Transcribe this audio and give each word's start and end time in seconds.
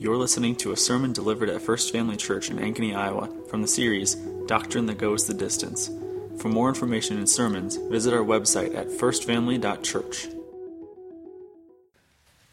You're 0.00 0.16
listening 0.16 0.56
to 0.56 0.72
a 0.72 0.78
sermon 0.78 1.12
delivered 1.12 1.50
at 1.50 1.60
First 1.60 1.92
Family 1.92 2.16
Church 2.16 2.48
in 2.48 2.56
Ankeny, 2.56 2.96
Iowa, 2.96 3.28
from 3.50 3.60
the 3.60 3.68
series 3.68 4.14
Doctrine 4.46 4.86
That 4.86 4.96
Goes 4.96 5.26
the 5.26 5.34
Distance. 5.34 5.90
For 6.38 6.48
more 6.48 6.70
information 6.70 7.18
and 7.18 7.28
sermons, 7.28 7.76
visit 7.76 8.14
our 8.14 8.24
website 8.24 8.74
at 8.74 8.88
firstfamily.church. 8.88 10.26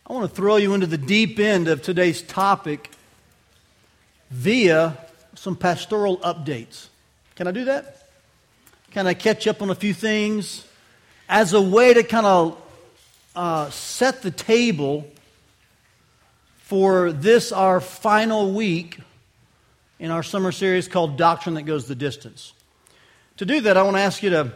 I 0.07 0.13
want 0.13 0.29
to 0.29 0.35
throw 0.35 0.57
you 0.57 0.73
into 0.73 0.87
the 0.87 0.97
deep 0.97 1.39
end 1.39 1.69
of 1.69 1.81
today's 1.81 2.21
topic 2.21 2.91
via 4.29 4.97
some 5.35 5.55
pastoral 5.55 6.17
updates. 6.17 6.87
Can 7.37 7.47
I 7.47 7.51
do 7.51 7.63
that? 7.63 8.09
Can 8.91 9.07
I 9.07 9.13
catch 9.13 9.47
up 9.47 9.61
on 9.61 9.69
a 9.69 9.75
few 9.75 9.93
things 9.93 10.65
as 11.29 11.53
a 11.53 11.61
way 11.61 11.93
to 11.93 12.03
kind 12.03 12.25
of 12.25 12.61
uh, 13.37 13.69
set 13.69 14.21
the 14.21 14.31
table 14.31 15.05
for 16.67 17.13
this, 17.13 17.53
our 17.53 17.79
final 17.79 18.51
week 18.51 18.99
in 19.99 20.11
our 20.11 20.21
summer 20.21 20.51
series 20.51 20.89
called 20.89 21.15
Doctrine 21.15 21.55
That 21.55 21.61
Goes 21.61 21.87
the 21.87 21.95
Distance. 21.95 22.51
To 23.37 23.45
do 23.45 23.61
that, 23.61 23.77
I 23.77 23.83
want 23.83 23.95
to 23.95 24.01
ask 24.01 24.21
you 24.21 24.31
to 24.31 24.51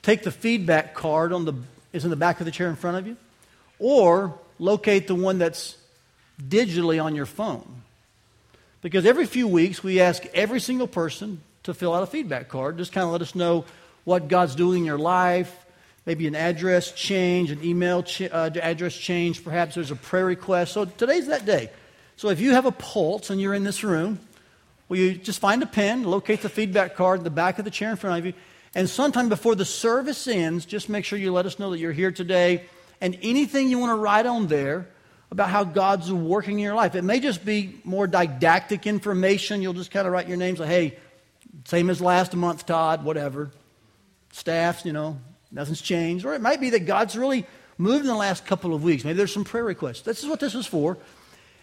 take 0.00 0.22
the 0.22 0.30
feedback 0.32 0.94
card 0.94 1.34
on 1.34 1.44
the 1.44 1.52
is 1.92 2.04
in 2.04 2.10
the 2.10 2.16
back 2.16 2.40
of 2.40 2.46
the 2.46 2.50
chair 2.50 2.70
in 2.70 2.76
front 2.76 2.96
of 2.96 3.06
you, 3.06 3.18
or 3.78 4.32
locate 4.58 5.08
the 5.08 5.14
one 5.14 5.36
that's 5.36 5.76
digitally 6.42 7.04
on 7.04 7.14
your 7.14 7.26
phone. 7.26 7.82
Because 8.80 9.04
every 9.04 9.26
few 9.26 9.46
weeks 9.46 9.84
we 9.84 10.00
ask 10.00 10.24
every 10.32 10.58
single 10.58 10.88
person 10.88 11.42
to 11.64 11.74
fill 11.74 11.92
out 11.94 12.02
a 12.02 12.06
feedback 12.06 12.48
card. 12.48 12.78
Just 12.78 12.92
kind 12.92 13.04
of 13.04 13.12
let 13.12 13.20
us 13.20 13.34
know 13.34 13.66
what 14.04 14.28
God's 14.28 14.54
doing 14.54 14.78
in 14.78 14.84
your 14.86 14.98
life, 14.98 15.54
maybe 16.06 16.26
an 16.26 16.34
address 16.34 16.92
change, 16.92 17.50
an 17.50 17.62
email 17.64 18.02
ch- 18.02 18.22
uh, 18.22 18.50
address 18.62 18.94
change, 18.94 19.44
perhaps 19.44 19.74
there's 19.74 19.90
a 19.90 19.96
prayer 19.96 20.24
request. 20.24 20.72
So 20.72 20.84
today's 20.84 21.26
that 21.26 21.44
day. 21.44 21.70
So 22.16 22.28
if 22.28 22.40
you 22.40 22.52
have 22.52 22.66
a 22.66 22.72
pulse 22.72 23.30
and 23.30 23.40
you're 23.40 23.54
in 23.54 23.64
this 23.64 23.82
room, 23.84 24.18
will 24.88 24.98
you 24.98 25.14
just 25.14 25.40
find 25.40 25.62
a 25.62 25.66
pen, 25.66 26.04
locate 26.04 26.42
the 26.42 26.48
feedback 26.48 26.94
card 26.94 27.20
in 27.20 27.24
the 27.24 27.30
back 27.30 27.58
of 27.58 27.64
the 27.64 27.70
chair 27.70 27.90
in 27.90 27.96
front 27.96 28.18
of 28.18 28.26
you, 28.26 28.34
and 28.74 28.88
sometime 28.88 29.28
before 29.28 29.54
the 29.54 29.64
service 29.64 30.28
ends, 30.28 30.64
just 30.64 30.88
make 30.88 31.04
sure 31.04 31.18
you 31.18 31.32
let 31.32 31.46
us 31.46 31.58
know 31.58 31.70
that 31.70 31.78
you're 31.78 31.92
here 31.92 32.12
today 32.12 32.64
and 33.00 33.18
anything 33.22 33.68
you 33.68 33.78
want 33.78 33.90
to 33.90 34.00
write 34.00 34.26
on 34.26 34.46
there 34.46 34.86
about 35.30 35.48
how 35.48 35.64
God's 35.64 36.12
working 36.12 36.54
in 36.54 36.64
your 36.64 36.74
life. 36.74 36.94
It 36.94 37.02
may 37.02 37.20
just 37.20 37.44
be 37.44 37.80
more 37.84 38.06
didactic 38.06 38.86
information. 38.86 39.62
You'll 39.62 39.72
just 39.72 39.90
kind 39.90 40.06
of 40.06 40.12
write 40.12 40.28
your 40.28 40.36
names 40.36 40.58
like, 40.58 40.68
hey, 40.68 40.98
same 41.64 41.90
as 41.90 42.00
last 42.00 42.34
month, 42.34 42.66
Todd, 42.66 43.04
whatever. 43.04 43.50
Staffs, 44.32 44.84
you 44.84 44.92
know, 44.92 45.18
Nothing's 45.52 45.80
changed. 45.80 46.24
Or 46.24 46.34
it 46.34 46.40
might 46.40 46.60
be 46.60 46.70
that 46.70 46.86
God's 46.86 47.16
really 47.16 47.46
moved 47.78 48.02
in 48.02 48.06
the 48.06 48.14
last 48.14 48.46
couple 48.46 48.74
of 48.74 48.82
weeks. 48.82 49.04
Maybe 49.04 49.16
there's 49.16 49.32
some 49.32 49.44
prayer 49.44 49.64
requests. 49.64 50.02
This 50.02 50.22
is 50.22 50.28
what 50.28 50.40
this 50.40 50.54
is 50.54 50.66
for. 50.66 50.98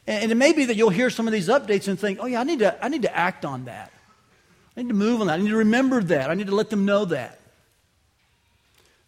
And 0.08 0.32
it 0.32 0.36
may 0.36 0.54
be 0.54 0.66
that 0.66 0.76
you'll 0.76 0.90
hear 0.90 1.10
some 1.10 1.28
of 1.28 1.34
these 1.34 1.50
updates 1.50 1.88
and 1.88 2.00
think, 2.00 2.20
oh, 2.22 2.26
yeah, 2.26 2.40
I 2.40 2.44
need 2.44 2.60
to, 2.60 2.84
I 2.84 2.88
need 2.88 3.02
to 3.02 3.16
act 3.16 3.44
on 3.44 3.66
that. 3.66 3.92
I 4.76 4.82
need 4.82 4.90
to 4.90 4.96
move 4.96 5.22
on 5.22 5.28
that. 5.28 5.34
I 5.34 5.44
need 5.44 5.50
to 5.50 5.58
remember 5.58 6.02
that. 6.04 6.30
I 6.30 6.34
need 6.34 6.48
to 6.48 6.56
let 6.56 6.70
them 6.70 6.86
know 6.86 7.06
that. 7.06 7.40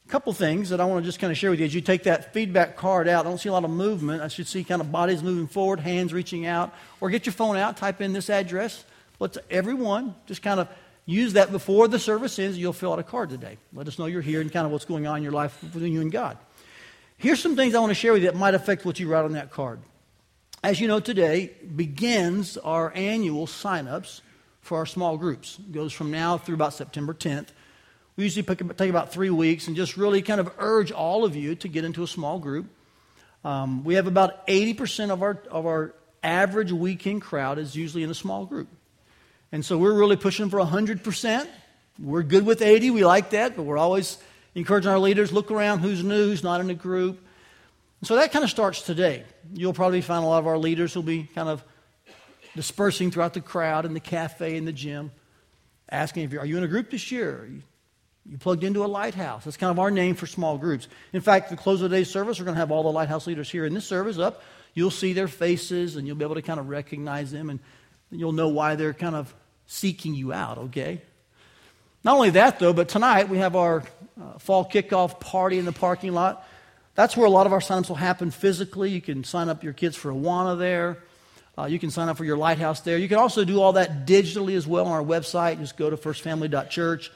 A 0.06 0.10
couple 0.10 0.34
things 0.34 0.70
that 0.70 0.82
I 0.82 0.86
want 0.86 1.04
to 1.04 1.08
just 1.08 1.20
kind 1.20 1.32
of 1.32 1.38
share 1.38 1.52
with 1.52 1.60
you. 1.60 1.66
As 1.68 1.74
you 1.74 1.82
take 1.82 2.04
that 2.04 2.34
feedback 2.34 2.76
card 2.76 3.08
out, 3.08 3.26
I 3.26 3.30
don't 3.30 3.38
see 3.38 3.50
a 3.50 3.54
lot 3.54 3.64
of 3.64 3.70
movement. 3.70 4.22
I 4.22 4.28
should 4.28 4.48
see 4.48 4.64
kind 4.64 4.82
of 4.82 4.92
bodies 4.92 5.24
moving 5.24 5.48
forward, 5.48 5.80
hands 5.80 6.12
reaching 6.12 6.46
out. 6.46 6.74
Or 7.00 7.10
get 7.10 7.26
your 7.26 7.34
phone 7.34 7.56
out, 7.56 7.78
type 7.78 8.02
in 8.02 8.12
this 8.12 8.30
address. 8.30 8.84
Let's 9.20 9.38
everyone 9.50 10.16
just 10.26 10.42
kind 10.42 10.60
of 10.60 10.68
use 11.06 11.34
that 11.34 11.52
before 11.52 11.88
the 11.88 12.00
service 12.00 12.38
ends. 12.40 12.58
You'll 12.58 12.74
fill 12.74 12.94
out 12.94 13.00
a 13.00 13.04
card 13.04 13.30
today. 13.30 13.58
Let 13.74 13.88
us 13.88 13.98
know 14.00 14.06
you're 14.06 14.22
here 14.22 14.42
and 14.42 14.52
kind 14.52 14.66
of 14.66 14.72
what's 14.72 14.86
going 14.86 15.08
on 15.08 15.18
in 15.18 15.24
your 15.24 15.32
life 15.32 15.58
between 15.62 15.94
you 15.94 16.02
and 16.02 16.12
God. 16.12 16.38
Here's 17.18 17.42
some 17.42 17.56
things 17.56 17.76
I 17.76 17.80
want 17.80 17.92
to 17.92 17.96
share 17.96 18.14
with 18.14 18.24
you 18.24 18.32
that 18.32 18.38
might 18.38 18.54
affect 18.54 18.86
what 18.86 19.00
you 19.00 19.10
write 19.10 19.26
on 19.26 19.34
that 19.34 19.52
card. 19.52 19.80
As 20.64 20.80
you 20.80 20.88
know, 20.88 21.00
today 21.00 21.52
begins 21.76 22.58
our 22.58 22.92
annual 22.94 23.48
sign-ups 23.48 24.22
for 24.62 24.78
our 24.78 24.86
small 24.86 25.18
groups. 25.18 25.58
It 25.60 25.72
goes 25.72 25.94
from 25.94 26.12
now 26.12 26.38
through 26.38 26.56
about 26.56 26.74
September 26.74 27.14
10th. 27.14 27.48
We 28.16 28.26
usually 28.26 28.44
pick, 28.44 28.60
take 28.78 28.90
about 28.90 29.12
three 29.12 29.30
weeks 29.30 29.68
and 29.68 29.76
just 29.76 29.96
really 29.96 30.22
kind 30.22 30.40
of 30.40 30.52
urge 30.60 30.92
all 30.92 31.24
of 31.24 31.36
you 31.36 31.56
to 31.56 31.68
get 31.68 31.86
into 31.86 32.04
a 32.04 32.08
small 32.08 32.40
group. 32.40 32.68
Um, 33.44 33.84
we 33.84 33.96
have 33.96 34.08
about 34.08 34.46
80% 34.48 35.10
of 35.10 35.24
our, 35.24 35.42
of 35.50 35.66
our 35.66 35.96
average 36.22 36.72
weekend 36.72 37.22
crowd 37.22 37.58
is 37.58 37.76
usually 37.76 38.04
in 38.04 38.10
a 38.10 38.16
small 38.16 38.46
group. 38.46 38.68
And 39.52 39.66
so 39.66 39.78
we're 39.78 39.94
really 39.94 40.16
pushing 40.16 40.50
for 40.50 40.60
100%. 40.60 41.48
We're 42.00 42.24
good 42.24 42.46
with 42.46 42.62
80. 42.62 42.92
We 42.92 43.04
like 43.04 43.32
that, 43.32 43.56
but 43.56 43.64
we're 43.64 43.78
always 43.78 44.18
encouraging 44.56 44.92
our 44.92 45.00
leaders 45.00 45.32
look 45.32 45.52
around 45.52 45.80
who's 45.80 46.04
new, 46.04 46.30
who's 46.30 46.44
not 46.44 46.62
in 46.62 46.70
a 46.70 46.76
group. 46.76 47.20
And 48.00 48.08
so 48.08 48.16
that 48.16 48.32
kind 48.32 48.44
of 48.44 48.50
starts 48.50 48.82
today. 48.82 49.24
You'll 49.54 49.74
probably 49.74 50.02
find 50.02 50.24
a 50.24 50.28
lot 50.28 50.40
of 50.40 50.48
our 50.48 50.58
leaders 50.58 50.96
will 50.96 51.04
be 51.04 51.24
kind 51.36 51.50
of 51.50 51.64
dispersing 52.56 53.12
throughout 53.12 53.34
the 53.34 53.42
crowd 53.42 53.86
in 53.86 53.94
the 53.94 54.00
cafe 54.00 54.56
in 54.56 54.66
the 54.66 54.72
gym, 54.72 55.12
asking 55.90 56.24
if 56.24 56.34
you 56.34 56.40
are 56.40 56.46
you 56.46 56.58
in 56.58 56.64
a 56.64 56.68
group 56.68 56.90
this 56.92 57.12
year? 57.12 57.42
Are 57.42 57.46
you, 57.46 57.62
you 58.30 58.38
plugged 58.38 58.64
into 58.64 58.84
a 58.84 58.88
lighthouse. 58.88 59.44
That's 59.44 59.58
kind 59.58 59.72
of 59.72 59.80
our 59.80 59.92
name 59.92 60.16
for 60.16 60.28
small 60.28 60.58
groups. 60.58 60.88
In 61.14 61.22
fact, 61.22 61.50
the 61.50 61.58
close 61.58 61.82
of 61.82 61.90
the 61.90 61.98
day's 61.98 62.10
service, 62.10 62.40
we're 62.40 62.46
going 62.46 62.56
to 62.56 62.60
have 62.60 62.72
all 62.72 62.84
the 62.84 62.92
lighthouse 62.92 63.28
leaders 63.28 63.50
here 63.50 63.66
in 63.66 63.74
this 63.74 63.86
service 63.86 64.18
up. 64.18 64.44
You'll 64.74 64.92
see 64.92 65.14
their 65.14 65.28
faces 65.28 65.96
and 65.96 66.06
you'll 66.06 66.16
be 66.16 66.26
able 66.26 66.36
to 66.36 66.42
kind 66.42 66.60
of 66.60 66.70
recognize 66.70 67.32
them 67.32 67.50
and 67.50 67.60
you'll 68.12 68.32
know 68.32 68.50
why 68.50 68.76
they're 68.76 68.94
kind 68.94 69.16
of 69.16 69.34
seeking 69.72 70.16
you 70.16 70.34
out, 70.34 70.58
okay? 70.58 71.00
Not 72.04 72.16
only 72.16 72.32
that, 72.32 72.58
though, 72.58 72.74
but 72.74 72.90
tonight 72.90 73.30
we 73.30 73.38
have 73.38 73.56
our 73.56 73.84
uh, 74.20 74.40
fall 74.40 74.66
kickoff 74.66 75.20
party 75.20 75.60
in 75.60 75.66
the 75.66 75.72
parking 75.72 76.12
lot. 76.12 76.44
That's 76.96 77.16
where 77.16 77.28
a 77.28 77.30
lot 77.30 77.46
of 77.46 77.54
our 77.54 77.60
signups 77.60 77.88
will 77.88 77.96
happen 77.96 78.32
physically. 78.32 78.90
You 78.90 79.00
can 79.00 79.24
sign 79.24 79.48
up 79.48 79.64
your 79.64 79.74
kids 79.74 79.96
for 79.96 80.12
Awana 80.12 80.58
there. 80.58 80.98
Uh, 81.56 81.66
you 81.66 81.78
can 81.78 81.92
sign 81.92 82.10
up 82.10 82.18
for 82.18 82.26
your 82.26 82.36
lighthouse 82.36 82.82
there. 82.82 82.98
You 82.98 83.08
can 83.08 83.20
also 83.20 83.46
do 83.46 83.62
all 83.62 83.74
that 83.74 84.08
digitally 84.08 84.56
as 84.56 84.66
well 84.66 84.88
on 84.88 84.92
our 84.92 85.04
website. 85.04 85.60
Just 85.60 85.78
go 85.78 85.90
to 85.90 85.98
firstfamily.church. 85.98 87.12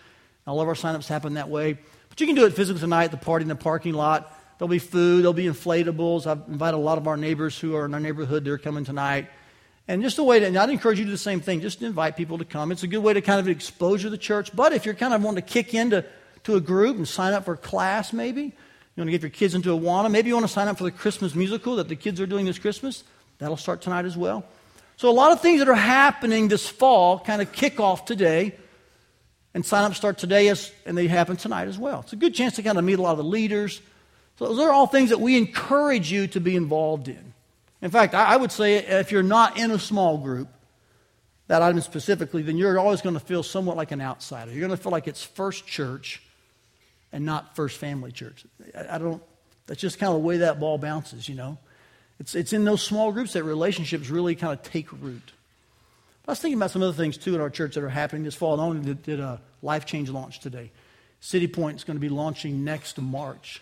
All 0.45 0.61
of 0.61 0.67
our 0.67 0.75
signups 0.75 1.07
happen 1.07 1.33
that 1.33 1.49
way. 1.49 1.79
But 2.09 2.21
you 2.21 2.27
can 2.27 2.35
do 2.35 2.45
it 2.45 2.53
physically 2.53 2.81
tonight 2.81 3.07
the 3.07 3.17
party 3.17 3.43
in 3.43 3.49
the 3.49 3.55
parking 3.55 3.93
lot. 3.93 4.31
There'll 4.59 4.69
be 4.69 4.79
food, 4.79 5.21
there'll 5.21 5.33
be 5.33 5.47
inflatables. 5.47 6.27
I've 6.27 6.47
invited 6.47 6.77
a 6.77 6.79
lot 6.79 6.99
of 6.99 7.07
our 7.07 7.17
neighbors 7.17 7.57
who 7.57 7.75
are 7.75 7.85
in 7.85 7.95
our 7.95 7.99
neighborhood. 7.99 8.45
They're 8.45 8.59
coming 8.59 8.85
tonight. 8.85 9.27
And 9.87 10.01
just 10.01 10.17
a 10.17 10.23
way 10.23 10.39
to, 10.39 10.45
and 10.45 10.57
I'd 10.57 10.69
encourage 10.69 10.99
you 10.99 11.05
to 11.05 11.09
do 11.09 11.11
the 11.11 11.17
same 11.17 11.41
thing, 11.41 11.59
just 11.59 11.81
invite 11.81 12.15
people 12.15 12.37
to 12.37 12.45
come. 12.45 12.71
It's 12.71 12.83
a 12.83 12.87
good 12.87 12.99
way 12.99 13.13
to 13.13 13.21
kind 13.21 13.39
of 13.39 13.49
exposure 13.49 14.09
the 14.09 14.17
church. 14.17 14.55
But 14.55 14.71
if 14.71 14.85
you're 14.85 14.95
kind 14.95 15.13
of 15.13 15.21
wanting 15.21 15.43
to 15.43 15.49
kick 15.49 15.73
into 15.73 16.05
to 16.45 16.55
a 16.55 16.61
group 16.61 16.95
and 16.95 17.07
sign 17.07 17.33
up 17.33 17.45
for 17.45 17.53
a 17.53 17.57
class, 17.57 18.13
maybe, 18.13 18.43
you 18.43 18.51
want 19.01 19.07
to 19.07 19.11
get 19.11 19.21
your 19.21 19.29
kids 19.29 19.55
into 19.55 19.69
Awana, 19.69 20.09
maybe 20.09 20.29
you 20.29 20.35
want 20.35 20.45
to 20.45 20.51
sign 20.51 20.67
up 20.67 20.77
for 20.77 20.83
the 20.83 20.91
Christmas 20.91 21.35
musical 21.35 21.77
that 21.77 21.89
the 21.89 21.95
kids 21.95 22.21
are 22.21 22.25
doing 22.25 22.45
this 22.45 22.59
Christmas. 22.59 23.03
That'll 23.39 23.57
start 23.57 23.81
tonight 23.81 24.05
as 24.05 24.15
well. 24.15 24.45
So, 24.95 25.09
a 25.09 25.11
lot 25.11 25.31
of 25.31 25.41
things 25.41 25.59
that 25.59 25.67
are 25.67 25.73
happening 25.73 26.47
this 26.47 26.67
fall 26.67 27.19
kind 27.19 27.41
of 27.41 27.51
kick 27.51 27.79
off 27.79 28.05
today, 28.05 28.55
and 29.53 29.65
sign 29.65 29.83
up 29.83 29.95
start 29.95 30.17
today, 30.17 30.47
as, 30.47 30.71
and 30.85 30.97
they 30.97 31.07
happen 31.07 31.35
tonight 31.35 31.67
as 31.67 31.77
well. 31.77 32.01
It's 32.01 32.13
a 32.13 32.17
good 32.17 32.33
chance 32.33 32.55
to 32.55 32.63
kind 32.63 32.77
of 32.77 32.83
meet 32.83 32.99
a 32.99 33.01
lot 33.01 33.11
of 33.11 33.17
the 33.17 33.23
leaders. 33.23 33.81
So, 34.37 34.45
those 34.45 34.59
are 34.59 34.71
all 34.71 34.87
things 34.87 35.09
that 35.09 35.19
we 35.19 35.37
encourage 35.37 36.11
you 36.11 36.27
to 36.27 36.39
be 36.39 36.55
involved 36.55 37.07
in. 37.07 37.32
In 37.83 37.91
fact, 37.91 38.15
I 38.15 38.37
would 38.37 38.51
say 38.51 38.77
if 38.77 39.11
you're 39.11 39.21
not 39.21 39.59
in 39.59 39.69
a 39.69 39.77
small 39.77 40.17
group, 40.17 40.47
that 41.47 41.61
item 41.61 41.81
specifically, 41.81 42.41
then 42.41 42.55
you're 42.55 42.79
always 42.79 43.01
going 43.01 43.15
to 43.15 43.19
feel 43.19 43.43
somewhat 43.43 43.75
like 43.75 43.91
an 43.91 43.99
outsider. 43.99 44.51
You're 44.51 44.61
going 44.65 44.71
to 44.71 44.81
feel 44.81 44.93
like 44.93 45.09
it's 45.09 45.21
first 45.21 45.67
church 45.67 46.23
and 47.11 47.25
not 47.25 47.57
first 47.57 47.77
family 47.77 48.13
church. 48.13 48.45
I 48.89 48.97
don't, 48.97 49.21
that's 49.67 49.81
just 49.81 49.99
kind 49.99 50.13
of 50.13 50.21
the 50.21 50.25
way 50.25 50.37
that 50.37 50.61
ball 50.61 50.77
bounces, 50.77 51.27
you 51.27 51.35
know. 51.35 51.57
It's, 52.21 52.35
it's 52.35 52.53
in 52.53 52.63
those 52.63 52.81
small 52.81 53.11
groups 53.11 53.33
that 53.33 53.43
relationships 53.43 54.09
really 54.09 54.35
kind 54.35 54.53
of 54.53 54.63
take 54.63 54.89
root. 54.93 55.33
But 56.23 56.29
I 56.29 56.31
was 56.31 56.39
thinking 56.39 56.57
about 56.57 56.71
some 56.71 56.83
other 56.83 56.93
things 56.93 57.17
too 57.17 57.35
in 57.35 57.41
our 57.41 57.49
church 57.49 57.75
that 57.75 57.83
are 57.83 57.89
happening 57.89 58.23
this 58.23 58.33
fall. 58.33 58.55
Not 58.55 58.63
only 58.63 58.85
did, 58.85 59.03
did 59.03 59.19
a 59.19 59.41
life 59.61 59.85
change 59.85 60.09
launch 60.09 60.39
today, 60.39 60.71
City 61.19 61.47
Point 61.47 61.79
is 61.79 61.83
going 61.83 61.97
to 61.97 62.01
be 62.01 62.07
launching 62.07 62.63
next 62.63 62.97
March. 63.01 63.61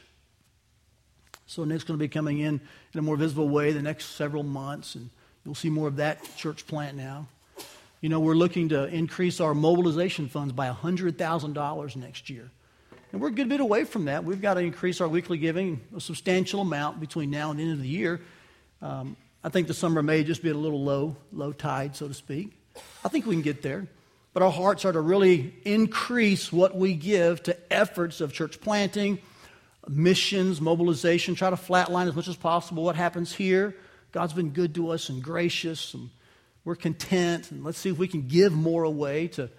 So 1.52 1.66
Nick's 1.66 1.84
going 1.84 2.00
to 2.00 2.02
be 2.02 2.08
coming 2.08 2.40
in 2.40 2.62
in 2.94 3.00
a 3.00 3.02
more 3.02 3.18
visible 3.18 3.50
way 3.50 3.74
the 3.74 3.82
next 3.82 4.16
several 4.16 4.42
months, 4.42 4.96
and 4.96 5.10
you'll 5.44 5.54
see 5.54 5.70
more 5.70 5.90
of 5.90 5.98
that 5.98 6.24
church 6.38 6.66
plant 6.66 6.96
now. 6.96 7.28
You 8.00 8.08
know, 8.08 8.22
we're 8.22 8.36
looking 8.36 8.70
to 8.70 8.86
increase 8.86 9.42
our 9.42 9.54
mobilization 9.54 10.30
funds 10.30 10.54
by 10.54 10.70
$100,000 10.70 11.96
next 11.98 12.30
year. 12.30 12.50
And 13.12 13.20
we're 13.20 13.28
a 13.28 13.34
good 13.34 13.50
bit 13.50 13.60
away 13.60 13.84
from 13.84 14.06
that. 14.06 14.24
We've 14.24 14.42
got 14.42 14.54
to 14.54 14.62
increase 14.62 15.02
our 15.02 15.10
weekly 15.10 15.38
giving 15.38 15.82
a 15.94 16.00
substantial 16.00 16.62
amount 16.62 17.02
between 17.02 17.30
now 17.30 17.52
and 17.52 17.60
the 17.60 17.64
end 17.64 17.74
of 17.74 17.82
the 17.82 17.88
year. 17.90 18.22
Um, 18.82 19.18
I 19.44 19.50
think 19.50 19.68
the 19.68 19.74
summer 19.74 20.02
may 20.02 20.24
just 20.24 20.42
be 20.42 20.50
at 20.50 20.56
a 20.56 20.58
little 20.58 20.82
low, 20.82 21.18
low 21.34 21.52
tide, 21.52 21.98
so 21.98 22.08
to 22.08 22.14
speak. 22.14 22.54
I 23.04 23.10
think 23.10 23.26
we 23.26 23.36
can 23.36 23.42
get 23.42 23.62
there. 23.62 23.88
But 24.32 24.42
our 24.42 24.52
hearts 24.54 24.86
are 24.86 24.94
to 24.94 25.02
really 25.02 25.54
increase 25.66 26.54
what 26.54 26.78
we 26.78 26.94
give 26.94 27.44
to 27.44 27.58
efforts 27.74 28.22
of 28.22 28.32
church 28.32 28.62
planting, 28.62 29.20
missions, 29.88 30.62
mobilization, 30.62 31.36
try 31.36 31.50
to 31.50 31.56
flatline 31.56 32.08
as 32.08 32.16
much 32.16 32.28
as 32.28 32.36
possible 32.36 32.84
what 32.84 32.96
happens 32.96 33.34
here. 33.34 33.76
God's 34.12 34.34
been 34.34 34.50
good 34.50 34.76
to 34.76 34.90
us 34.90 35.10
and 35.10 35.24
gracious, 35.24 35.94
and 35.94 36.10
we're 36.64 36.76
content. 36.76 37.52
And 37.52 37.64
let's 37.64 37.78
see 37.78 37.90
if 37.90 37.98
we 37.98 38.08
can 38.08 38.28
give 38.28 38.54
more 38.54 38.84
away 38.84 39.28
to 39.30 39.50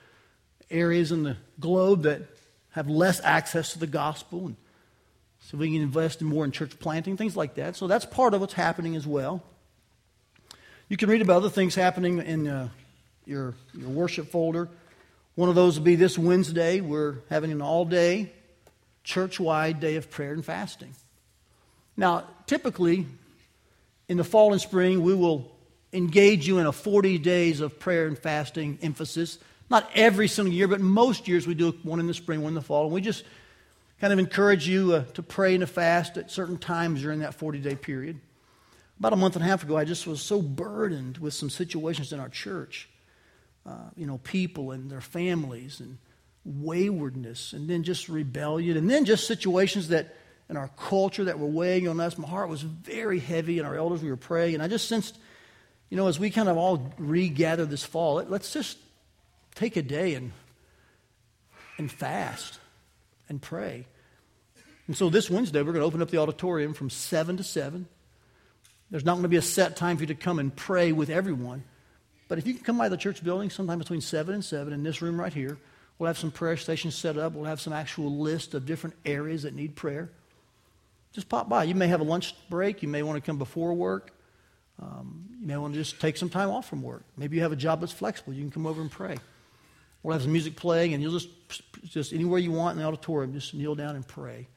areas 0.70 1.12
in 1.12 1.22
the 1.22 1.36
globe 1.58 2.02
that 2.02 2.22
have 2.70 2.88
less 2.88 3.20
access 3.20 3.72
to 3.72 3.78
the 3.78 3.86
gospel, 3.86 4.46
and 4.46 4.56
so 5.40 5.58
we 5.58 5.72
can 5.72 5.82
invest 5.82 6.22
more 6.22 6.44
in 6.44 6.52
church 6.52 6.78
planting, 6.78 7.16
things 7.16 7.36
like 7.36 7.56
that. 7.56 7.76
So 7.76 7.86
that's 7.86 8.06
part 8.06 8.32
of 8.32 8.40
what's 8.40 8.54
happening 8.54 8.96
as 8.96 9.06
well. 9.06 9.42
You 10.88 10.96
can 10.96 11.08
read 11.08 11.22
about 11.22 11.38
other 11.38 11.50
things 11.50 11.74
happening 11.74 12.18
in 12.18 12.46
uh, 12.46 12.68
your, 13.24 13.54
your 13.74 13.88
worship 13.88 14.30
folder. 14.30 14.68
One 15.34 15.48
of 15.48 15.54
those 15.54 15.78
will 15.78 15.84
be 15.84 15.96
this 15.96 16.18
Wednesday. 16.18 16.80
We're 16.80 17.16
having 17.28 17.50
an 17.50 17.62
all 17.62 17.84
day, 17.84 18.32
church 19.04 19.40
wide 19.40 19.80
day 19.80 19.96
of 19.96 20.10
prayer 20.10 20.32
and 20.32 20.44
fasting. 20.44 20.94
Now, 21.96 22.24
typically, 22.46 23.06
in 24.08 24.16
the 24.16 24.24
fall 24.24 24.52
and 24.52 24.60
spring, 24.60 25.02
we 25.02 25.14
will 25.14 25.52
engage 25.92 26.46
you 26.46 26.58
in 26.58 26.66
a 26.66 26.72
40 26.72 27.18
days 27.18 27.60
of 27.60 27.78
prayer 27.78 28.06
and 28.06 28.18
fasting 28.18 28.78
emphasis. 28.82 29.38
Not 29.70 29.90
every 29.94 30.28
single 30.28 30.52
year, 30.52 30.68
but 30.68 30.80
most 30.80 31.28
years 31.28 31.46
we 31.46 31.54
do 31.54 31.72
one 31.82 32.00
in 32.00 32.06
the 32.06 32.14
spring, 32.14 32.42
one 32.42 32.50
in 32.50 32.54
the 32.54 32.62
fall. 32.62 32.84
And 32.84 32.94
we 32.94 33.00
just 33.00 33.24
kind 34.00 34.12
of 34.12 34.18
encourage 34.18 34.66
you 34.66 34.94
uh, 34.94 35.04
to 35.14 35.22
pray 35.22 35.54
and 35.54 35.60
to 35.60 35.66
fast 35.66 36.16
at 36.16 36.30
certain 36.30 36.58
times 36.58 37.02
during 37.02 37.20
that 37.20 37.34
40 37.34 37.58
day 37.60 37.76
period. 37.76 38.20
About 38.98 39.12
a 39.12 39.16
month 39.16 39.36
and 39.36 39.44
a 39.44 39.48
half 39.48 39.62
ago, 39.62 39.76
I 39.76 39.84
just 39.84 40.06
was 40.06 40.20
so 40.20 40.40
burdened 40.40 41.18
with 41.18 41.34
some 41.34 41.50
situations 41.50 42.12
in 42.12 42.20
our 42.20 42.28
church. 42.28 42.88
Uh, 43.64 43.90
you 43.96 44.06
know, 44.06 44.18
people 44.18 44.72
and 44.72 44.90
their 44.90 45.00
families 45.00 45.80
and 45.80 45.98
waywardness 46.44 47.52
and 47.52 47.68
then 47.68 47.82
just 47.82 48.08
rebellion 48.08 48.76
and 48.76 48.90
then 48.90 49.04
just 49.04 49.26
situations 49.26 49.88
that 49.88 50.14
in 50.52 50.58
our 50.58 50.68
culture 50.76 51.24
that 51.24 51.38
were 51.38 51.46
weighing 51.46 51.88
on 51.88 51.98
us. 51.98 52.18
My 52.18 52.28
heart 52.28 52.50
was 52.50 52.60
very 52.60 53.18
heavy, 53.18 53.58
and 53.58 53.66
our 53.66 53.74
elders, 53.74 54.02
we 54.02 54.10
were 54.10 54.18
praying. 54.18 54.52
And 54.52 54.62
I 54.62 54.68
just 54.68 54.86
sensed, 54.86 55.16
you 55.88 55.96
know, 55.96 56.08
as 56.08 56.18
we 56.18 56.28
kind 56.28 56.48
of 56.48 56.58
all 56.58 56.92
regather 56.98 57.64
this 57.64 57.84
fall, 57.84 58.16
let's 58.28 58.52
just 58.52 58.76
take 59.54 59.76
a 59.78 59.82
day 59.82 60.14
and, 60.14 60.32
and 61.78 61.90
fast 61.90 62.58
and 63.30 63.40
pray. 63.40 63.86
And 64.86 64.94
so 64.94 65.08
this 65.08 65.30
Wednesday, 65.30 65.60
we're 65.62 65.72
going 65.72 65.80
to 65.80 65.86
open 65.86 66.02
up 66.02 66.10
the 66.10 66.18
auditorium 66.18 66.74
from 66.74 66.90
7 66.90 67.38
to 67.38 67.44
7. 67.44 67.86
There's 68.90 69.06
not 69.06 69.12
going 69.12 69.22
to 69.22 69.28
be 69.30 69.36
a 69.38 69.42
set 69.42 69.74
time 69.74 69.96
for 69.96 70.02
you 70.02 70.08
to 70.08 70.14
come 70.14 70.38
and 70.38 70.54
pray 70.54 70.92
with 70.92 71.08
everyone. 71.08 71.64
But 72.28 72.36
if 72.36 72.46
you 72.46 72.52
can 72.52 72.62
come 72.62 72.76
by 72.76 72.90
the 72.90 72.98
church 72.98 73.24
building 73.24 73.48
sometime 73.48 73.78
between 73.78 74.02
7 74.02 74.34
and 74.34 74.44
7 74.44 74.70
in 74.70 74.82
this 74.82 75.00
room 75.00 75.18
right 75.18 75.32
here, 75.32 75.56
we'll 75.98 76.08
have 76.08 76.18
some 76.18 76.30
prayer 76.30 76.56
stations 76.56 76.94
set 76.94 77.16
up. 77.16 77.32
We'll 77.32 77.44
have 77.44 77.60
some 77.60 77.72
actual 77.72 78.18
list 78.18 78.54
of 78.54 78.66
different 78.66 78.96
areas 79.04 79.42
that 79.44 79.54
need 79.54 79.76
prayer. 79.76 80.10
Just 81.12 81.28
pop 81.28 81.48
by. 81.48 81.64
You 81.64 81.74
may 81.74 81.88
have 81.88 82.00
a 82.00 82.04
lunch 82.04 82.34
break. 82.48 82.82
You 82.82 82.88
may 82.88 83.02
want 83.02 83.22
to 83.22 83.26
come 83.26 83.38
before 83.38 83.74
work. 83.74 84.12
Um, 84.80 85.26
you 85.40 85.46
may 85.46 85.56
want 85.56 85.74
to 85.74 85.78
just 85.78 86.00
take 86.00 86.16
some 86.16 86.30
time 86.30 86.50
off 86.50 86.68
from 86.68 86.82
work. 86.82 87.04
Maybe 87.16 87.36
you 87.36 87.42
have 87.42 87.52
a 87.52 87.56
job 87.56 87.80
that's 87.80 87.92
flexible. 87.92 88.32
You 88.32 88.42
can 88.42 88.50
come 88.50 88.66
over 88.66 88.80
and 88.80 88.90
pray. 88.90 89.18
We'll 90.02 90.14
have 90.14 90.22
some 90.22 90.32
music 90.32 90.56
playing, 90.56 90.94
and 90.94 91.02
you'll 91.02 91.12
just, 91.12 91.28
just 91.84 92.12
anywhere 92.12 92.40
you 92.40 92.50
want 92.50 92.76
in 92.76 92.82
the 92.82 92.88
auditorium, 92.88 93.32
just 93.32 93.54
kneel 93.54 93.74
down 93.74 93.94
and 93.94 94.06
pray. 94.06 94.48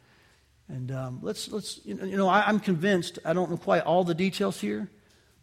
And 0.68 0.92
um, 0.92 1.20
let's, 1.22 1.52
let's, 1.52 1.82
you 1.86 1.94
know, 1.96 2.28
I, 2.28 2.48
I'm 2.48 2.60
convinced, 2.60 3.20
I 3.24 3.34
don't 3.34 3.52
know 3.52 3.58
quite 3.58 3.84
all 3.84 4.04
the 4.04 4.16
details 4.16 4.60
here, 4.60 4.90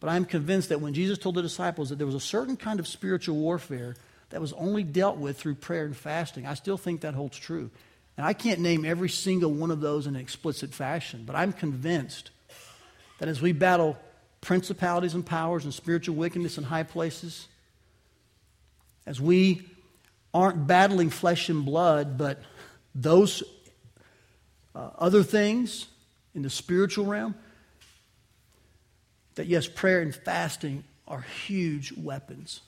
but 0.00 0.09
I'm 0.09 0.25
convinced 0.25 0.71
that 0.71 0.81
when 0.81 0.95
Jesus 0.95 1.19
told 1.19 1.37
the 1.37 1.43
disciples 1.43 1.91
that 1.91 1.97
there 1.97 2.06
was 2.06 2.17
a 2.17 2.21
certain 2.21 2.56
kind 2.56 2.81
of 2.81 2.88
spiritual 2.88 3.37
warfare 3.37 3.95
that 4.32 4.40
was 4.40 4.52
only 4.55 4.82
dealt 4.82 5.19
with 5.19 5.38
through 5.38 5.55
prayer 5.55 5.84
and 5.84 5.96
fasting, 5.96 6.46
I 6.46 6.55
still 6.55 6.79
think 6.79 7.02
that 7.02 7.14
holds 7.14 7.38
true. 7.38 7.70
And 8.17 8.26
I 8.26 8.32
can't 8.32 8.61
name 8.61 8.84
every 8.84 9.08
single 9.08 9.52
one 9.52 9.70
of 9.70 9.81
those 9.81 10.06
in 10.06 10.17
an 10.17 10.20
explicit 10.20 10.75
fashion, 10.75 11.25
but 11.26 11.37
I'm 11.37 11.52
convinced 11.52 12.31
that 13.19 13.29
as 13.29 13.40
we 13.40 13.52
battle 13.52 13.99
principalities 14.40 15.14
and 15.14 15.25
powers 15.25 15.64
and 15.64 15.73
spiritual 15.73 16.17
wickedness 16.17 16.58
in 16.58 16.64
high 16.64 16.82
places, 16.82 17.46
as 19.06 19.20
we 19.20 19.69
aren't 20.32 20.67
battling 20.67 21.11
flesh 21.11 21.49
and 21.49 21.64
blood, 21.64 22.17
but 22.17 22.43
those 22.94 23.43
uh, 24.75 24.90
other 24.99 25.23
things 25.23 25.87
in 26.35 26.43
the 26.43 26.50
spiritual 26.50 27.05
realm, 27.05 27.35
that 29.35 29.46
yes, 29.46 29.67
prayer 29.67 30.00
and 30.00 30.14
fasting 30.14 30.85
are 31.06 31.20
huge 31.20 31.93
weapons. 31.93 32.62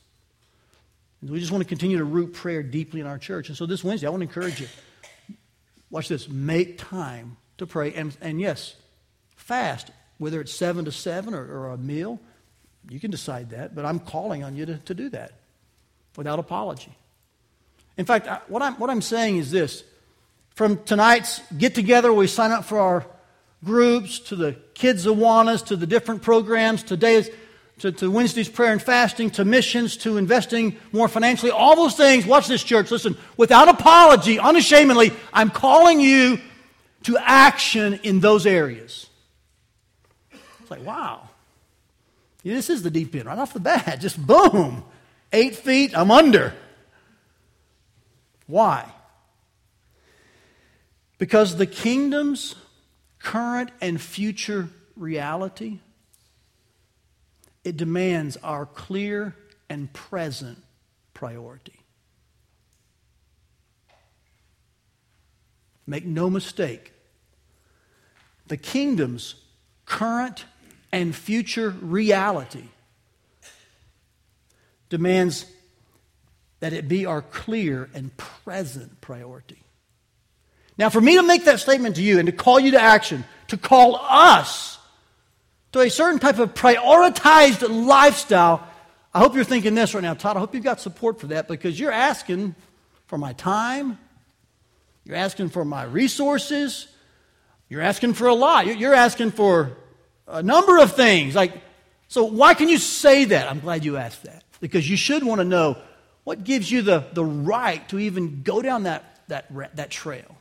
We 1.27 1.41
just 1.41 1.53
want 1.53 1.63
to 1.63 1.69
continue 1.69 1.99
to 1.99 2.05
root 2.05 2.35
prayer 2.35 2.63
deeply 2.63 3.01
in 3.01 3.07
our 3.07 3.19
church. 3.19 3.49
And 3.49 3.57
so 3.57 3.67
this 3.67 3.83
Wednesday, 3.83 4.07
I 4.07 4.11
want 4.11 4.21
to 4.21 4.29
encourage 4.29 4.61
you 4.61 4.69
watch 5.91 6.09
this, 6.09 6.29
make 6.29 6.77
time 6.77 7.37
to 7.57 7.67
pray. 7.67 7.95
And, 7.95 8.17
and 8.21 8.41
yes, 8.41 8.75
fast, 9.37 9.91
whether 10.19 10.41
it's 10.41 10.53
7 10.53 10.85
to 10.87 10.93
7 10.93 11.33
or, 11.33 11.41
or 11.41 11.69
a 11.69 11.79
meal, 11.79 12.19
you 12.91 12.99
can 12.99 13.11
decide 13.13 13.51
that, 13.51 13.75
but 13.75 13.85
I'm 13.85 14.01
calling 14.01 14.43
on 14.43 14.57
you 14.57 14.67
to, 14.67 14.79
to 14.79 14.95
do 14.95 15.09
that 15.11 15.33
without 16.17 16.39
apology. 16.39 16.93
In 17.97 18.05
fact, 18.05 18.27
I, 18.27 18.41
what, 18.49 18.61
I'm, 18.61 18.75
what 18.75 18.91
I'm 18.91 19.03
saying 19.03 19.39
is 19.39 19.51
this 19.51 19.85
from 20.55 20.83
tonight's 20.85 21.41
get 21.57 21.75
together, 21.75 22.13
we 22.13 22.27
sign 22.27 22.51
up 22.51 22.65
for 22.65 22.79
our 22.79 23.07
groups, 23.65 24.19
to 24.19 24.37
the 24.37 24.53
Kids 24.75 25.07
Awanas, 25.07 25.65
to 25.67 25.77
the 25.77 25.87
different 25.87 26.23
programs, 26.23 26.83
today's 26.83 27.31
to, 27.81 27.93
to 27.93 28.11
Wednesday's 28.11 28.49
prayer 28.49 28.73
and 28.73 28.83
fasting, 28.83 29.31
to 29.31 29.45
missions, 29.45 29.97
to 29.99 30.17
investing 30.17 30.77
more 30.93 31.09
financially, 31.09 31.51
all 31.51 31.77
those 31.77 31.97
things. 31.97 32.25
Watch 32.27 32.47
this, 32.47 32.63
church. 32.63 32.91
Listen, 32.91 33.17
without 33.37 33.69
apology, 33.69 34.39
unashamedly, 34.39 35.13
I'm 35.33 35.51
calling 35.51 36.01
you 36.01 36.39
to 37.05 37.19
action 37.19 38.01
in 38.03 38.21
those 38.21 38.47
areas. 38.47 39.09
It's 40.61 40.71
like, 40.71 40.85
wow. 40.85 41.29
Yeah, 42.43 42.55
this 42.55 42.71
is 42.71 42.83
the 42.83 42.91
deep 42.91 43.15
end 43.15 43.27
right 43.27 43.39
off 43.39 43.53
the 43.53 43.61
bat. 43.61 43.99
Just 44.01 44.25
boom. 44.25 44.85
Eight 45.33 45.57
feet, 45.57 45.97
I'm 45.97 46.11
under. 46.11 46.55
Why? 48.47 48.91
Because 51.19 51.57
the 51.57 51.67
kingdom's 51.67 52.55
current 53.19 53.71
and 53.81 54.01
future 54.01 54.69
reality 54.97 55.81
it 57.65 57.77
demands 57.77 58.37
our 58.43 58.67
clear 58.67 59.35
and 59.69 59.93
present 59.93 60.63
priority. 61.15 61.81
Make 65.87 66.05
no 66.05 66.31
mistake, 66.31 66.93
the 68.47 68.57
kingdom's 68.57 69.35
current 69.87 70.45
and 70.93 71.15
future 71.15 71.71
reality 71.71 72.69
demands 74.89 75.47
that 76.61 76.73
it 76.73 76.89
be 76.89 77.05
our 77.05 77.21
clear 77.21 77.91
and 77.95 78.17
present 78.17 79.01
priority. 79.01 79.63
Now, 80.79 80.89
for 80.89 81.01
me 81.01 81.17
to 81.17 81.23
make 81.23 81.45
that 81.45 81.61
statement 81.61 81.97
to 81.97 82.03
you 82.03 82.19
and 82.19 82.27
to 82.27 82.33
call 82.33 82.59
you 82.59 82.73
to 82.73 82.81
action, 82.81 83.25
to 83.49 83.57
call 83.57 83.97
us 83.97 84.79
to 85.75 85.81
a 85.81 85.91
certain 85.91 86.21
type 86.21 86.39
of 86.39 86.55
prioritized 86.55 87.69
lifestyle. 87.69 88.65
I 89.13 89.19
hope 89.19 89.35
you're 89.35 89.43
thinking 89.43 89.75
this 89.75 89.93
right 89.93 90.05
now, 90.05 90.15
Todd. 90.15 90.37
I 90.37 90.39
hope 90.39 90.55
you've 90.55 90.63
got 90.63 90.81
support 90.81 91.19
for 91.19 91.27
that 91.29 91.49
because 91.49 91.79
you're 91.79 91.91
asking 91.91 92.55
for 93.07 93.19
my 93.19 93.33
time, 93.33 93.99
you're 95.03 95.17
asking 95.17 95.49
for 95.49 95.65
my 95.65 95.83
resources, 95.83 96.87
you're 97.69 97.81
asking 97.81 98.15
for 98.15 98.29
a 98.29 98.35
lot. 98.35 98.69
You're 98.79 98.95
asking 98.95 99.33
for 99.33 99.77
a 100.29 100.45
number 100.45 100.79
of 100.79 100.95
things. 100.95 101.35
Like, 101.35 101.53
so 102.07 102.23
why 102.23 102.55
can 102.55 102.69
you 102.69 102.79
say 102.79 103.25
that? 103.25 103.51
I'm 103.51 103.59
glad 103.59 103.85
you 103.85 103.97
asked 103.97 104.23
that 104.23 104.45
because 104.61 104.89
you 104.89 104.97
should 104.97 105.25
want 105.25 105.41
to 105.41 105.45
know 105.45 105.77
what 106.23 106.45
gives 106.45 106.71
you 106.71 106.83
the, 106.83 107.05
the 107.15 107.25
right 107.25 107.87
to 107.89 107.99
even 107.99 108.45
go 108.45 108.63
down 108.63 108.85
that, 108.85 109.23
that, 109.27 109.53
that 109.75 109.91
trail. 109.91 110.34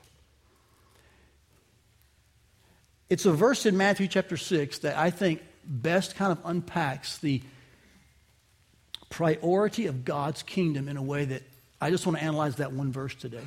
It's 3.13 3.27
a 3.27 3.31
verse 3.31 3.67
in 3.67 3.77
Matthew 3.77 4.07
chapter 4.07 4.37
6 4.37 4.79
that 4.79 4.97
I 4.97 5.11
think 5.11 5.43
best 5.63 6.15
kind 6.15 6.31
of 6.31 6.39
unpacks 6.45 7.19
the 7.19 7.43
priority 9.11 9.85
of 9.85 10.03
God's 10.03 10.41
kingdom 10.41 10.87
in 10.87 10.97
a 10.97 11.01
way 11.03 11.25
that 11.25 11.43
I 11.79 11.91
just 11.91 12.07
want 12.07 12.17
to 12.17 12.23
analyze 12.23 12.55
that 12.55 12.71
one 12.71 12.91
verse 12.91 13.13
today 13.13 13.43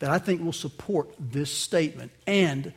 that 0.00 0.10
I 0.10 0.18
think 0.18 0.42
will 0.42 0.52
support 0.52 1.14
this 1.18 1.50
statement 1.50 2.12
and 2.26 2.74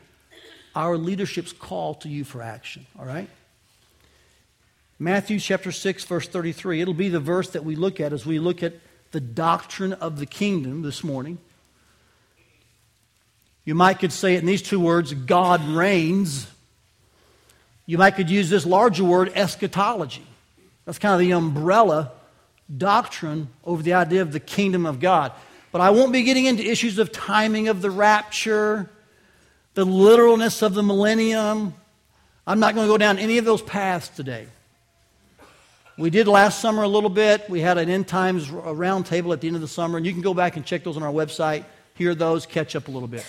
our 0.77 0.95
leadership's 0.95 1.51
call 1.51 1.95
to 1.95 2.07
you 2.07 2.23
for 2.23 2.41
action. 2.41 2.85
All 2.97 3.05
right? 3.05 3.27
Matthew 4.97 5.41
chapter 5.41 5.73
6, 5.73 6.05
verse 6.05 6.29
33. 6.29 6.79
It'll 6.79 6.93
be 6.93 7.09
the 7.09 7.19
verse 7.19 7.49
that 7.49 7.65
we 7.65 7.75
look 7.75 7.99
at 7.99 8.13
as 8.13 8.25
we 8.25 8.39
look 8.39 8.63
at 8.63 8.75
the 9.11 9.19
doctrine 9.19 9.91
of 9.91 10.19
the 10.19 10.25
kingdom 10.25 10.83
this 10.83 11.03
morning. 11.03 11.39
You 13.69 13.75
might 13.75 13.99
could 13.99 14.11
say 14.11 14.33
it 14.33 14.39
in 14.39 14.47
these 14.47 14.63
two 14.63 14.79
words 14.79 15.13
God 15.13 15.63
reigns. 15.63 16.47
You 17.85 17.99
might 17.99 18.15
could 18.15 18.27
use 18.27 18.49
this 18.49 18.65
larger 18.65 19.03
word, 19.03 19.31
eschatology. 19.35 20.25
That's 20.85 20.97
kind 20.97 21.13
of 21.13 21.19
the 21.19 21.33
umbrella 21.33 22.11
doctrine 22.75 23.47
over 23.63 23.83
the 23.83 23.93
idea 23.93 24.23
of 24.23 24.31
the 24.31 24.39
kingdom 24.39 24.87
of 24.87 24.99
God. 24.99 25.33
But 25.71 25.81
I 25.81 25.91
won't 25.91 26.11
be 26.11 26.23
getting 26.23 26.45
into 26.45 26.67
issues 26.67 26.97
of 26.97 27.11
timing 27.11 27.67
of 27.67 27.83
the 27.83 27.91
rapture, 27.91 28.89
the 29.75 29.85
literalness 29.85 30.63
of 30.63 30.73
the 30.73 30.81
millennium. 30.81 31.75
I'm 32.47 32.59
not 32.59 32.73
going 32.73 32.87
to 32.87 32.91
go 32.91 32.97
down 32.97 33.19
any 33.19 33.37
of 33.37 33.45
those 33.45 33.61
paths 33.61 34.09
today. 34.09 34.47
We 35.95 36.09
did 36.09 36.27
last 36.27 36.59
summer 36.59 36.81
a 36.81 36.87
little 36.87 37.11
bit. 37.11 37.47
We 37.47 37.61
had 37.61 37.77
an 37.77 37.87
end 37.87 38.07
times 38.07 38.47
roundtable 38.47 39.31
at 39.31 39.41
the 39.41 39.47
end 39.47 39.57
of 39.57 39.61
the 39.61 39.67
summer, 39.67 39.97
and 39.97 40.07
you 40.07 40.11
can 40.11 40.23
go 40.23 40.33
back 40.33 40.55
and 40.55 40.65
check 40.65 40.83
those 40.83 40.97
on 40.97 41.03
our 41.03 41.13
website, 41.13 41.65
hear 41.93 42.15
those, 42.15 42.47
catch 42.47 42.75
up 42.75 42.87
a 42.87 42.91
little 42.91 43.07
bit. 43.07 43.23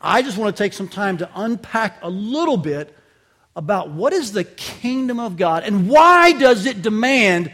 I 0.00 0.22
just 0.22 0.38
want 0.38 0.56
to 0.56 0.62
take 0.62 0.72
some 0.72 0.88
time 0.88 1.18
to 1.18 1.30
unpack 1.34 1.98
a 2.02 2.10
little 2.10 2.56
bit 2.56 2.96
about 3.56 3.90
what 3.90 4.12
is 4.12 4.32
the 4.32 4.44
kingdom 4.44 5.18
of 5.18 5.36
God 5.36 5.64
and 5.64 5.88
why 5.88 6.32
does 6.32 6.66
it 6.66 6.82
demand 6.82 7.52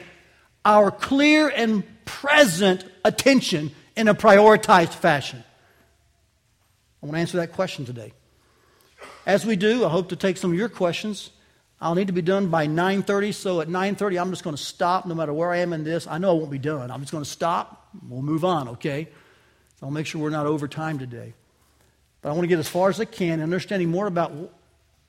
our 0.65 0.91
clear 0.91 1.49
and 1.49 1.83
present 2.05 2.85
attention 3.05 3.73
in 3.97 4.09
a 4.09 4.15
prioritized 4.15 4.93
fashion? 4.93 5.43
I 7.03 7.07
want 7.07 7.17
to 7.17 7.21
answer 7.21 7.37
that 7.39 7.53
question 7.53 7.87
today. 7.87 8.13
As 9.27 9.47
we 9.47 9.57
do, 9.57 9.85
I 9.85 9.89
hope 9.89 10.11
to 10.11 10.17
take 10.17 10.37
some 10.37 10.53
of 10.53 10.59
your 10.59 10.69
questions. 10.69 11.31
I'll 11.81 11.95
need 11.95 12.07
to 12.07 12.13
be 12.13 12.23
done 12.23 12.49
by 12.49 12.67
9:30, 12.67 13.35
so 13.35 13.61
at 13.61 13.69
9:30 13.69 14.21
I'm 14.21 14.31
just 14.31 14.45
going 14.45 14.57
to 14.57 14.63
stop 14.63 15.07
no 15.07 15.15
matter 15.15 15.33
where 15.33 15.51
I 15.51 15.59
am 15.59 15.73
in 15.73 15.85
this. 15.85 16.07
I 16.07 16.19
know 16.19 16.31
I 16.31 16.35
won't 16.35 16.51
be 16.51 16.59
done. 16.59 16.91
I'm 16.91 17.01
just 17.01 17.13
going 17.13 17.25
to 17.25 17.29
stop. 17.31 17.89
We'll 18.09 18.23
move 18.23 18.45
on, 18.45 18.69
okay? 18.69 19.09
I'll 19.83 19.91
make 19.91 20.07
sure 20.07 20.21
we're 20.21 20.31
not 20.31 20.47
over 20.47 20.67
time 20.67 20.99
today. 20.99 21.35
But 22.25 22.31
I 22.31 22.33
want 22.33 22.45
to 22.45 22.49
get 22.49 22.59
as 22.59 22.71
far 22.71 22.89
as 22.89 22.99
I 22.99 23.05
can, 23.05 23.43
understanding 23.43 23.91
more 23.91 24.07
about 24.07 24.33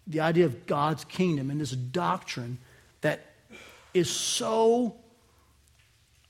the 0.06 0.20
idea 0.20 0.48
of 0.48 0.66
God's 0.66 1.06
kingdom 1.06 1.50
and 1.50 1.62
this 1.62 1.72
doctrine 1.72 2.58
that 3.00 3.26
is 3.94 4.10
so 4.10 4.98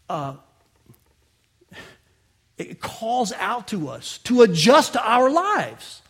uh, 0.08 0.36
it 2.60 2.80
calls 2.82 3.32
out 3.34 3.70
to 3.70 3.90
us 3.90 4.20
to 4.20 4.44
adjust 4.44 4.96
our 4.96 5.32
lives. 5.32 6.04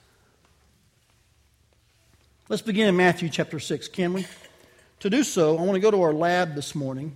Let's 2.50 2.62
begin 2.62 2.90
in 2.90 2.98
Matthew 2.98 3.30
chapter 3.30 3.62
6, 3.62 3.88
can 3.88 4.12
we? 4.12 4.28
To 5.00 5.10
do 5.10 5.24
so, 5.24 5.58
I 5.58 5.62
want 5.62 5.76
to 5.76 5.80
go 5.80 5.90
to 5.90 6.02
our 6.02 6.14
lab 6.14 6.54
this 6.54 6.76
morning. 6.76 7.16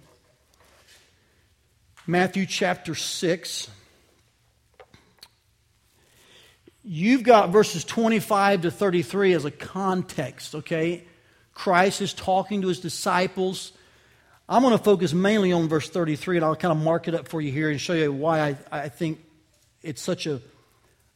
Matthew 2.07 2.45
chapter 2.45 2.95
6. 2.95 3.69
You've 6.91 7.21
got 7.21 7.51
verses 7.51 7.85
25 7.85 8.61
to 8.61 8.71
33 8.71 9.33
as 9.33 9.45
a 9.45 9.51
context, 9.51 10.55
okay? 10.55 11.03
Christ 11.53 12.01
is 12.01 12.15
talking 12.15 12.63
to 12.63 12.67
his 12.67 12.79
disciples. 12.79 13.73
I'm 14.49 14.63
going 14.63 14.75
to 14.75 14.83
focus 14.83 15.13
mainly 15.13 15.51
on 15.51 15.67
verse 15.69 15.87
33, 15.87 16.37
and 16.37 16.45
I'll 16.45 16.55
kind 16.55 16.71
of 16.71 16.83
mark 16.83 17.07
it 17.07 17.13
up 17.13 17.27
for 17.27 17.41
you 17.41 17.51
here 17.51 17.69
and 17.69 17.79
show 17.79 17.93
you 17.93 18.11
why 18.11 18.39
I, 18.39 18.57
I 18.71 18.89
think 18.89 19.23
it's 19.83 20.01
such 20.01 20.25
a, 20.25 20.41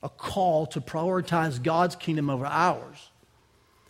a 0.03 0.09
call 0.09 0.67
to 0.67 0.79
prioritize 0.79 1.63
God's 1.63 1.95
kingdom 1.95 2.29
over 2.29 2.45
ours. 2.45 3.09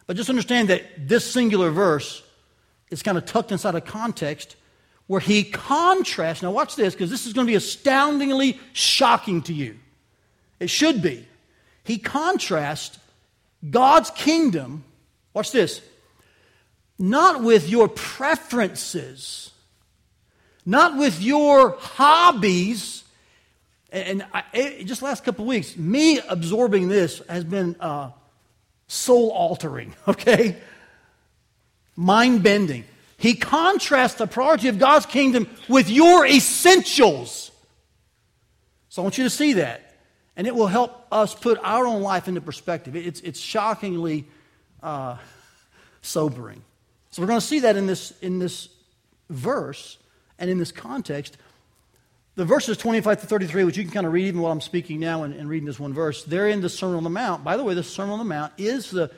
But 0.08 0.16
just 0.16 0.30
understand 0.30 0.70
that 0.70 0.86
this 0.98 1.30
singular 1.30 1.70
verse 1.70 2.24
is 2.92 3.04
kind 3.04 3.18
of 3.18 3.26
tucked 3.26 3.52
inside 3.52 3.76
a 3.76 3.82
context 3.82 4.56
where 5.08 5.20
he 5.20 5.44
contrasts. 5.44 6.44
Now, 6.44 6.52
watch 6.52 6.78
this, 6.78 6.94
because 6.94 7.10
this 7.10 7.26
is 7.26 7.34
going 7.34 7.46
to 7.46 7.52
be 7.52 7.58
astoundingly 7.58 8.58
shocking 8.72 9.42
to 9.42 9.54
you. 9.54 9.78
It 10.62 10.70
should 10.70 11.02
be. 11.02 11.28
He 11.84 11.98
contrasts 11.98 12.98
God's 13.70 14.10
kingdom, 14.12 14.84
watch 15.34 15.52
this, 15.52 15.82
not 16.98 17.44
with 17.44 17.70
your 17.70 17.88
preferences, 17.88 19.52
not 20.66 20.98
with 20.98 21.22
your 21.22 21.78
hobbies. 21.80 23.04
And 23.92 24.26
I, 24.34 24.84
just 24.86 25.02
last 25.02 25.24
couple 25.24 25.46
weeks, 25.46 25.76
me 25.76 26.20
absorbing 26.20 26.88
this 26.88 27.22
has 27.28 27.44
been 27.44 27.76
uh, 27.80 28.12
soul 28.88 29.32
altering, 29.32 29.94
okay? 30.08 30.58
Mind 31.96 32.44
bending. 32.44 32.86
He 33.18 33.36
contrasts 33.36 34.16
the 34.16 34.28
priority 34.28 34.68
of 34.68 34.80
God's 34.80 35.06
kingdom 35.06 35.48
with 35.70 35.90
your 35.90 36.26
essentials. 36.26 37.52
So 38.90 39.02
I 39.02 39.04
want 39.04 39.18
you 39.18 39.24
to 39.24 39.30
see 39.30 39.54
that. 39.54 39.83
And 40.36 40.48
it 40.48 40.56
will 40.56 40.68
help 40.68 41.06
us 41.12 41.36
put 41.36 41.60
our 41.64 41.86
own 41.86 42.02
life 42.02 42.28
into 42.28 42.42
perspective. 42.42 42.96
It's, 42.96 43.22
it's 43.22 43.40
shockingly 43.40 44.26
uh, 44.82 45.18
sobering. 46.02 46.62
So 47.12 47.22
we're 47.22 47.28
going 47.28 47.40
to 47.40 47.46
see 47.46 47.60
that 47.60 47.76
in 47.76 47.86
this, 47.86 48.12
in 48.22 48.40
this 48.40 48.70
verse 49.30 49.98
and 50.40 50.50
in 50.50 50.58
this 50.58 50.72
context. 50.72 51.38
The 52.36 52.46
verses 52.46 52.78
25 52.78 53.22
to 53.22 53.28
33, 53.28 53.64
which 53.64 53.78
you 53.78 53.84
can 53.84 53.94
kind 53.94 54.08
of 54.08 54.14
read 54.14 54.26
even 54.26 54.42
while 54.42 54.52
I'm 54.52 54.62
speaking 54.62 55.00
now 55.00 55.22
and, 55.22 55.36
and 55.36 55.48
reading 55.48 55.68
this 55.68 55.80
one 55.80 55.94
verse, 55.94 56.24
they're 56.24 56.50
in 56.50 56.62
the 56.62 56.70
Sermon 56.70 56.98
on 56.98 57.04
the 57.04 57.12
Mount. 57.12 57.44
By 57.44 57.58
the 57.58 57.64
way, 57.64 57.76
the 57.76 57.84
Sermon 57.84 58.14
on 58.14 58.20
the 58.20 58.26
Mount 58.26 58.54
is 58.58 58.90
the, 58.90 59.12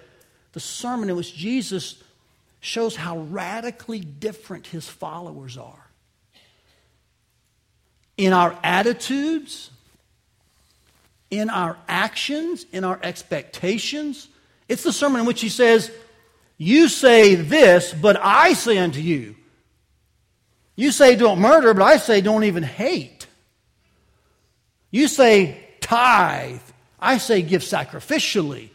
the 0.52 0.60
sermon 0.60 1.10
in 1.10 1.16
which 1.16 1.34
Jesus 1.34 2.04
shows 2.60 2.96
how 2.96 3.20
radically 3.20 4.00
different 4.00 4.68
his 4.68 4.90
followers 4.90 5.58
are. 5.58 5.88
In 8.18 8.34
our 8.34 8.58
attitudes, 8.64 9.70
in 11.30 11.50
our 11.50 11.78
actions, 11.88 12.66
in 12.72 12.84
our 12.84 13.00
expectations. 13.02 14.28
It's 14.68 14.84
the 14.84 14.94
sermon 14.94 15.22
in 15.22 15.28
which 15.28 15.42
he 15.42 15.50
says, 15.50 15.92
You 16.58 16.88
say 16.88 17.36
this, 17.36 17.94
but 17.94 18.18
I 18.20 18.54
say 18.54 18.78
unto 18.78 19.00
you. 19.00 19.36
You 20.76 20.92
say 20.92 21.16
don't 21.16 21.40
murder, 21.40 21.74
but 21.74 21.84
I 21.84 21.98
say 21.98 22.22
don't 22.22 22.44
even 22.44 22.64
hate. 22.64 23.28
You 24.92 25.08
say 25.08 25.58
tithe, 25.82 26.62
I 27.00 27.18
say 27.18 27.42
give 27.42 27.62
sacrificially. 27.62 28.70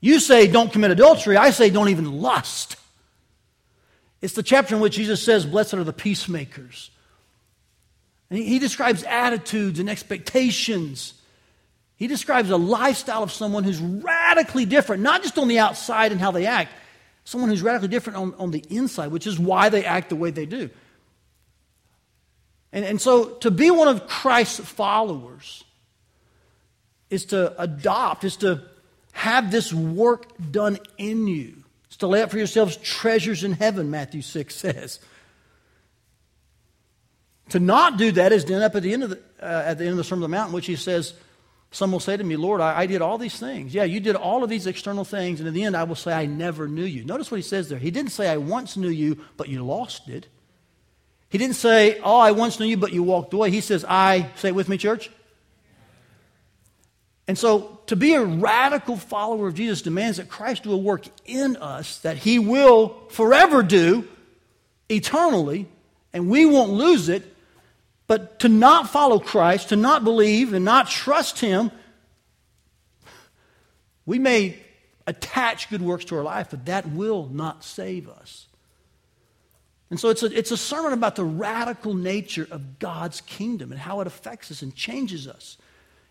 You 0.00 0.18
say 0.18 0.48
don't 0.48 0.72
commit 0.72 0.90
adultery, 0.90 1.36
I 1.36 1.50
say 1.50 1.70
don't 1.70 1.88
even 1.88 2.20
lust. 2.20 2.76
It's 4.20 4.34
the 4.34 4.42
chapter 4.42 4.76
in 4.76 4.80
which 4.80 4.94
Jesus 4.94 5.22
says, 5.22 5.44
Blessed 5.44 5.74
are 5.74 5.84
the 5.84 5.92
peacemakers. 5.92 6.90
And 8.30 8.38
he, 8.38 8.46
he 8.46 8.58
describes 8.60 9.02
attitudes 9.02 9.80
and 9.80 9.90
expectations. 9.90 11.14
He 12.02 12.08
describes 12.08 12.50
a 12.50 12.56
lifestyle 12.56 13.22
of 13.22 13.30
someone 13.30 13.62
who's 13.62 13.78
radically 13.78 14.64
different, 14.64 15.04
not 15.04 15.22
just 15.22 15.38
on 15.38 15.46
the 15.46 15.60
outside 15.60 16.10
and 16.10 16.20
how 16.20 16.32
they 16.32 16.46
act, 16.46 16.72
someone 17.22 17.48
who's 17.48 17.62
radically 17.62 17.86
different 17.86 18.18
on, 18.18 18.34
on 18.40 18.50
the 18.50 18.64
inside, 18.70 19.12
which 19.12 19.24
is 19.24 19.38
why 19.38 19.68
they 19.68 19.84
act 19.84 20.08
the 20.08 20.16
way 20.16 20.32
they 20.32 20.44
do. 20.44 20.68
And, 22.72 22.84
and 22.84 23.00
so 23.00 23.34
to 23.34 23.52
be 23.52 23.70
one 23.70 23.86
of 23.86 24.08
Christ's 24.08 24.68
followers 24.68 25.62
is 27.08 27.26
to 27.26 27.54
adopt, 27.62 28.24
is 28.24 28.36
to 28.38 28.62
have 29.12 29.52
this 29.52 29.72
work 29.72 30.26
done 30.50 30.80
in 30.98 31.28
you. 31.28 31.62
It's 31.86 31.98
to 31.98 32.08
lay 32.08 32.22
up 32.22 32.32
for 32.32 32.38
yourselves 32.38 32.78
treasures 32.78 33.44
in 33.44 33.52
heaven, 33.52 33.92
Matthew 33.92 34.22
6 34.22 34.52
says. 34.52 34.98
To 37.50 37.60
not 37.60 37.96
do 37.96 38.10
that 38.10 38.32
is 38.32 38.42
to 38.46 38.54
end 38.54 38.64
up 38.64 38.74
at 38.74 38.82
the 38.82 38.92
end 38.92 39.04
of 39.04 39.10
the, 39.10 39.20
uh, 39.40 39.62
at 39.66 39.78
the 39.78 39.84
end 39.84 39.92
of 39.92 39.98
the 39.98 40.02
Sermon 40.02 40.24
on 40.24 40.30
the 40.32 40.36
Mount, 40.36 40.48
in 40.48 40.54
which 40.54 40.66
he 40.66 40.74
says, 40.74 41.14
some 41.72 41.90
will 41.90 42.00
say 42.00 42.16
to 42.16 42.22
me, 42.22 42.36
Lord, 42.36 42.60
I, 42.60 42.80
I, 42.80 42.86
did 42.86 43.00
all 43.00 43.16
these 43.16 43.38
things. 43.38 43.74
Yeah, 43.74 43.84
you 43.84 43.98
did 43.98 44.14
all 44.14 44.44
of 44.44 44.50
these 44.50 44.66
external 44.66 45.04
things, 45.04 45.40
and 45.40 45.48
in 45.48 45.54
the 45.54 45.64
end, 45.64 45.74
I 45.74 45.84
will 45.84 45.94
say, 45.94 46.12
I 46.12 46.26
never 46.26 46.68
knew 46.68 46.84
you. 46.84 47.02
Notice 47.02 47.30
what 47.30 47.38
he 47.38 47.42
says 47.42 47.70
there. 47.70 47.78
He 47.78 47.90
didn't 47.90 48.12
say, 48.12 48.28
I 48.28 48.36
once 48.36 48.76
knew 48.76 48.90
you, 48.90 49.18
but 49.38 49.48
you 49.48 49.64
lost 49.64 50.08
it. 50.10 50.26
He 51.30 51.38
didn't 51.38 51.56
say, 51.56 51.98
Oh, 52.04 52.18
I 52.18 52.32
once 52.32 52.60
knew 52.60 52.66
you, 52.66 52.76
but 52.76 52.92
you 52.92 53.02
walked 53.02 53.32
away. 53.32 53.50
He 53.50 53.62
says, 53.62 53.86
I, 53.88 54.30
say 54.36 54.48
it 54.48 54.54
with 54.54 54.68
me, 54.68 54.76
church. 54.76 55.10
And 57.26 57.38
so, 57.38 57.80
to 57.86 57.96
be 57.96 58.12
a 58.14 58.22
radical 58.22 58.98
follower 58.98 59.48
of 59.48 59.54
Jesus 59.54 59.80
demands 59.80 60.18
that 60.18 60.28
Christ 60.28 60.64
do 60.64 60.72
a 60.72 60.76
work 60.76 61.06
in 61.24 61.56
us 61.56 61.98
that 62.00 62.18
he 62.18 62.38
will 62.38 63.00
forever 63.08 63.62
do 63.62 64.06
eternally, 64.90 65.68
and 66.12 66.28
we 66.28 66.44
won't 66.44 66.72
lose 66.72 67.08
it 67.08 67.31
but 68.12 68.40
to 68.40 68.48
not 68.50 68.90
follow 68.90 69.18
Christ, 69.18 69.70
to 69.70 69.76
not 69.76 70.04
believe 70.04 70.52
and 70.52 70.66
not 70.66 70.86
trust 70.86 71.40
Him, 71.40 71.70
we 74.04 74.18
may 74.18 74.58
attach 75.06 75.70
good 75.70 75.80
works 75.80 76.04
to 76.04 76.16
our 76.16 76.22
life, 76.22 76.48
but 76.50 76.66
that 76.66 76.90
will 76.90 77.30
not 77.32 77.64
save 77.64 78.10
us. 78.10 78.48
And 79.88 79.98
so 79.98 80.10
it's 80.10 80.22
a, 80.22 80.26
it's 80.26 80.50
a 80.50 80.58
sermon 80.58 80.92
about 80.92 81.16
the 81.16 81.24
radical 81.24 81.94
nature 81.94 82.46
of 82.50 82.78
God's 82.78 83.22
kingdom 83.22 83.72
and 83.72 83.80
how 83.80 84.02
it 84.02 84.06
affects 84.06 84.50
us 84.50 84.60
and 84.60 84.74
changes 84.74 85.26
us. 85.26 85.56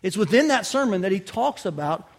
It's 0.02 0.16
within 0.16 0.48
that 0.48 0.66
sermon 0.66 1.02
that 1.02 1.12
he 1.12 1.20
talks 1.20 1.64
about 1.64 2.10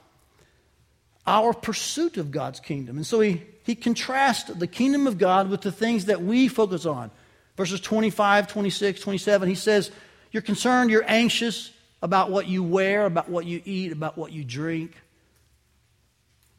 our 1.28 1.52
pursuit 1.52 2.16
of 2.16 2.32
God's 2.32 2.62
kingdom. 2.62 2.96
And 2.96 3.06
so 3.06 3.20
he, 3.20 3.44
he 3.66 3.76
contrasts 3.76 4.50
the 4.50 4.66
kingdom 4.66 5.08
of 5.08 5.18
God 5.18 5.50
with 5.50 5.60
the 5.60 5.74
things 5.74 6.06
that 6.06 6.22
we 6.22 6.48
focus 6.48 6.86
on 6.86 7.12
Verses 7.56 7.80
25, 7.80 8.48
26, 8.48 9.02
27, 9.02 9.50
he 9.50 9.56
says, 9.56 9.92
You're 10.32 10.42
concerned, 10.42 10.90
you're 10.90 11.06
anxious 11.08 11.72
about 12.02 12.32
what 12.32 12.48
you 12.48 12.64
wear, 12.64 13.06
about 13.06 13.30
what 13.30 13.46
you 13.46 13.62
eat, 13.64 13.92
about 13.92 14.18
what 14.18 14.32
you 14.32 14.44
drink. 14.44 14.92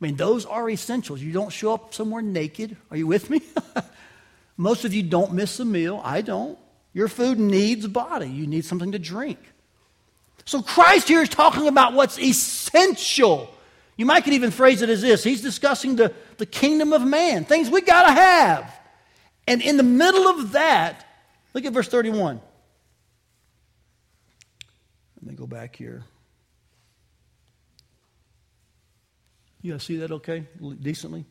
I 0.00 0.06
mean, 0.06 0.16
those 0.16 0.46
are 0.46 0.68
essentials. 0.68 1.20
You 1.20 1.32
don't 1.32 1.50
show 1.50 1.74
up 1.74 1.94
somewhere 1.94 2.22
naked. 2.22 2.76
Are 2.90 2.96
you 2.96 3.06
with 3.06 3.30
me? 3.30 3.42
Most 4.56 4.84
of 4.84 4.94
you 4.94 5.02
don't 5.02 5.32
miss 5.32 5.58
a 5.60 5.64
meal. 5.64 6.00
I 6.04 6.20
don't. 6.20 6.58
Your 6.92 7.08
food 7.08 7.40
needs 7.40 7.86
body, 7.86 8.28
you 8.28 8.46
need 8.46 8.64
something 8.64 8.92
to 8.92 8.98
drink. 8.98 9.38
So 10.44 10.62
Christ 10.62 11.08
here 11.08 11.22
is 11.22 11.28
talking 11.28 11.66
about 11.66 11.94
what's 11.94 12.18
essential. 12.18 13.50
You 13.96 14.06
might 14.06 14.24
could 14.24 14.32
even 14.32 14.50
phrase 14.50 14.82
it 14.82 14.88
as 14.88 15.02
this 15.02 15.24
He's 15.24 15.42
discussing 15.42 15.96
the, 15.96 16.12
the 16.38 16.46
kingdom 16.46 16.92
of 16.92 17.02
man, 17.02 17.44
things 17.44 17.68
we 17.68 17.80
got 17.80 18.06
to 18.06 18.12
have. 18.12 18.72
And 19.46 19.60
in 19.60 19.76
the 19.76 19.82
middle 19.82 20.26
of 20.28 20.52
that, 20.52 21.06
look 21.52 21.64
at 21.64 21.72
verse 21.72 21.88
31. 21.88 22.40
Let 25.16 25.30
me 25.30 25.34
go 25.34 25.46
back 25.46 25.76
here. 25.76 26.04
You 29.62 29.72
guys 29.72 29.82
see 29.82 29.96
that 29.96 30.12
okay? 30.12 30.46
Decently? 30.80 31.24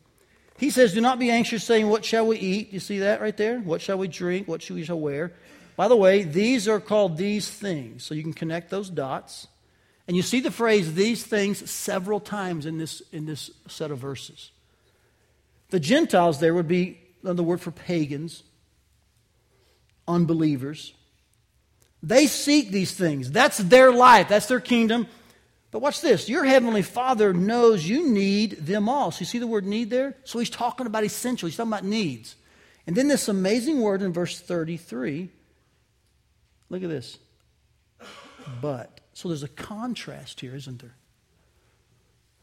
he 0.57 0.69
says, 0.69 0.93
Do 0.93 1.01
not 1.01 1.19
be 1.19 1.29
anxious, 1.29 1.63
saying, 1.63 1.87
What 1.87 2.05
shall 2.05 2.25
we 2.25 2.37
eat? 2.37 2.73
You 2.73 2.79
see 2.79 2.99
that 2.99 3.21
right 3.21 3.35
there? 3.35 3.59
What 3.59 3.81
shall 3.81 3.97
we 3.97 4.07
drink? 4.07 4.47
What 4.47 4.61
shall 4.61 4.75
we 4.75 4.83
shall 4.83 4.99
wear? 4.99 5.33
By 5.75 5.87
the 5.87 5.95
way, 5.95 6.23
these 6.23 6.67
are 6.67 6.79
called 6.79 7.17
these 7.17 7.49
things. 7.49 8.03
So 8.03 8.13
you 8.13 8.23
can 8.23 8.33
connect 8.33 8.69
those 8.69 8.89
dots. 8.89 9.47
And 10.07 10.15
you 10.17 10.23
see 10.23 10.39
the 10.39 10.51
phrase 10.51 10.93
these 10.93 11.23
things 11.23 11.69
several 11.69 12.19
times 12.19 12.65
in 12.65 12.77
this, 12.77 13.01
in 13.11 13.25
this 13.25 13.51
set 13.67 13.89
of 13.89 13.99
verses. 13.99 14.51
The 15.69 15.79
Gentiles 15.79 16.39
there 16.39 16.53
would 16.53 16.67
be 16.67 16.99
the 17.23 17.43
word 17.43 17.61
for 17.61 17.71
pagans, 17.71 18.43
unbelievers. 20.07 20.93
They 22.01 22.27
seek 22.27 22.69
these 22.69 22.93
things. 22.93 23.31
That's 23.31 23.57
their 23.57 23.91
life, 23.91 24.27
that's 24.27 24.47
their 24.47 24.59
kingdom. 24.59 25.07
But 25.71 25.79
watch 25.79 26.01
this. 26.01 26.29
Your 26.29 26.45
heavenly 26.45 26.83
Father 26.83 27.33
knows 27.33 27.87
you 27.87 28.07
need 28.07 28.67
them 28.67 28.87
all. 28.87 29.09
So 29.09 29.21
you 29.21 29.25
see 29.25 29.39
the 29.39 29.47
word 29.47 29.65
need 29.65 29.89
there? 29.89 30.15
So 30.23 30.37
he's 30.37 30.51
talking 30.51 30.85
about 30.85 31.03
essential. 31.03 31.47
He's 31.47 31.57
talking 31.57 31.71
about 31.71 31.83
needs. 31.83 32.35
And 32.85 32.95
then 32.95 33.07
this 33.07 33.27
amazing 33.27 33.81
word 33.81 34.03
in 34.03 34.13
verse 34.13 34.39
33. 34.39 35.29
Look 36.69 36.83
at 36.83 36.89
this. 36.89 37.17
But. 38.61 38.99
So 39.13 39.29
there's 39.29 39.41
a 39.41 39.47
contrast 39.47 40.41
here, 40.41 40.55
isn't 40.55 40.79
there? 40.79 40.95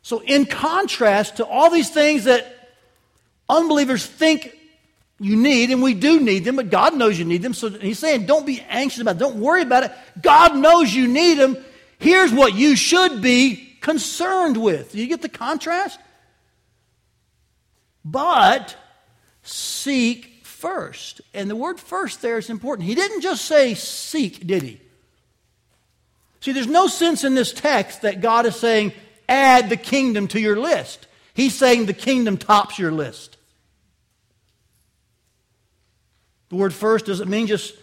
So, 0.03 0.21
in 0.21 0.47
contrast 0.47 1.37
to 1.37 1.47
all 1.47 1.71
these 1.71 1.91
things 1.91 2.25
that 2.25 2.73
unbelievers 3.49 4.07
think 4.07 4.57
you 5.21 5.37
need, 5.37 5.71
and 5.71 5.83
we 5.83 5.93
do 5.93 6.19
need 6.19 6.45
them, 6.45 6.57
but 6.57 6.71
God 6.71 6.97
knows 6.97 7.19
you 7.19 7.27
need 7.27 7.43
them. 7.43 7.53
So 7.53 7.69
he's 7.69 7.99
saying, 7.99 8.25
don't 8.25 8.47
be 8.47 8.65
anxious 8.69 9.03
about 9.03 9.17
it. 9.17 9.19
Don't 9.19 9.37
worry 9.37 9.61
about 9.61 9.85
it. 9.85 9.93
God 10.21 10.57
knows 10.57 10.93
you 10.95 11.07
need 11.07 11.35
them. 11.35 11.59
Here's 11.99 12.33
what 12.33 12.55
you 12.55 12.75
should 12.75 13.21
be 13.21 13.77
concerned 13.83 14.57
with. 14.57 14.93
Do 14.93 14.99
you 14.99 15.07
get 15.07 15.21
the 15.21 15.29
contrast? 15.29 16.01
But 18.03 18.75
seek 19.43 20.41
first. 20.43 21.21
And 21.35 21.51
the 21.51 21.57
word 21.57 21.79
first 21.79 22.23
there 22.23 22.39
is 22.39 22.49
important. 22.49 22.89
He 22.89 22.95
didn't 22.95 23.21
just 23.21 23.45
say 23.45 23.75
seek, 23.75 24.47
did 24.47 24.63
he? 24.63 24.81
See, 26.41 26.53
there's 26.53 26.67
no 26.67 26.87
sense 26.87 27.25
in 27.25 27.35
this 27.35 27.53
text 27.53 28.03
that 28.03 28.23
God 28.23 28.47
is 28.47 28.57
saying, 28.57 28.95
add 29.29 29.69
the 29.69 29.77
kingdom 29.77 30.29
to 30.29 30.41
your 30.41 30.59
list. 30.59 31.07
He's 31.35 31.55
saying 31.55 31.85
the 31.85 31.93
kingdom 31.93 32.39
tops 32.39 32.79
your 32.79 32.91
list. 32.91 33.37
The 36.51 36.57
word 36.57 36.75
first 36.75 37.07
doesn't 37.07 37.31
mean 37.31 37.47
just 37.47 37.75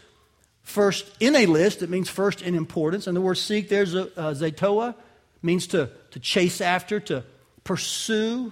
first 0.61 1.09
in 1.19 1.35
a 1.35 1.45
list, 1.45 1.81
it 1.81 1.89
means 1.89 2.09
first 2.09 2.41
in 2.41 2.53
importance. 2.53 3.07
And 3.07 3.15
the 3.15 3.21
word 3.21 3.35
seek 3.35 3.69
there's 3.69 3.95
a, 3.95 4.03
a 4.17 4.19
uh, 4.19 4.33
zeteo, 4.33 4.93
means 5.41 5.67
to, 5.67 5.89
to 6.11 6.19
chase 6.19 6.61
after, 6.61 6.99
to 6.99 7.23
pursue, 7.63 8.51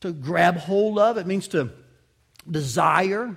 to 0.00 0.12
grab 0.12 0.56
hold 0.56 0.98
of. 0.98 1.16
It 1.16 1.26
means 1.26 1.48
to 1.48 1.70
desire. 2.50 3.36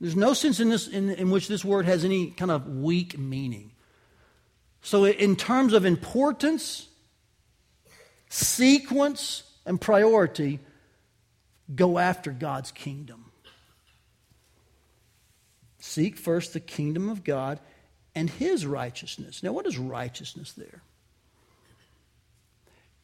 There's 0.00 0.16
no 0.16 0.34
sense 0.34 0.58
in, 0.58 0.68
this, 0.68 0.88
in, 0.88 1.10
in 1.10 1.30
which 1.30 1.46
this 1.46 1.64
word 1.64 1.86
has 1.86 2.04
any 2.04 2.30
kind 2.30 2.50
of 2.50 2.68
weak 2.68 3.16
meaning. 3.16 3.70
So, 4.80 5.04
in 5.04 5.36
terms 5.36 5.74
of 5.74 5.84
importance, 5.84 6.88
sequence, 8.28 9.44
and 9.64 9.80
priority, 9.80 10.58
go 11.72 11.98
after 11.98 12.32
God's 12.32 12.72
kingdom. 12.72 13.31
Seek 15.84 16.16
first 16.16 16.52
the 16.52 16.60
kingdom 16.60 17.08
of 17.08 17.24
God 17.24 17.58
and 18.14 18.30
his 18.30 18.64
righteousness. 18.64 19.42
Now, 19.42 19.52
what 19.52 19.66
is 19.66 19.76
righteousness 19.76 20.52
there? 20.52 20.80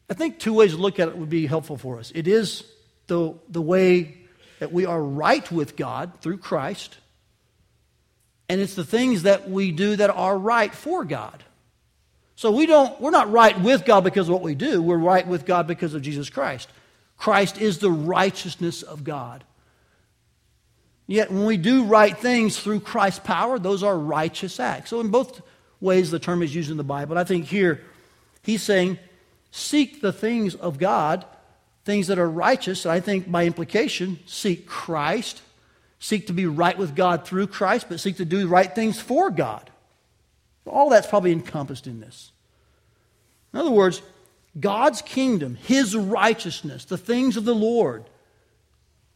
I 0.09 0.13
think 0.13 0.39
two 0.39 0.53
ways 0.53 0.71
to 0.71 0.77
look 0.77 0.97
at 0.97 1.09
it 1.09 1.17
would 1.17 1.29
be 1.29 1.45
helpful 1.45 1.75
for 1.75 1.99
us. 1.99 2.09
It 2.15 2.25
is 2.25 2.63
the, 3.07 3.33
the 3.49 3.61
way 3.61 4.17
that 4.59 4.71
we 4.71 4.85
are 4.85 5.03
right 5.03 5.51
with 5.51 5.75
God 5.75 6.13
through 6.21 6.37
Christ, 6.37 6.97
and 8.47 8.61
it's 8.61 8.75
the 8.75 8.85
things 8.85 9.23
that 9.23 9.49
we 9.49 9.73
do 9.73 9.97
that 9.97 10.09
are 10.09 10.37
right 10.37 10.73
for 10.73 11.03
God. 11.03 11.43
So 12.37 12.49
we 12.49 12.65
don't, 12.65 12.99
we're 13.01 13.11
not 13.11 13.29
right 13.29 13.59
with 13.59 13.83
God 13.83 14.05
because 14.05 14.29
of 14.29 14.33
what 14.33 14.41
we 14.41 14.55
do. 14.55 14.81
We're 14.81 14.95
right 14.95 15.27
with 15.27 15.45
God 15.45 15.67
because 15.67 15.93
of 15.93 16.01
Jesus 16.01 16.29
Christ. 16.29 16.69
Christ 17.17 17.59
is 17.59 17.79
the 17.79 17.91
righteousness 17.91 18.83
of 18.83 19.03
God. 19.03 19.43
Yet 21.09 21.31
when 21.31 21.45
we 21.45 21.57
do 21.57 21.85
right 21.85 22.15
things 22.15 22.59
through 22.59 22.81
Christ's 22.81 23.21
power, 23.21 23.57
those 23.57 23.81
are 23.81 23.97
righteous 23.97 24.59
acts. 24.59 24.91
So 24.91 24.99
in 24.99 25.09
both 25.09 25.41
ways 25.81 26.11
the 26.11 26.19
term 26.19 26.43
is 26.43 26.53
used 26.53 26.69
in 26.69 26.77
the 26.77 26.83
Bible. 26.83 27.17
I 27.17 27.23
think 27.23 27.45
here 27.45 27.81
he's 28.43 28.61
saying, 28.61 28.99
seek 29.49 30.01
the 30.01 30.13
things 30.13 30.53
of 30.53 30.77
God, 30.77 31.25
things 31.83 32.05
that 32.07 32.19
are 32.19 32.29
righteous. 32.29 32.85
And 32.85 32.91
I 32.91 32.99
think 32.99 33.29
by 33.29 33.47
implication, 33.47 34.19
seek 34.27 34.67
Christ, 34.67 35.41
seek 35.97 36.27
to 36.27 36.33
be 36.33 36.45
right 36.45 36.77
with 36.77 36.95
God 36.95 37.25
through 37.25 37.47
Christ, 37.47 37.87
but 37.89 37.99
seek 37.99 38.17
to 38.17 38.25
do 38.25 38.47
right 38.47 38.75
things 38.75 39.01
for 39.01 39.31
God. 39.31 39.67
All 40.67 40.91
that's 40.91 41.07
probably 41.07 41.31
encompassed 41.31 41.87
in 41.87 42.01
this. 42.01 42.31
In 43.51 43.59
other 43.59 43.71
words, 43.71 44.03
God's 44.59 45.01
kingdom, 45.01 45.55
His 45.55 45.95
righteousness, 45.95 46.85
the 46.85 46.99
things 46.99 47.35
of 47.35 47.45
the 47.45 47.55
Lord, 47.55 48.05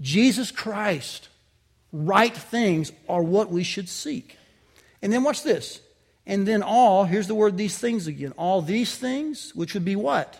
Jesus 0.01 0.49
Christ, 0.49 1.29
right 1.93 2.35
things 2.35 2.91
are 3.07 3.23
what 3.23 3.51
we 3.51 3.63
should 3.63 3.87
seek. 3.87 4.37
And 5.01 5.13
then 5.13 5.23
watch 5.23 5.43
this. 5.43 5.79
And 6.25 6.47
then 6.47 6.63
all, 6.63 7.05
here's 7.05 7.27
the 7.27 7.35
word 7.35 7.57
these 7.57 7.77
things 7.77 8.07
again. 8.07 8.33
All 8.37 8.61
these 8.61 8.95
things, 8.95 9.53
which 9.55 9.73
would 9.73 9.85
be 9.85 9.95
what? 9.95 10.39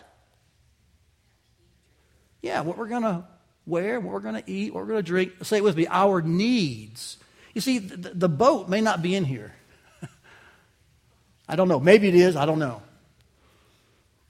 Yeah, 2.42 2.60
what 2.62 2.76
we're 2.76 2.88
going 2.88 3.02
to 3.02 3.24
wear, 3.66 4.00
what 4.00 4.12
we're 4.12 4.20
going 4.20 4.42
to 4.42 4.50
eat, 4.50 4.74
what 4.74 4.82
we're 4.82 4.90
going 4.90 5.02
to 5.04 5.06
drink. 5.06 5.32
Say 5.42 5.58
it 5.58 5.64
with 5.64 5.76
me 5.76 5.86
our 5.88 6.20
needs. 6.20 7.18
You 7.54 7.60
see, 7.60 7.78
the, 7.78 8.10
the 8.10 8.28
boat 8.28 8.68
may 8.68 8.80
not 8.80 9.02
be 9.02 9.14
in 9.14 9.24
here. 9.24 9.54
I 11.48 11.56
don't 11.56 11.68
know. 11.68 11.80
Maybe 11.80 12.08
it 12.08 12.14
is. 12.14 12.36
I 12.36 12.46
don't 12.46 12.58
know. 12.58 12.82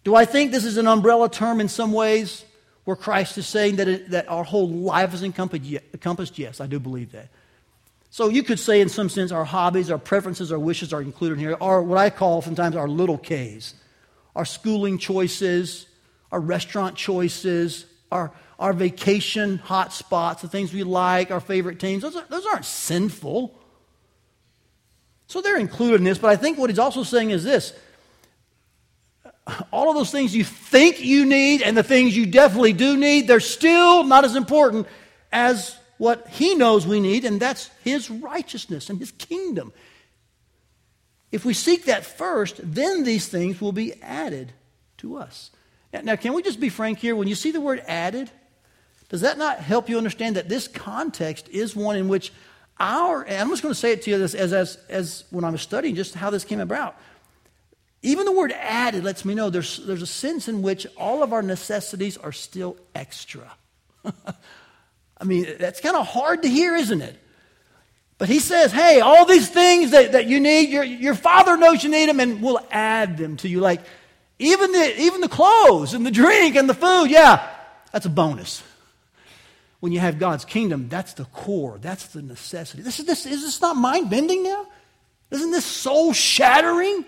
Do 0.03 0.15
I 0.15 0.27
think 0.27 0.53
this 0.53 0.65
is 0.65 0.77
an 0.77 0.87
umbrella 0.87 1.31
term 1.31 1.61
in 1.61 1.69
some 1.69 1.93
ways? 1.93 2.45
Where 2.85 2.97
Christ 2.97 3.39
is 3.39 3.47
saying 3.47 3.77
that, 3.77 3.89
it, 3.89 4.11
that 4.11 4.29
our 4.29 4.45
whole 4.45 4.69
life 4.69 5.15
is 5.15 5.23
encompassed? 5.23 6.39
Yes, 6.39 6.61
I 6.61 6.67
do 6.67 6.79
believe 6.79 7.13
that. 7.13 7.29
So 8.11 8.29
you 8.29 8.43
could 8.43 8.61
say, 8.61 8.81
in 8.81 8.89
some 8.89 9.09
sense, 9.09 9.33
our 9.33 9.45
hobbies, 9.45 9.91
our 9.91 9.99
preferences, 9.99 10.53
our 10.53 10.59
wishes 10.59 10.93
are 10.93 11.03
included 11.03 11.39
here, 11.39 11.57
or 11.61 11.83
what 11.83 11.99
I 11.99 12.11
call 12.11 12.43
sometimes 12.43 12.77
our 12.77 12.89
little 12.89 13.19
K's. 13.19 13.75
Our 14.37 14.45
schooling 14.45 14.99
choices, 14.99 15.87
our 16.31 16.41
restaurant 16.41 16.97
choices, 16.97 17.87
our, 18.13 18.33
our 18.59 18.73
vacation 18.73 19.59
hot 19.59 19.93
spots, 19.93 20.43
the 20.43 20.49
things 20.49 20.73
we 20.73 20.85
like, 20.85 21.31
our 21.31 21.41
favorite 21.41 21.81
teams, 21.81 22.03
those, 22.03 22.17
are, 22.17 22.25
those 22.29 22.47
aren't 22.47 22.65
sinful. 22.65 23.59
So 25.27 25.41
they're 25.41 25.59
included 25.59 25.97
in 25.97 26.05
this, 26.05 26.19
but 26.19 26.31
I 26.31 26.37
think 26.37 26.59
what 26.59 26.71
he's 26.71 26.79
also 26.79 27.03
saying 27.03 27.31
is 27.31 27.43
this 27.43 27.73
all 29.71 29.91
of 29.91 29.97
those 29.97 30.11
things 30.11 30.35
you 30.35 30.45
think 30.45 31.01
you 31.01 31.27
need 31.27 31.63
and 31.63 31.77
the 31.77 31.83
things 31.83 32.17
you 32.17 32.27
definitely 32.27 32.73
do 32.73 32.97
need, 32.97 33.29
they're 33.29 33.41
still 33.41 34.05
not 34.05 34.25
as 34.25 34.37
important 34.37 34.87
as 35.33 35.77
what 35.99 36.27
he 36.29 36.55
knows 36.55 36.87
we 36.87 37.01
need, 37.01 37.25
and 37.25 37.41
that's 37.41 37.71
his 37.83 38.11
righteousness 38.11 38.91
and 38.91 38.99
his 38.99 39.13
kingdom. 39.13 39.73
If 41.31 41.45
we 41.45 41.53
seek 41.53 41.85
that 41.85 42.05
first, 42.05 42.61
then 42.63 43.05
these 43.05 43.29
things 43.29 43.61
will 43.61 43.73
be 43.73 44.01
added 44.03 44.53
to 44.99 45.17
us. 45.17 45.51
Now, 45.93 46.01
now, 46.03 46.17
can 46.17 46.33
we 46.33 46.43
just 46.43 46.61
be 46.61 46.69
frank 46.69 46.99
here? 46.99 47.15
When 47.15 47.29
you 47.29 47.35
see 47.35 47.51
the 47.51 47.61
word 47.61 47.83
added, 47.87 48.31
does 49.09 49.21
that 49.21 49.39
not 49.39 49.59
help 49.59 49.89
you 49.89 49.99
understand 49.99 50.37
that 50.37 50.49
this 50.49 50.67
context 50.69 51.49
is 51.49 51.77
one 51.77 51.97
in 51.97 52.09
which 52.09 52.33
our, 52.79 53.29
I'm 53.29 53.51
just 53.51 53.63
going 53.63 53.75
to 53.75 53.79
say 53.79 53.93
it 53.93 54.03
to 54.03 54.11
you 54.11 54.23
as, 54.23 54.35
as, 54.35 54.53
as, 54.53 54.79
as 54.89 55.25
when 55.31 55.45
I 55.45 55.51
was 55.51 55.63
studying 55.63 55.95
just 55.95 56.15
how 56.15 56.31
this 56.31 56.45
came 56.45 56.61
about. 56.61 56.97
Even 58.05 58.27
the 58.27 58.33
word 58.33 58.53
added 58.53 59.03
lets 59.03 59.25
me 59.25 59.35
know 59.35 59.49
there's, 59.49 59.79
there's 59.79 60.03
a 60.03 60.07
sense 60.07 60.47
in 60.47 60.61
which 60.61 60.87
all 60.95 61.23
of 61.23 61.33
our 61.33 61.41
necessities 61.41 62.19
are 62.19 62.33
still 62.33 62.77
extra. 62.95 63.51
I 64.05 65.25
mean, 65.25 65.47
that's 65.59 65.81
kind 65.81 65.97
of 65.97 66.07
hard 66.07 66.43
to 66.43 66.49
hear, 66.49 66.77
isn't 66.77 67.01
it? 67.01 67.19
But 68.19 68.29
he 68.29 68.41
says, 68.41 68.73
hey, 68.73 69.01
all 69.01 69.25
these 69.25 69.49
things 69.49 69.93
that, 69.93 70.13
that 70.13 70.27
you 70.27 70.39
need, 70.39 70.69
your, 70.69 70.85
your 70.85 71.15
father 71.15 71.57
knows 71.57 71.83
you 71.83 71.89
need 71.89 72.11
them, 72.11 72.21
and 72.21 72.43
we'll 72.43 72.61
add 72.71 73.17
them 73.17 73.39
to 73.39 73.49
you. 73.49 73.61
Like, 73.61 73.81
even 74.39 74.71
the, 74.71 75.01
even 75.01 75.23
the 75.23 75.29
clothes 75.29 75.95
and 75.95 76.05
the 76.05 76.11
drink 76.11 76.57
and 76.57 76.69
the 76.69 76.75
food, 76.75 77.07
yeah, 77.07 77.49
that's 77.91 78.05
a 78.05 78.11
bonus. 78.11 78.63
When 79.81 79.93
you 79.93 80.01
have 80.01 80.19
God's 80.19 80.45
kingdom, 80.45 80.91
that's 80.91 81.15
the 81.15 81.25
core, 81.25 81.79
that's 81.81 82.09
the 82.09 82.21
necessity. 82.21 82.83
This 82.83 83.01
is, 83.01 83.07
this, 83.07 83.25
is 83.25 83.41
this 83.41 83.63
not 83.63 83.77
mind 83.77 84.11
bending 84.11 84.43
now? 84.43 84.67
Isn't 85.31 85.53
this 85.53 85.65
soul 85.65 86.13
shattering? 86.13 87.07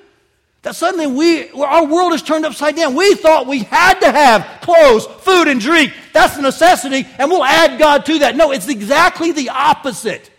That 0.63 0.75
suddenly 0.75 1.07
we, 1.07 1.51
our 1.51 1.87
world 1.87 2.13
is 2.13 2.23
turned 2.23 2.45
upside 2.45 2.75
down. 2.75 2.97
We 2.97 3.15
thought 3.15 3.47
we 3.47 3.61
had 3.61 4.01
to 4.01 4.11
have 4.11 4.61
clothes, 4.63 5.07
food, 5.07 5.47
and 5.47 5.61
drink. 5.61 5.93
That's 6.13 6.37
a 6.37 6.43
necessity, 6.43 7.07
and 7.19 7.31
we'll 7.31 7.45
add 7.45 7.79
God 7.79 8.05
to 8.07 8.19
that. 8.21 8.35
No, 8.37 8.51
it's 8.51 8.69
exactly 8.69 9.33
the 9.33 9.51
opposite. 9.51 10.31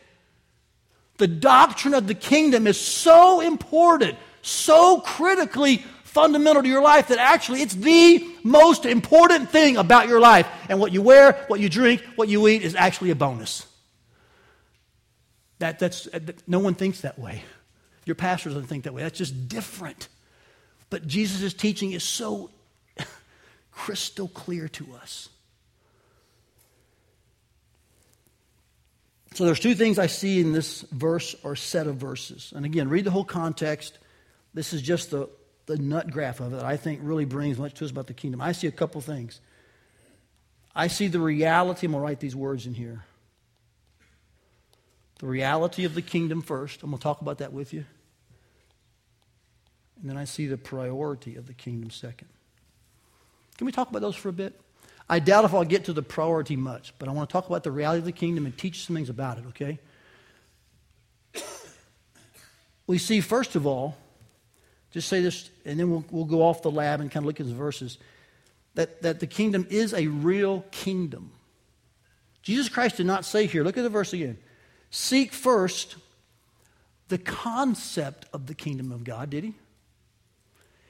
The 1.17 1.27
doctrine 1.27 1.93
of 1.93 2.07
the 2.07 2.13
kingdom 2.13 2.67
is 2.67 2.79
so 2.79 3.39
important, 3.41 4.17
so 4.41 4.99
critically 4.99 5.77
fundamental 6.03 6.63
to 6.63 6.67
your 6.67 6.81
life 6.81 7.07
that 7.09 7.19
actually 7.19 7.61
it's 7.61 7.75
the 7.75 8.27
most 8.43 8.85
important 8.85 9.49
thing 9.49 9.77
about 9.77 10.07
your 10.07 10.19
life. 10.19 10.47
And 10.67 10.79
what 10.79 10.91
you 10.91 11.01
wear, 11.01 11.45
what 11.47 11.59
you 11.59 11.69
drink, 11.69 12.03
what 12.15 12.27
you 12.27 12.47
eat 12.47 12.63
is 12.63 12.75
actually 12.75 13.11
a 13.11 13.15
bonus. 13.15 13.65
That, 15.59 15.79
that's, 15.79 16.07
no 16.47 16.59
one 16.59 16.75
thinks 16.75 17.01
that 17.01 17.17
way. 17.17 17.43
Your 18.07 18.15
pastor 18.15 18.49
doesn't 18.49 18.67
think 18.67 18.85
that 18.85 18.93
way. 18.93 19.03
That's 19.03 19.17
just 19.17 19.49
different. 19.49 20.07
But 20.89 21.05
Jesus' 21.05 21.53
teaching 21.53 21.91
is 21.91 22.03
so 22.03 22.49
crystal 23.71 24.27
clear 24.29 24.69
to 24.69 24.87
us. 25.01 25.29
So 29.33 29.45
there's 29.45 29.59
two 29.59 29.75
things 29.75 29.99
I 29.99 30.07
see 30.07 30.39
in 30.39 30.53
this 30.53 30.81
verse 30.81 31.35
or 31.43 31.55
set 31.55 31.85
of 31.85 31.97
verses. 31.97 32.53
And 32.55 32.65
again, 32.65 32.89
read 32.89 33.03
the 33.03 33.11
whole 33.11 33.25
context. 33.25 33.99
This 34.53 34.73
is 34.73 34.81
just 34.81 35.11
the, 35.11 35.29
the 35.67 35.77
nut 35.77 36.09
graph 36.09 36.39
of 36.39 36.53
it 36.53 36.63
I 36.63 36.77
think 36.77 37.01
really 37.03 37.25
brings 37.25 37.59
much 37.59 37.75
to 37.75 37.85
us 37.85 37.91
about 37.91 38.07
the 38.07 38.15
kingdom. 38.15 38.41
I 38.41 38.53
see 38.53 38.65
a 38.67 38.71
couple 38.71 38.99
things. 39.01 39.39
I 40.73 40.87
see 40.87 41.07
the 41.07 41.19
reality, 41.19 41.85
I'm 41.85 41.91
going 41.91 42.01
to 42.01 42.05
write 42.05 42.19
these 42.19 42.35
words 42.35 42.65
in 42.65 42.73
here. 42.73 43.03
The 45.19 45.27
reality 45.27 45.85
of 45.85 45.93
the 45.93 46.01
kingdom 46.01 46.41
first. 46.41 46.81
I'm 46.81 46.89
going 46.89 46.99
to 46.99 47.03
talk 47.03 47.21
about 47.21 47.39
that 47.39 47.51
with 47.51 47.73
you. 47.73 47.85
And 50.01 50.09
then 50.09 50.17
I 50.17 50.25
see 50.25 50.47
the 50.47 50.57
priority 50.57 51.35
of 51.35 51.47
the 51.47 51.53
kingdom 51.53 51.89
second. 51.89 52.27
Can 53.57 53.65
we 53.65 53.71
talk 53.71 53.89
about 53.89 54.01
those 54.01 54.15
for 54.15 54.29
a 54.29 54.33
bit? 54.33 54.59
I 55.09 55.19
doubt 55.19 55.45
if 55.45 55.53
I'll 55.53 55.63
get 55.63 55.85
to 55.85 55.93
the 55.93 56.03
priority 56.03 56.55
much, 56.55 56.93
but 56.99 57.07
I 57.07 57.11
want 57.11 57.29
to 57.29 57.33
talk 57.33 57.47
about 57.47 57.63
the 57.63 57.71
reality 57.71 57.99
of 57.99 58.05
the 58.05 58.11
kingdom 58.11 58.45
and 58.45 58.57
teach 58.57 58.85
some 58.85 58.95
things 58.95 59.09
about 59.09 59.37
it, 59.37 59.45
okay? 59.47 59.79
We 62.87 62.97
see, 62.97 63.19
first 63.19 63.55
of 63.55 63.67
all, 63.67 63.97
just 64.91 65.09
say 65.09 65.21
this, 65.21 65.49
and 65.65 65.79
then 65.79 65.91
we'll, 65.91 66.05
we'll 66.09 66.25
go 66.25 66.41
off 66.41 66.61
the 66.61 66.71
lab 66.71 67.01
and 67.01 67.11
kind 67.11 67.23
of 67.23 67.27
look 67.27 67.39
at 67.39 67.47
the 67.47 67.53
verses, 67.53 67.97
that, 68.75 69.01
that 69.01 69.19
the 69.19 69.27
kingdom 69.27 69.67
is 69.69 69.93
a 69.93 70.07
real 70.07 70.61
kingdom. 70.71 71.31
Jesus 72.41 72.69
Christ 72.69 72.97
did 72.97 73.05
not 73.05 73.25
say 73.25 73.45
here, 73.45 73.63
look 73.63 73.77
at 73.77 73.83
the 73.83 73.89
verse 73.89 74.13
again, 74.13 74.37
seek 74.89 75.33
first 75.33 75.97
the 77.09 77.17
concept 77.17 78.25
of 78.31 78.47
the 78.47 78.55
kingdom 78.55 78.91
of 78.91 79.03
God, 79.03 79.29
did 79.29 79.43
he? 79.43 79.53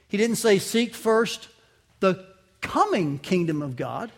He 0.08 0.16
didn't 0.16 0.36
say 0.36 0.58
seek 0.58 0.94
first 0.94 1.48
the 2.00 2.26
coming 2.60 3.18
kingdom 3.18 3.62
of 3.62 3.76
God. 3.76 4.10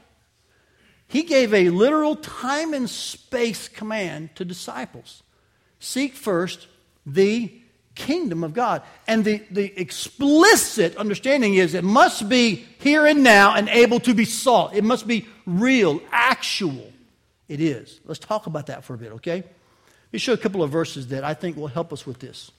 He 1.06 1.24
gave 1.24 1.52
a 1.52 1.70
literal 1.70 2.16
time 2.16 2.72
and 2.72 2.88
space 2.88 3.68
command 3.68 4.36
to 4.36 4.44
disciples 4.44 5.22
seek 5.80 6.14
first 6.14 6.68
the 7.04 7.52
kingdom 7.94 8.44
of 8.44 8.54
God. 8.54 8.82
And 9.08 9.24
the, 9.24 9.42
the 9.50 9.78
explicit 9.80 10.96
understanding 10.96 11.54
is 11.54 11.74
it 11.74 11.82
must 11.82 12.28
be 12.28 12.66
here 12.78 13.06
and 13.06 13.24
now 13.24 13.54
and 13.54 13.68
able 13.68 13.98
to 14.00 14.14
be 14.14 14.24
sought. 14.24 14.74
It 14.74 14.84
must 14.84 15.08
be 15.08 15.26
real, 15.44 16.00
actual. 16.12 16.92
It 17.48 17.60
is. 17.60 18.00
Let's 18.04 18.20
talk 18.20 18.46
about 18.46 18.66
that 18.66 18.84
for 18.84 18.94
a 18.94 18.98
bit, 18.98 19.12
okay? 19.12 19.36
Let 19.36 20.12
me 20.12 20.18
show 20.18 20.32
a 20.32 20.38
couple 20.38 20.62
of 20.62 20.70
verses 20.70 21.08
that 21.08 21.24
I 21.24 21.34
think 21.34 21.56
will 21.56 21.66
help 21.66 21.92
us 21.92 22.06
with 22.06 22.20
this. 22.20 22.52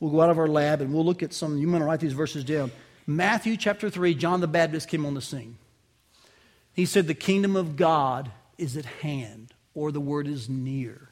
We'll 0.00 0.12
go 0.12 0.20
out 0.20 0.30
of 0.30 0.38
our 0.38 0.48
lab 0.48 0.80
and 0.80 0.92
we'll 0.92 1.04
look 1.04 1.22
at 1.22 1.32
some. 1.32 1.58
You 1.58 1.70
want 1.70 1.82
to 1.82 1.86
write 1.86 2.00
these 2.00 2.12
verses 2.12 2.44
down. 2.44 2.70
Matthew 3.06 3.56
chapter 3.56 3.90
3, 3.90 4.14
John 4.14 4.40
the 4.40 4.46
Baptist 4.46 4.88
came 4.88 5.06
on 5.06 5.14
the 5.14 5.22
scene. 5.22 5.56
He 6.72 6.86
said, 6.86 7.06
The 7.06 7.14
kingdom 7.14 7.56
of 7.56 7.76
God 7.76 8.30
is 8.56 8.76
at 8.76 8.84
hand, 8.84 9.54
or 9.74 9.90
the 9.90 10.00
word 10.00 10.28
is 10.28 10.48
near. 10.48 11.10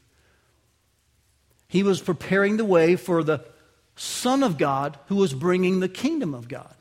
He 1.67 1.83
was 1.83 2.01
preparing 2.01 2.57
the 2.57 2.65
way 2.65 2.95
for 2.95 3.23
the 3.23 3.43
Son 3.95 4.43
of 4.43 4.57
God 4.57 4.97
who 5.07 5.15
was 5.15 5.33
bringing 5.33 5.79
the 5.79 5.89
kingdom 5.89 6.33
of 6.33 6.47
God. 6.47 6.73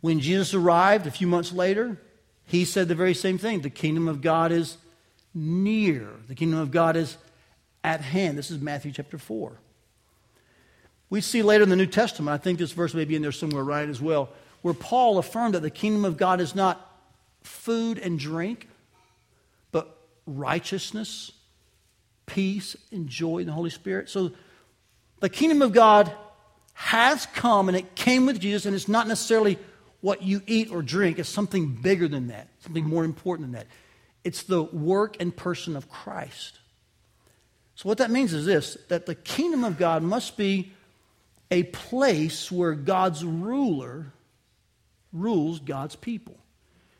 When 0.00 0.20
Jesus 0.20 0.54
arrived 0.54 1.06
a 1.06 1.10
few 1.10 1.26
months 1.26 1.52
later, 1.52 2.00
he 2.44 2.64
said 2.64 2.86
the 2.86 2.94
very 2.94 3.14
same 3.14 3.38
thing 3.38 3.62
the 3.62 3.70
kingdom 3.70 4.06
of 4.06 4.20
God 4.20 4.52
is 4.52 4.76
near, 5.34 6.08
the 6.28 6.34
kingdom 6.34 6.60
of 6.60 6.70
God 6.70 6.96
is 6.96 7.16
at 7.82 8.00
hand. 8.00 8.38
This 8.38 8.50
is 8.50 8.60
Matthew 8.60 8.92
chapter 8.92 9.18
4. 9.18 9.58
We 11.08 11.20
see 11.20 11.42
later 11.42 11.62
in 11.62 11.70
the 11.70 11.76
New 11.76 11.86
Testament, 11.86 12.34
I 12.34 12.42
think 12.42 12.58
this 12.58 12.72
verse 12.72 12.94
may 12.94 13.04
be 13.04 13.14
in 13.14 13.22
there 13.22 13.32
somewhere 13.32 13.62
right 13.62 13.88
as 13.88 14.00
well, 14.00 14.30
where 14.62 14.74
Paul 14.74 15.18
affirmed 15.18 15.54
that 15.54 15.60
the 15.60 15.70
kingdom 15.70 16.04
of 16.04 16.16
God 16.16 16.40
is 16.40 16.54
not 16.54 16.98
food 17.42 17.98
and 17.98 18.18
drink, 18.18 18.68
but 19.70 19.96
righteousness, 20.26 21.30
peace, 22.26 22.76
and 22.90 23.08
joy 23.08 23.38
in 23.38 23.46
the 23.46 23.52
Holy 23.52 23.70
Spirit. 23.70 24.08
So 24.08 24.32
the 25.20 25.28
kingdom 25.28 25.62
of 25.62 25.72
God 25.72 26.10
has 26.74 27.26
come 27.26 27.68
and 27.68 27.76
it 27.76 27.94
came 27.94 28.26
with 28.26 28.40
Jesus, 28.40 28.66
and 28.66 28.74
it's 28.74 28.88
not 28.88 29.06
necessarily 29.06 29.58
what 30.00 30.22
you 30.22 30.42
eat 30.46 30.70
or 30.70 30.82
drink, 30.82 31.18
it's 31.18 31.28
something 31.28 31.68
bigger 31.68 32.06
than 32.06 32.28
that, 32.28 32.48
something 32.60 32.84
more 32.84 33.04
important 33.04 33.48
than 33.48 33.60
that. 33.60 33.66
It's 34.24 34.42
the 34.42 34.62
work 34.62 35.16
and 35.20 35.34
person 35.34 35.76
of 35.76 35.88
Christ. 35.88 36.58
So, 37.76 37.88
what 37.88 37.98
that 37.98 38.10
means 38.10 38.32
is 38.32 38.44
this 38.44 38.76
that 38.88 39.06
the 39.06 39.14
kingdom 39.14 39.64
of 39.64 39.78
God 39.78 40.02
must 40.02 40.36
be 40.36 40.72
a 41.50 41.64
place 41.64 42.50
where 42.50 42.74
God's 42.74 43.24
ruler 43.24 44.12
rules 45.12 45.60
God's 45.60 45.96
people. 45.96 46.38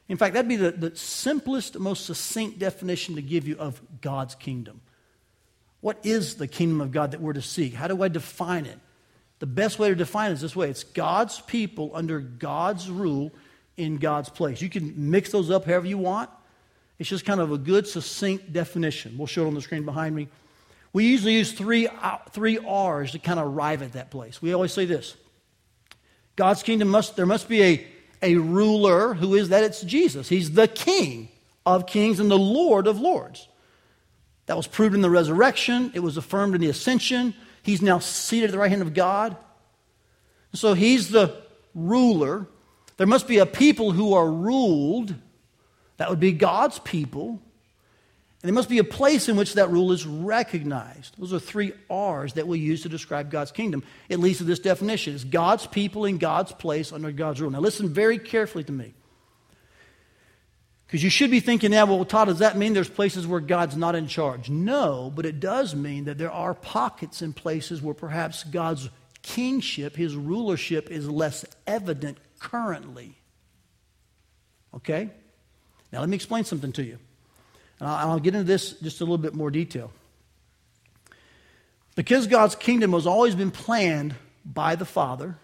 In 0.09 0.16
fact, 0.16 0.35
that'd 0.35 0.48
be 0.48 0.56
the, 0.56 0.70
the 0.70 0.96
simplest, 0.96 1.78
most 1.78 2.06
succinct 2.06 2.59
definition 2.59 3.16
to 3.16 3.22
give 3.22 3.48
you 3.48 3.56
of 3.59 3.80
God's 4.00 4.35
kingdom. 4.35 4.80
What 5.80 5.98
is 6.04 6.37
the 6.37 6.46
kingdom 6.46 6.80
of 6.80 6.92
God 6.92 7.11
that 7.11 7.20
we're 7.20 7.32
to 7.32 7.42
seek? 7.42 7.74
How 7.74 7.88
do 7.88 8.02
I 8.02 8.09
define 8.09 8.66
it? 8.66 8.78
The 9.38 9.46
best 9.46 9.78
way 9.78 9.88
to 9.88 9.94
define 9.94 10.30
it 10.30 10.35
is 10.35 10.40
this 10.40 10.56
way 10.56 10.70
it's 10.70 10.85
God's 10.85 11.40
people 11.40 11.90
under 11.94 12.20
God's 12.20 12.88
rule 12.88 13.32
in 13.76 13.98
God's 13.98 14.28
place. 14.28 14.62
You 14.62 14.70
can 14.70 15.11
mix 15.11 15.30
those 15.30 15.50
up 15.50 15.64
however 15.64 15.87
you 15.87 15.98
want. 15.98 16.30
It's 16.98 17.11
just 17.11 17.26
kind 17.26 17.40
of 17.40 17.52
a 17.52 17.59
good, 17.59 17.87
succinct 17.87 18.52
definition. 18.52 19.18
We'll 19.18 19.26
show 19.26 19.44
it 19.44 19.48
on 19.48 19.54
the 19.54 19.61
screen 19.61 19.85
behind 19.85 20.14
me. 20.14 20.28
We 20.96 21.09
usually 21.09 21.35
use 21.35 21.52
three, 21.52 21.88
uh, 21.88 22.16
three 22.30 22.56
R's 22.56 23.12
to 23.12 23.18
kind 23.18 23.38
of 23.38 23.48
arrive 23.48 23.82
at 23.82 23.92
that 23.92 24.11
place. 24.11 24.40
We 24.40 24.54
always 24.54 24.72
say 24.72 24.87
this 24.87 25.14
God's 26.37 26.62
kingdom 26.62 26.88
must, 26.88 27.16
there 27.16 27.26
must 27.26 27.50
be 27.50 27.62
a, 27.62 27.87
a 28.22 28.37
ruler. 28.37 29.12
Who 29.12 29.35
is 29.35 29.50
that? 29.50 29.62
It's 29.62 29.82
Jesus. 29.82 30.30
He's 30.30 30.52
the 30.52 30.66
King 30.66 31.28
of 31.66 31.87
kings 31.87 32.18
and 32.18 32.30
the 32.30 32.38
Lord 32.38 32.87
of 32.87 32.98
lords. 32.98 33.46
That 34.46 34.56
was 34.56 34.66
proved 34.66 34.94
in 34.94 35.02
the 35.02 35.11
resurrection, 35.11 35.92
it 35.94 36.00
was 36.00 36.16
affirmed 36.16 36.54
in 36.54 36.62
the 36.62 36.70
ascension. 36.70 37.35
He's 37.62 37.82
now 37.82 37.98
seated 37.98 38.46
at 38.46 38.52
the 38.52 38.59
right 38.59 38.70
hand 38.70 38.80
of 38.80 38.94
God. 38.94 39.37
So 40.54 40.72
he's 40.72 41.11
the 41.11 41.42
ruler. 41.74 42.46
There 42.96 43.06
must 43.06 43.28
be 43.28 43.37
a 43.37 43.44
people 43.44 43.92
who 43.92 44.14
are 44.14 44.30
ruled. 44.30 45.14
That 45.98 46.09
would 46.09 46.20
be 46.20 46.32
God's 46.32 46.78
people. 46.78 47.42
And 48.42 48.49
there 48.49 48.55
must 48.55 48.68
be 48.68 48.79
a 48.79 48.85
place 48.85 49.29
in 49.29 49.37
which 49.37 49.55
that 49.55 49.70
rule 49.70 49.92
is 49.92 50.07
recognized. 50.07 51.18
Those 51.18 51.33
are 51.33 51.40
three 51.40 51.72
R's 51.88 52.35
that 52.35 52.46
we 52.46 52.59
use 52.59 52.83
to 52.83 52.88
describe 52.88 53.31
God's 53.31 53.51
kingdom. 53.51 53.83
It 54.09 54.18
leads 54.18 54.38
to 54.38 54.44
this 54.44 54.59
definition 54.59 55.14
it's 55.14 55.25
God's 55.25 55.66
people 55.66 56.05
in 56.05 56.18
God's 56.18 56.53
place 56.53 56.92
under 56.92 57.11
God's 57.11 57.40
rule. 57.40 57.51
Now, 57.51 57.61
listen 57.61 57.88
very 57.88 58.18
carefully 58.18 58.64
to 58.64 58.72
me. 58.72 58.94
Because 60.87 61.03
you 61.03 61.11
should 61.11 61.33
be 61.33 61.40
thinking 61.40 61.72
now, 61.72 61.87
well, 61.87 62.05
Todd, 62.05 62.29
does 62.29 62.38
that 62.38 62.57
mean 62.57 62.72
there's 62.72 62.88
places 62.88 63.27
where 63.27 63.40
God's 63.40 63.77
not 63.77 63.96
in 63.96 64.07
charge? 64.07 64.49
No, 64.49 65.11
but 65.12 65.27
it 65.27 65.40
does 65.40 65.75
mean 65.75 66.05
that 66.05 66.16
there 66.16 66.31
are 66.31 66.55
pockets 66.55 67.22
and 67.22 67.35
places 67.35 67.83
where 67.83 67.94
perhaps 67.94 68.44
God's 68.44 68.88
kingship, 69.22 69.96
his 69.96 70.14
rulership, 70.14 70.88
is 70.90 71.11
less 71.11 71.44
evident 71.66 72.18
currently. 72.38 73.18
Okay? 74.75 75.11
Now, 75.92 76.01
let 76.01 76.09
me 76.09 76.14
explain 76.14 76.44
something 76.44 76.72
to 76.72 76.85
you. 76.85 76.99
And 77.81 77.89
I'll 77.89 78.19
get 78.19 78.35
into 78.35 78.45
this 78.45 78.73
just 78.73 79.01
a 79.01 79.05
little 79.05 79.19
bit 79.19 79.35
more 79.35 79.51
detail. 79.51 79.93
Because 81.95 82.27
God's 82.27 82.55
kingdom 82.55 82.93
has 82.93 83.07
always 83.07 83.35
been 83.35 83.51
planned 83.51 84.15
by 84.45 84.77
the 84.77 84.85
Father, 84.85 85.37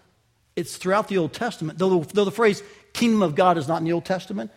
it's 0.55 0.77
throughout 0.77 1.07
the 1.07 1.17
Old 1.17 1.33
Testament, 1.33 1.79
though 1.79 1.99
the, 1.99 2.13
though 2.13 2.25
the 2.25 2.31
phrase 2.31 2.63
kingdom 2.93 3.21
of 3.21 3.35
God 3.35 3.57
is 3.57 3.67
not 3.67 3.79
in 3.79 3.85
the 3.85 3.93
Old 3.93 4.05
Testament, 4.05 4.51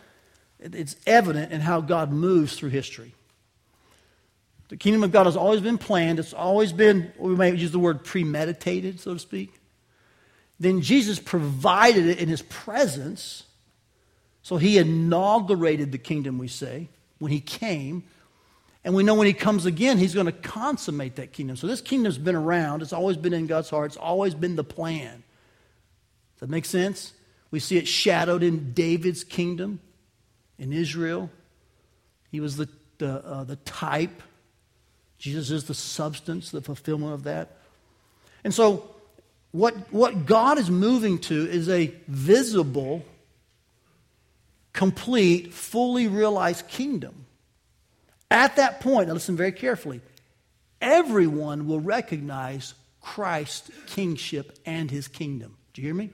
it's 0.59 0.95
evident 1.05 1.51
in 1.51 1.61
how 1.61 1.81
God 1.81 2.11
moves 2.11 2.55
through 2.55 2.69
history. 2.69 3.13
The 4.69 4.77
kingdom 4.77 5.03
of 5.03 5.11
God 5.11 5.25
has 5.25 5.37
always 5.37 5.61
been 5.61 5.77
planned, 5.77 6.19
it's 6.19 6.33
always 6.33 6.73
been, 6.73 7.11
we 7.17 7.35
may 7.35 7.55
use 7.55 7.71
the 7.71 7.79
word 7.79 8.03
premeditated, 8.03 8.99
so 8.99 9.13
to 9.13 9.19
speak. 9.19 9.53
Then 10.59 10.81
Jesus 10.81 11.19
provided 11.19 12.05
it 12.05 12.19
in 12.19 12.29
his 12.29 12.41
presence, 12.43 13.43
so 14.41 14.57
he 14.57 14.77
inaugurated 14.77 15.91
the 15.91 15.97
kingdom, 15.97 16.37
we 16.37 16.47
say 16.47 16.89
when 17.19 17.31
he 17.31 17.39
came. 17.39 18.03
And 18.83 18.95
we 18.95 19.03
know 19.03 19.15
when 19.15 19.27
he 19.27 19.33
comes 19.33 19.65
again, 19.65 19.97
he's 19.97 20.13
going 20.13 20.27
to 20.27 20.31
consummate 20.31 21.15
that 21.17 21.33
kingdom. 21.33 21.57
So 21.57 21.67
this 21.67 21.81
kingdom's 21.81 22.17
been 22.17 22.35
around. 22.35 22.81
It's 22.81 22.93
always 22.93 23.17
been 23.17 23.33
in 23.33 23.47
God's 23.47 23.69
heart. 23.69 23.87
It's 23.87 23.97
always 23.97 24.33
been 24.33 24.55
the 24.55 24.63
plan. 24.63 25.23
Does 26.35 26.41
that 26.41 26.49
make 26.49 26.65
sense? 26.65 27.13
We 27.51 27.59
see 27.59 27.77
it 27.77 27.87
shadowed 27.87 28.43
in 28.43 28.73
David's 28.73 29.23
kingdom 29.23 29.79
in 30.57 30.71
Israel. 30.71 31.29
He 32.31 32.39
was 32.39 32.57
the, 32.57 32.69
the, 32.97 33.25
uh, 33.25 33.43
the 33.43 33.57
type. 33.57 34.23
Jesus 35.17 35.49
is 35.51 35.65
the 35.65 35.73
substance, 35.73 36.51
the 36.51 36.61
fulfillment 36.61 37.13
of 37.13 37.23
that. 37.23 37.57
And 38.43 38.53
so 38.53 38.89
What, 39.51 39.73
what 39.91 40.25
God 40.25 40.59
is 40.59 40.69
moving 40.69 41.19
to 41.19 41.49
is 41.49 41.67
a 41.69 41.91
visible, 42.07 43.03
complete, 44.77 45.51
fully 45.55 46.07
realized 46.07 46.67
kingdom. 46.67 47.25
At 48.29 48.57
that 48.57 48.79
point, 48.79 49.07
now 49.07 49.15
listen 49.15 49.35
very 49.35 49.51
carefully, 49.51 50.01
everyone 50.79 51.65
will 51.65 51.79
recognize 51.79 52.75
Christ's 53.01 53.71
kingship 53.87 54.59
and 54.67 54.91
his 54.91 55.07
kingdom. 55.07 55.57
Do 55.73 55.81
you 55.81 55.87
hear 55.87 55.95
me? 55.95 56.11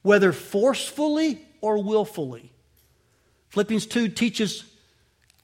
Whether 0.00 0.32
forcefully 0.32 1.42
or 1.60 1.82
willfully. 1.82 2.50
Philippians 3.50 3.84
2 3.84 4.08
teaches 4.08 4.64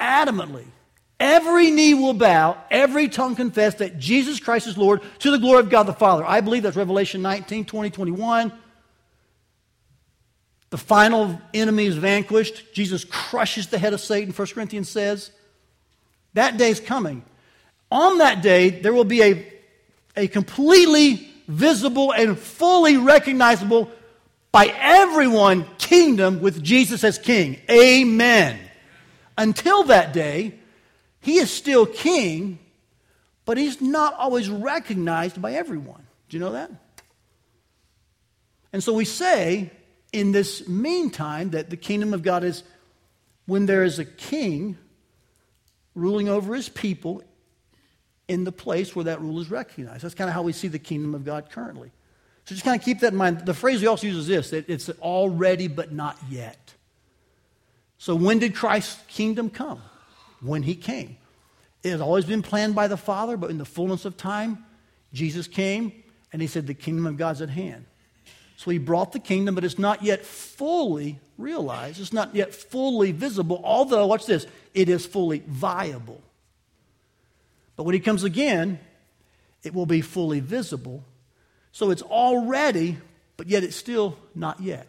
adamantly 0.01 0.65
every 1.21 1.71
knee 1.71 1.93
will 1.93 2.15
bow, 2.15 2.57
every 2.71 3.09
tongue 3.09 3.37
confess 3.37 3.75
that 3.77 3.99
Jesus 3.99 4.41
Christ 4.41 4.67
is 4.67 4.79
Lord 4.79 5.03
to 5.19 5.31
the 5.31 5.39
glory 5.39 5.61
of 5.61 5.69
God 5.69 5.83
the 5.83 5.93
Father. 5.93 6.25
I 6.25 6.41
believe 6.41 6.63
that's 6.63 6.75
Revelation 6.75 7.21
19, 7.21 7.67
20, 7.67 7.91
21. 7.91 8.53
The 10.75 10.79
final 10.79 11.41
enemy 11.55 11.87
is 11.87 11.97
vanquished. 11.97 12.75
Jesus 12.75 13.05
crushes 13.05 13.69
the 13.69 13.79
head 13.79 13.93
of 13.93 14.01
Satan, 14.01 14.35
1 14.35 14.49
Corinthians 14.49 14.89
says. 14.89 15.31
That 16.33 16.57
day 16.57 16.69
is 16.69 16.81
coming. 16.81 17.23
On 17.93 18.19
that 18.19 18.43
day, 18.43 18.71
there 18.71 18.93
will 18.93 19.05
be 19.05 19.23
a, 19.23 19.53
a 20.17 20.27
completely 20.27 21.29
visible 21.47 22.11
and 22.11 22.37
fully 22.37 22.97
recognizable 22.97 23.89
by 24.51 24.67
everyone 24.77 25.65
kingdom 25.79 26.41
with 26.43 26.61
Jesus 26.61 27.05
as 27.05 27.19
king. 27.19 27.61
Amen. 27.71 28.59
Until 29.39 29.85
that 29.85 30.13
day, 30.13 30.55
he 31.21 31.37
is 31.37 31.53
still 31.53 31.87
king, 31.87 32.59
but 33.45 33.59
he's 33.59 33.81
not 33.81 34.15
always 34.15 34.51
recognized 34.51 35.41
by 35.41 35.53
everyone. 35.53 36.05
Do 36.29 36.37
you 36.37 36.41
know 36.41 36.51
that? 36.51 36.73
And 38.73 38.83
so 38.83 38.93
we 38.93 39.05
say 39.05 39.71
in 40.15 40.31
this 40.31 40.69
meantime 40.69 41.51
that 41.51 41.71
the 41.71 41.77
kingdom 41.77 42.15
of 42.15 42.23
God 42.23 42.45
is 42.45 42.63
when 43.47 43.67
there 43.67 43.83
is 43.83 43.99
a 43.99 44.05
king 44.05 44.79
ruling 45.97 46.29
over 46.29 46.55
his 46.55 46.69
people 46.69 47.21
in 48.29 48.45
the 48.45 48.53
place 48.53 48.95
where 48.95 49.07
that 49.07 49.21
rule 49.21 49.41
is 49.41 49.51
recognized. 49.51 50.05
That's 50.05 50.15
kind 50.15 50.31
of 50.31 50.35
how 50.35 50.43
we 50.43 50.53
see 50.53 50.69
the 50.69 50.79
kingdom 50.79 51.17
of 51.17 51.25
God 51.25 51.51
currently. 51.51 51.91
So 52.45 52.55
just 52.55 52.65
kind 52.65 52.79
of 52.79 52.85
keep 52.85 53.01
that 53.01 53.13
in 53.13 53.19
mind. 53.19 53.45
The 53.45 53.55
phrase 53.55 53.81
we 53.81 53.89
also 53.89 54.07
use 54.07 54.17
is 54.17 54.27
this 54.29 54.51
that 54.51 54.71
it's 54.71 54.89
already 54.89 55.67
but 55.67 55.93
not 55.93 56.17
yet. 56.31 56.75
So 57.99 58.15
when 58.15 58.39
did 58.39 58.55
Christ's 58.55 59.03
kingdom 59.09 59.51
come? 59.51 59.83
When 60.41 60.63
he 60.63 60.77
came. 60.77 61.17
It 61.83 61.91
has 61.91 62.01
always 62.01 62.25
been 62.25 62.43
planned 62.43 62.77
by 62.77 62.87
the 62.87 62.97
Father, 62.97 63.37
but 63.37 63.51
in 63.51 63.59
the 63.59 63.65
fullness 63.65 64.05
of 64.05 64.17
time, 64.17 64.65
Jesus 65.13 65.49
came 65.49 66.05
and 66.33 66.41
he 66.41 66.47
said, 66.47 66.69
The 66.69 66.75
kingdom 66.75 67.07
of 67.07 67.17
God's 67.17 67.43
at 67.43 67.51
hand. 67.51 67.87
So 68.57 68.71
he 68.71 68.79
brought 68.79 69.13
the 69.13 69.19
kingdom, 69.19 69.55
but 69.55 69.65
it's 69.65 69.79
not 69.79 70.03
yet 70.03 70.25
fully 70.25 71.19
realized. 71.37 72.01
It's 72.01 72.13
not 72.13 72.35
yet 72.35 72.55
fully 72.55 73.13
visible, 73.13 73.61
although, 73.65 74.07
watch 74.07 74.27
this, 74.27 74.47
it 74.73 74.89
is 74.89 75.05
fully 75.07 75.43
viable. 75.47 76.23
But 77.77 77.85
when 77.85 77.95
he 77.95 78.01
comes 78.01 78.23
again, 78.23 78.79
it 79.65 79.75
will 79.75 79.87
be 79.87 80.01
fully 80.01 80.41
visible. 80.41 81.03
So 81.73 81.91
it's 81.91 82.03
already, 82.03 82.99
but 83.37 83.49
yet 83.49 83.65
it's 83.65 83.77
still 83.77 84.17
not 84.35 84.61
yet. 84.61 84.87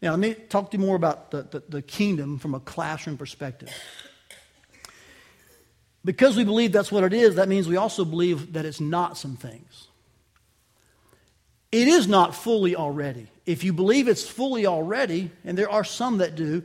Now, 0.00 0.10
let 0.10 0.20
me 0.20 0.34
talk 0.34 0.70
to 0.70 0.76
you 0.76 0.84
more 0.84 0.96
about 0.96 1.30
the, 1.30 1.42
the, 1.42 1.62
the 1.68 1.82
kingdom 1.82 2.38
from 2.38 2.54
a 2.54 2.60
classroom 2.60 3.16
perspective. 3.16 3.70
Because 6.04 6.36
we 6.36 6.44
believe 6.44 6.72
that's 6.72 6.92
what 6.92 7.04
it 7.04 7.12
is, 7.12 7.34
that 7.34 7.48
means 7.48 7.68
we 7.68 7.76
also 7.76 8.04
believe 8.04 8.52
that 8.52 8.64
it's 8.64 8.80
not 8.80 9.18
some 9.18 9.36
things. 9.36 9.87
It 11.70 11.88
is 11.88 12.08
not 12.08 12.34
fully 12.34 12.74
already. 12.76 13.28
If 13.44 13.64
you 13.64 13.72
believe 13.72 14.08
it's 14.08 14.26
fully 14.26 14.66
already, 14.66 15.30
and 15.44 15.56
there 15.56 15.70
are 15.70 15.84
some 15.84 16.18
that 16.18 16.34
do, 16.34 16.62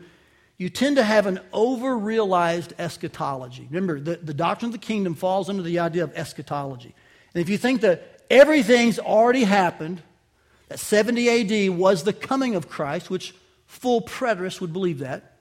you 0.58 0.70
tend 0.70 0.96
to 0.96 1.04
have 1.04 1.26
an 1.26 1.40
over 1.52 1.98
realized 1.98 2.74
eschatology. 2.80 3.68
Remember, 3.70 4.00
the, 4.00 4.18
the 4.18 4.34
doctrine 4.34 4.70
of 4.70 4.74
the 4.74 4.86
kingdom 4.86 5.16
falls 5.16 5.50
under 5.50 5.64
the 5.64 5.80
idea 5.80 6.04
of 6.04 6.16
eschatology. 6.16 6.94
And 7.34 7.42
if 7.42 7.50
you 7.50 7.58
think 7.58 7.82
that 7.82 8.22
everything's 8.30 9.00
already 9.00 9.44
happened, 9.44 10.02
that 10.70 10.80
70 10.80 11.70
AD 11.70 11.78
was 11.78 12.04
the 12.04 12.14
coming 12.14 12.56
of 12.56 12.70
Christ, 12.70 13.10
which 13.10 13.36
full 13.66 14.02
preterists 14.02 14.62
would 14.62 14.72
believe 14.72 15.00
that, 15.00 15.38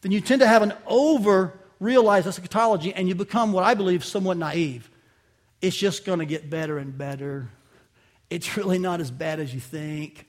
then 0.00 0.12
you 0.12 0.20
tend 0.20 0.40
to 0.40 0.46
have 0.46 0.62
an 0.62 0.72
over 0.86 1.58
realized 1.78 2.26
eschatology 2.26 2.92
and 2.94 3.08
you 3.08 3.14
become 3.14 3.52
what 3.52 3.64
I 3.64 3.74
believe 3.74 4.04
somewhat 4.04 4.36
naive. 4.36 4.90
It's 5.60 5.76
just 5.76 6.04
going 6.04 6.18
to 6.18 6.26
get 6.26 6.48
better 6.48 6.78
and 6.78 6.96
better. 6.96 7.48
It's 8.30 8.56
really 8.56 8.78
not 8.78 9.00
as 9.00 9.10
bad 9.10 9.40
as 9.40 9.54
you 9.54 9.60
think. 9.60 10.26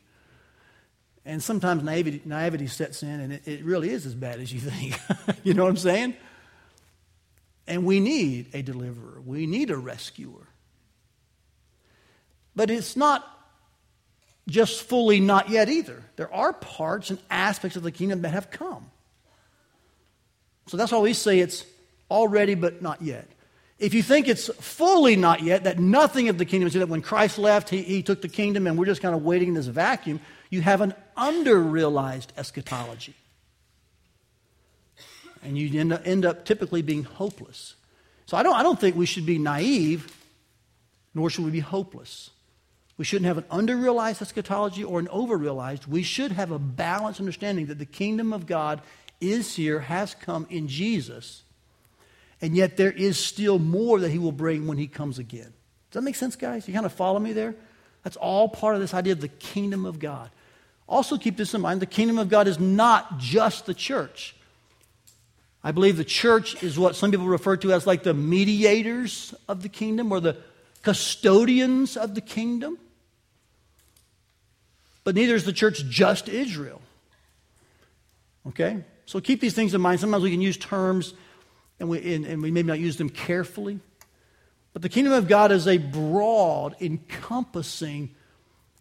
And 1.25 1.43
sometimes 1.43 1.83
naivety, 1.83 2.21
naivety 2.23 2.67
sets 2.67 3.03
in, 3.03 3.19
and 3.19 3.33
it, 3.33 3.47
it 3.47 3.63
really 3.63 3.89
is 3.89 4.05
as 4.05 4.15
bad 4.15 4.39
as 4.39 4.51
you 4.53 4.59
think. 4.59 4.97
you 5.43 5.53
know 5.53 5.63
what 5.63 5.69
I'm 5.69 5.77
saying? 5.77 6.15
And 7.67 7.85
we 7.85 7.99
need 7.99 8.47
a 8.53 8.61
deliverer, 8.61 9.21
we 9.25 9.45
need 9.45 9.69
a 9.69 9.77
rescuer. 9.77 10.47
But 12.55 12.71
it's 12.71 12.95
not 12.95 13.27
just 14.47 14.81
fully 14.83 15.19
not 15.19 15.49
yet 15.49 15.69
either. 15.69 16.01
There 16.15 16.33
are 16.33 16.53
parts 16.53 17.09
and 17.09 17.19
aspects 17.29 17.75
of 17.75 17.83
the 17.83 17.91
kingdom 17.91 18.21
that 18.21 18.29
have 18.29 18.49
come. 18.49 18.89
So 20.67 20.77
that's 20.77 20.91
why 20.91 20.99
we 20.99 21.13
say 21.13 21.39
it's 21.39 21.65
already 22.09 22.55
but 22.55 22.81
not 22.81 23.01
yet. 23.01 23.27
If 23.79 23.93
you 23.93 24.01
think 24.01 24.27
it's 24.27 24.47
fully 24.55 25.15
not 25.15 25.43
yet, 25.43 25.65
that 25.65 25.77
nothing 25.77 26.29
of 26.29 26.37
the 26.37 26.45
kingdom 26.45 26.67
is 26.67 26.73
that 26.73 26.89
when 26.89 27.01
Christ 27.01 27.37
left, 27.37 27.69
he, 27.69 27.83
he 27.83 28.01
took 28.01 28.21
the 28.21 28.27
kingdom 28.27 28.65
and 28.65 28.77
we're 28.77 28.85
just 28.85 29.01
kind 29.01 29.13
of 29.13 29.23
waiting 29.23 29.49
in 29.49 29.53
this 29.53 29.67
vacuum, 29.67 30.19
you 30.49 30.61
have 30.61 30.81
an 30.81 30.93
under 31.15 31.59
realized 31.59 32.33
eschatology. 32.37 33.13
And 35.43 35.57
you 35.57 35.79
end 35.79 35.93
up, 35.93 36.01
end 36.05 36.25
up 36.25 36.43
typically 36.45 36.81
being 36.81 37.03
hopeless. 37.03 37.75
So 38.25 38.35
I 38.35 38.43
don't, 38.43 38.55
I 38.55 38.63
don't 38.63 38.79
think 38.79 38.95
we 38.95 39.05
should 39.05 39.25
be 39.25 39.37
naive, 39.37 40.11
nor 41.13 41.29
should 41.29 41.45
we 41.45 41.51
be 41.51 41.59
hopeless. 41.59 42.31
We 42.97 43.05
shouldn't 43.05 43.27
have 43.27 43.37
an 43.37 43.45
under 43.51 43.77
realized 43.77 44.23
eschatology 44.23 44.83
or 44.83 44.99
an 44.99 45.07
over 45.09 45.37
realized. 45.37 45.85
We 45.85 46.01
should 46.01 46.31
have 46.31 46.51
a 46.51 46.57
balanced 46.57 47.19
understanding 47.19 47.67
that 47.67 47.77
the 47.77 47.85
kingdom 47.85 48.33
of 48.33 48.47
God 48.47 48.81
is 49.21 49.55
here, 49.55 49.81
has 49.81 50.15
come 50.15 50.47
in 50.49 50.67
Jesus, 50.67 51.43
and 52.41 52.55
yet 52.55 52.77
there 52.77 52.91
is 52.91 53.17
still 53.17 53.59
more 53.59 53.99
that 53.99 54.09
he 54.09 54.19
will 54.19 54.31
bring 54.31 54.67
when 54.67 54.77
he 54.77 54.87
comes 54.87 55.19
again. 55.19 55.53
Does 55.89 55.93
that 55.93 56.01
make 56.01 56.15
sense, 56.15 56.35
guys? 56.35 56.67
You 56.67 56.73
kind 56.73 56.85
of 56.85 56.93
follow 56.93 57.19
me 57.19 57.33
there? 57.33 57.55
That's 58.03 58.17
all 58.17 58.47
part 58.47 58.75
of 58.75 58.81
this 58.81 58.93
idea 58.93 59.13
of 59.13 59.21
the 59.21 59.27
kingdom 59.27 59.85
of 59.85 59.99
God. 59.99 60.29
Also, 60.87 61.17
keep 61.17 61.35
this 61.35 61.53
in 61.53 61.61
mind 61.61 61.81
the 61.81 61.85
kingdom 61.85 62.17
of 62.17 62.29
God 62.29 62.47
is 62.47 62.59
not 62.59 63.17
just 63.17 63.65
the 63.65 63.73
church. 63.73 64.35
I 65.63 65.71
believe 65.71 65.97
the 65.97 66.05
church 66.05 66.63
is 66.63 66.79
what 66.79 66.95
some 66.95 67.11
people 67.11 67.25
refer 67.25 67.57
to 67.57 67.73
as 67.73 67.85
like 67.85 68.03
the 68.03 68.13
mediators 68.13 69.33
of 69.49 69.63
the 69.63 69.69
kingdom 69.69 70.11
or 70.11 70.19
the 70.19 70.37
custodians 70.83 71.97
of 71.97 72.15
the 72.15 72.21
kingdom. 72.21 72.77
But 75.03 75.15
neither 75.15 75.35
is 75.35 75.43
the 75.43 75.53
church 75.53 75.83
just 75.89 76.29
Israel. 76.29 76.81
Okay? 78.47 78.83
So 79.05 79.19
keep 79.19 79.41
these 79.41 79.53
things 79.53 79.73
in 79.73 79.81
mind. 79.81 79.99
Sometimes 79.99 80.23
we 80.23 80.31
can 80.31 80.41
use 80.41 80.57
terms 80.57 81.13
and 81.79 81.89
we, 81.89 82.15
and, 82.15 82.25
and 82.25 82.41
we 82.41 82.51
may 82.51 82.63
not 82.63 82.79
use 82.79 82.97
them 82.97 83.09
carefully. 83.09 83.79
But 84.73 84.81
the 84.81 84.89
kingdom 84.89 85.13
of 85.13 85.27
God 85.27 85.51
is 85.51 85.67
a 85.67 85.77
broad, 85.77 86.75
encompassing 86.81 88.15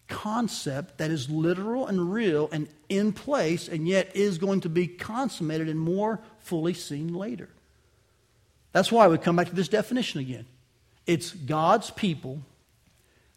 concept 0.09 0.99
that 0.99 1.11
is 1.11 1.29
literal 1.29 1.87
and 1.87 2.13
real 2.13 2.49
and 2.53 2.69
in 2.89 3.13
place, 3.13 3.69
and 3.69 3.89
yet 3.89 4.15
is 4.15 4.39
going 4.39 4.61
to 4.61 4.69
be 4.69 4.87
consummated 4.87 5.69
and 5.69 5.81
more 5.81 6.21
fully 6.39 6.75
seen 6.75 7.15
later. 7.15 7.49
That's 8.73 8.93
why 8.93 9.09
we 9.09 9.19
come 9.19 9.37
back 9.37 9.49
to 9.49 9.55
this 9.55 9.69
definition 9.69 10.21
again. 10.21 10.47
It's 11.07 11.31
God's 11.31 11.91
people 11.91 12.43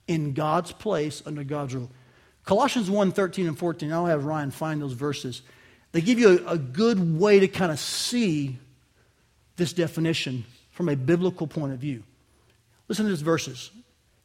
in 0.07 0.33
God's 0.33 0.71
place 0.71 1.23
under 1.25 1.43
God's 1.43 1.75
rule. 1.75 1.89
Colossians 2.43 2.89
1 2.89 3.11
13 3.11 3.47
and 3.47 3.57
14, 3.57 3.93
I'll 3.93 4.05
have 4.07 4.25
Ryan 4.25 4.51
find 4.51 4.81
those 4.81 4.93
verses. 4.93 5.43
They 5.91 6.01
give 6.01 6.19
you 6.19 6.45
a, 6.45 6.53
a 6.53 6.57
good 6.57 7.19
way 7.19 7.39
to 7.39 7.47
kind 7.47 7.71
of 7.71 7.79
see 7.79 8.59
this 9.59 9.73
definition 9.73 10.45
from 10.71 10.89
a 10.89 10.95
biblical 10.95 11.45
point 11.45 11.73
of 11.73 11.79
view. 11.79 12.01
Listen 12.87 13.05
to 13.05 13.11
these 13.11 13.21
verses. 13.21 13.69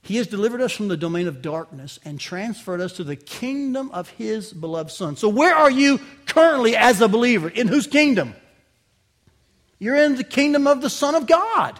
He 0.01 0.17
has 0.17 0.27
delivered 0.27 0.63
us 0.63 0.73
from 0.73 0.89
the 0.89 0.97
domain 0.97 1.29
of 1.29 1.43
darkness 1.43 1.99
and 2.05 2.19
transferred 2.19 2.81
us 2.81 2.95
to 2.95 3.05
the 3.05 3.17
kingdom 3.17 3.91
of 3.91 4.09
His 4.11 4.53
beloved 4.53 4.91
Son. 4.91 5.17
So, 5.17 5.29
where 5.29 5.55
are 5.55 5.71
you 5.71 6.01
currently 6.27 6.77
as 6.77 7.01
a 7.01 7.09
believer? 7.09 7.49
In 7.49 7.69
whose 7.69 7.87
kingdom? 7.87 8.35
You're 9.79 9.97
in 9.97 10.17
the 10.17 10.25
kingdom 10.25 10.67
of 10.67 10.81
the 10.81 10.91
Son 10.91 11.15
of 11.15 11.27
God. 11.27 11.79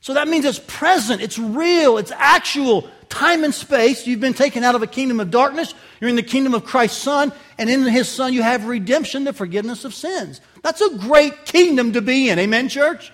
So 0.00 0.14
that 0.14 0.28
means 0.28 0.44
it's 0.44 0.58
present, 0.60 1.20
it's 1.22 1.38
real, 1.38 1.98
it's 1.98 2.12
actual. 2.12 2.88
Time 3.08 3.44
and 3.44 3.54
space, 3.54 4.06
you've 4.06 4.20
been 4.20 4.34
taken 4.34 4.64
out 4.64 4.74
of 4.74 4.82
a 4.82 4.86
kingdom 4.86 5.20
of 5.20 5.30
darkness. 5.30 5.74
You're 6.00 6.10
in 6.10 6.16
the 6.16 6.22
kingdom 6.22 6.54
of 6.54 6.64
Christ's 6.64 7.02
Son, 7.02 7.32
and 7.56 7.70
in 7.70 7.82
His 7.84 8.08
Son, 8.08 8.32
you 8.32 8.42
have 8.42 8.66
redemption, 8.66 9.24
the 9.24 9.32
forgiveness 9.32 9.84
of 9.84 9.94
sins. 9.94 10.40
That's 10.62 10.80
a 10.80 10.96
great 10.98 11.46
kingdom 11.46 11.92
to 11.92 12.02
be 12.02 12.28
in. 12.28 12.38
Amen, 12.38 12.68
church? 12.68 13.12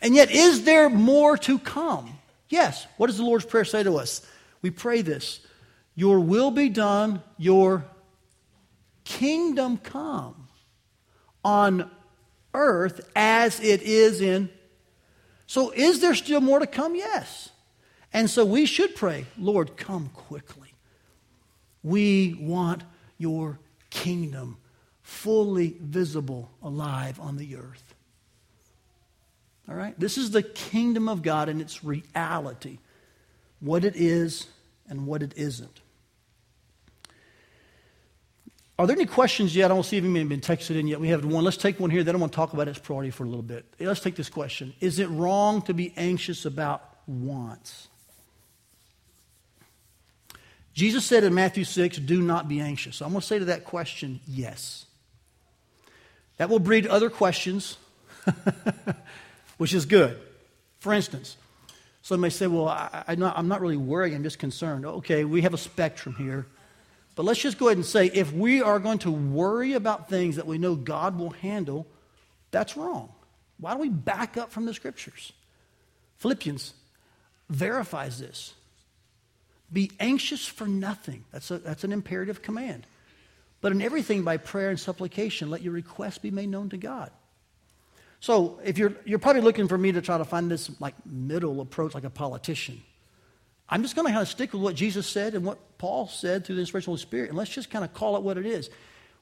And 0.00 0.14
yet, 0.14 0.30
is 0.30 0.64
there 0.64 0.88
more 0.88 1.36
to 1.38 1.58
come? 1.58 2.18
Yes. 2.48 2.86
What 2.96 3.08
does 3.08 3.18
the 3.18 3.24
Lord's 3.24 3.44
Prayer 3.44 3.64
say 3.64 3.82
to 3.82 3.96
us? 3.96 4.24
We 4.62 4.70
pray 4.70 5.02
this 5.02 5.40
Your 5.94 6.20
will 6.20 6.50
be 6.50 6.68
done, 6.68 7.22
your 7.36 7.84
kingdom 9.04 9.78
come 9.78 10.48
on 11.44 11.90
earth 12.52 13.08
as 13.14 13.60
it 13.60 13.82
is 13.82 14.20
in. 14.20 14.50
So, 15.46 15.70
is 15.70 16.00
there 16.00 16.14
still 16.14 16.40
more 16.40 16.58
to 16.58 16.66
come? 16.66 16.96
Yes. 16.96 17.50
And 18.16 18.30
so 18.30 18.46
we 18.46 18.64
should 18.64 18.96
pray, 18.96 19.26
Lord, 19.36 19.76
come 19.76 20.08
quickly. 20.08 20.72
We 21.82 22.34
want 22.40 22.82
your 23.18 23.58
kingdom 23.90 24.56
fully 25.02 25.76
visible, 25.78 26.50
alive 26.62 27.20
on 27.20 27.36
the 27.36 27.56
earth. 27.56 27.94
All 29.68 29.74
right? 29.74 30.00
This 30.00 30.16
is 30.16 30.30
the 30.30 30.42
kingdom 30.42 31.10
of 31.10 31.20
God 31.20 31.50
and 31.50 31.60
its 31.60 31.84
reality, 31.84 32.78
what 33.60 33.84
it 33.84 33.96
is 33.96 34.46
and 34.88 35.06
what 35.06 35.22
it 35.22 35.34
isn't. 35.36 35.82
Are 38.78 38.86
there 38.86 38.96
any 38.96 39.04
questions 39.04 39.54
yet? 39.54 39.70
I 39.70 39.74
don't 39.74 39.84
see 39.84 39.98
if 39.98 40.04
any 40.04 40.20
have 40.20 40.28
been 40.30 40.40
texted 40.40 40.78
in 40.78 40.88
yet. 40.88 41.00
We 41.00 41.08
have 41.08 41.22
one. 41.26 41.44
Let's 41.44 41.58
take 41.58 41.78
one 41.78 41.90
here. 41.90 42.02
Then 42.02 42.16
I 42.16 42.18
want 42.18 42.32
to 42.32 42.36
talk 42.36 42.54
about 42.54 42.66
its 42.66 42.78
priority 42.78 43.10
for 43.10 43.24
a 43.24 43.28
little 43.28 43.42
bit. 43.42 43.66
Let's 43.78 44.00
take 44.00 44.16
this 44.16 44.30
question 44.30 44.72
Is 44.80 45.00
it 45.00 45.10
wrong 45.10 45.60
to 45.62 45.74
be 45.74 45.92
anxious 45.98 46.46
about 46.46 46.82
wants? 47.06 47.88
Jesus 50.76 51.06
said 51.06 51.24
in 51.24 51.32
Matthew 51.32 51.64
6, 51.64 51.96
do 52.00 52.20
not 52.20 52.48
be 52.48 52.60
anxious. 52.60 53.00
I'm 53.00 53.08
going 53.08 53.22
to 53.22 53.26
say 53.26 53.38
to 53.38 53.46
that 53.46 53.64
question, 53.64 54.20
yes. 54.28 54.84
That 56.36 56.50
will 56.50 56.58
breed 56.58 56.86
other 56.86 57.08
questions, 57.08 57.78
which 59.56 59.72
is 59.72 59.86
good. 59.86 60.18
For 60.80 60.92
instance, 60.92 61.38
some 62.02 62.20
may 62.20 62.28
say, 62.28 62.46
well, 62.46 62.68
I, 62.68 63.04
am 63.08 63.18
not, 63.18 63.42
not 63.46 63.62
really 63.62 63.78
worried, 63.78 64.12
I'm 64.12 64.22
just 64.22 64.38
concerned. 64.38 64.84
Okay, 64.84 65.24
we 65.24 65.40
have 65.40 65.54
a 65.54 65.58
spectrum 65.58 66.14
here. 66.18 66.46
But 67.14 67.24
let's 67.24 67.40
just 67.40 67.56
go 67.56 67.68
ahead 67.68 67.78
and 67.78 67.86
say 67.86 68.10
if 68.12 68.30
we 68.34 68.60
are 68.60 68.78
going 68.78 68.98
to 68.98 69.10
worry 69.10 69.72
about 69.72 70.10
things 70.10 70.36
that 70.36 70.46
we 70.46 70.58
know 70.58 70.74
God 70.74 71.18
will 71.18 71.30
handle, 71.30 71.86
that's 72.50 72.76
wrong. 72.76 73.08
Why 73.58 73.70
don't 73.70 73.80
we 73.80 73.88
back 73.88 74.36
up 74.36 74.52
from 74.52 74.66
the 74.66 74.74
scriptures? 74.74 75.32
Philippians 76.18 76.74
verifies 77.48 78.18
this. 78.18 78.52
Be 79.72 79.90
anxious 79.98 80.46
for 80.46 80.66
nothing. 80.66 81.24
That's, 81.32 81.50
a, 81.50 81.58
that's 81.58 81.84
an 81.84 81.92
imperative 81.92 82.42
command. 82.42 82.86
But 83.60 83.72
in 83.72 83.82
everything, 83.82 84.22
by 84.22 84.36
prayer 84.36 84.70
and 84.70 84.78
supplication, 84.78 85.50
let 85.50 85.62
your 85.62 85.72
requests 85.72 86.18
be 86.18 86.30
made 86.30 86.48
known 86.48 86.68
to 86.70 86.76
God. 86.76 87.10
So 88.20 88.60
if 88.64 88.78
you're, 88.78 88.94
you're 89.04 89.18
probably 89.18 89.42
looking 89.42 89.68
for 89.68 89.76
me 89.76 89.92
to 89.92 90.02
try 90.02 90.18
to 90.18 90.24
find 90.24 90.50
this 90.50 90.70
like 90.80 90.94
middle 91.04 91.60
approach 91.60 91.94
like 91.94 92.04
a 92.04 92.10
politician. 92.10 92.82
I'm 93.68 93.82
just 93.82 93.96
going 93.96 94.06
to 94.06 94.12
kind 94.12 94.22
of 94.22 94.28
stick 94.28 94.52
with 94.52 94.62
what 94.62 94.76
Jesus 94.76 95.06
said 95.06 95.34
and 95.34 95.44
what 95.44 95.58
Paul 95.78 96.06
said 96.06 96.44
through 96.44 96.56
the 96.56 96.60
inspiration 96.60 96.92
of 96.92 96.98
the 96.98 97.02
Spirit, 97.02 97.30
and 97.30 97.38
let's 97.38 97.50
just 97.50 97.70
kind 97.70 97.84
of 97.84 97.92
call 97.92 98.16
it 98.16 98.22
what 98.22 98.38
it 98.38 98.46
is. 98.46 98.70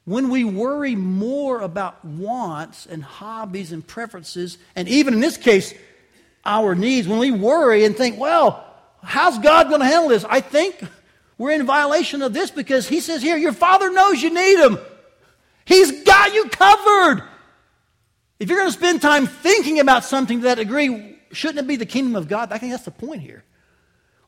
When 0.04 0.28
we 0.28 0.44
worry 0.44 0.94
more 0.94 1.62
about 1.62 2.04
wants 2.04 2.84
and 2.84 3.02
hobbies 3.02 3.72
and 3.72 3.86
preferences, 3.86 4.58
and 4.76 4.86
even 4.86 5.14
in 5.14 5.20
this 5.20 5.38
case, 5.38 5.72
our 6.44 6.74
needs, 6.74 7.08
when 7.08 7.18
we 7.18 7.30
worry 7.30 7.86
and 7.86 7.96
think, 7.96 8.18
well, 8.18 8.73
how's 9.04 9.38
God 9.38 9.68
going 9.68 9.80
to 9.80 9.86
handle 9.86 10.08
this? 10.08 10.24
I 10.24 10.40
think 10.40 10.82
we're 11.38 11.52
in 11.52 11.66
violation 11.66 12.22
of 12.22 12.32
this 12.32 12.50
because 12.50 12.88
he 12.88 13.00
says 13.00 13.22
here, 13.22 13.36
your 13.36 13.52
father 13.52 13.90
knows 13.90 14.22
you 14.22 14.30
need 14.30 14.58
him. 14.58 14.78
He's 15.64 16.04
got 16.04 16.34
you 16.34 16.48
covered. 16.48 17.22
If 18.38 18.48
you're 18.48 18.58
going 18.58 18.70
to 18.70 18.76
spend 18.76 19.00
time 19.00 19.26
thinking 19.26 19.80
about 19.80 20.04
something 20.04 20.40
to 20.40 20.44
that 20.44 20.56
degree, 20.56 21.18
shouldn't 21.32 21.60
it 21.60 21.66
be 21.66 21.76
the 21.76 21.86
kingdom 21.86 22.16
of 22.16 22.28
God? 22.28 22.52
I 22.52 22.58
think 22.58 22.72
that's 22.72 22.84
the 22.84 22.90
point 22.90 23.22
here. 23.22 23.44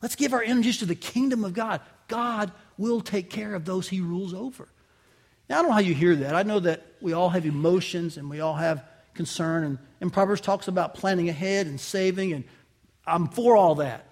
Let's 0.01 0.15
give 0.15 0.33
our 0.33 0.41
energies 0.41 0.79
to 0.79 0.85
the 0.85 0.95
kingdom 0.95 1.43
of 1.43 1.53
God. 1.53 1.81
God 2.07 2.51
will 2.77 3.01
take 3.01 3.29
care 3.29 3.53
of 3.53 3.65
those 3.65 3.87
he 3.87 4.01
rules 4.01 4.33
over. 4.33 4.67
Now, 5.49 5.59
I 5.59 5.61
don't 5.61 5.69
know 5.69 5.73
how 5.73 5.79
you 5.79 5.93
hear 5.93 6.15
that. 6.17 6.35
I 6.35 6.43
know 6.43 6.59
that 6.59 6.85
we 7.01 7.13
all 7.13 7.29
have 7.29 7.45
emotions 7.45 8.17
and 8.17 8.29
we 8.29 8.39
all 8.41 8.55
have 8.55 8.83
concern. 9.13 9.63
And, 9.63 9.77
and 10.01 10.13
Proverbs 10.13 10.41
talks 10.41 10.67
about 10.67 10.93
planning 10.93 11.29
ahead 11.29 11.67
and 11.67 11.79
saving, 11.79 12.33
and 12.33 12.43
I'm 13.05 13.27
for 13.27 13.55
all 13.57 13.75
that. 13.75 14.05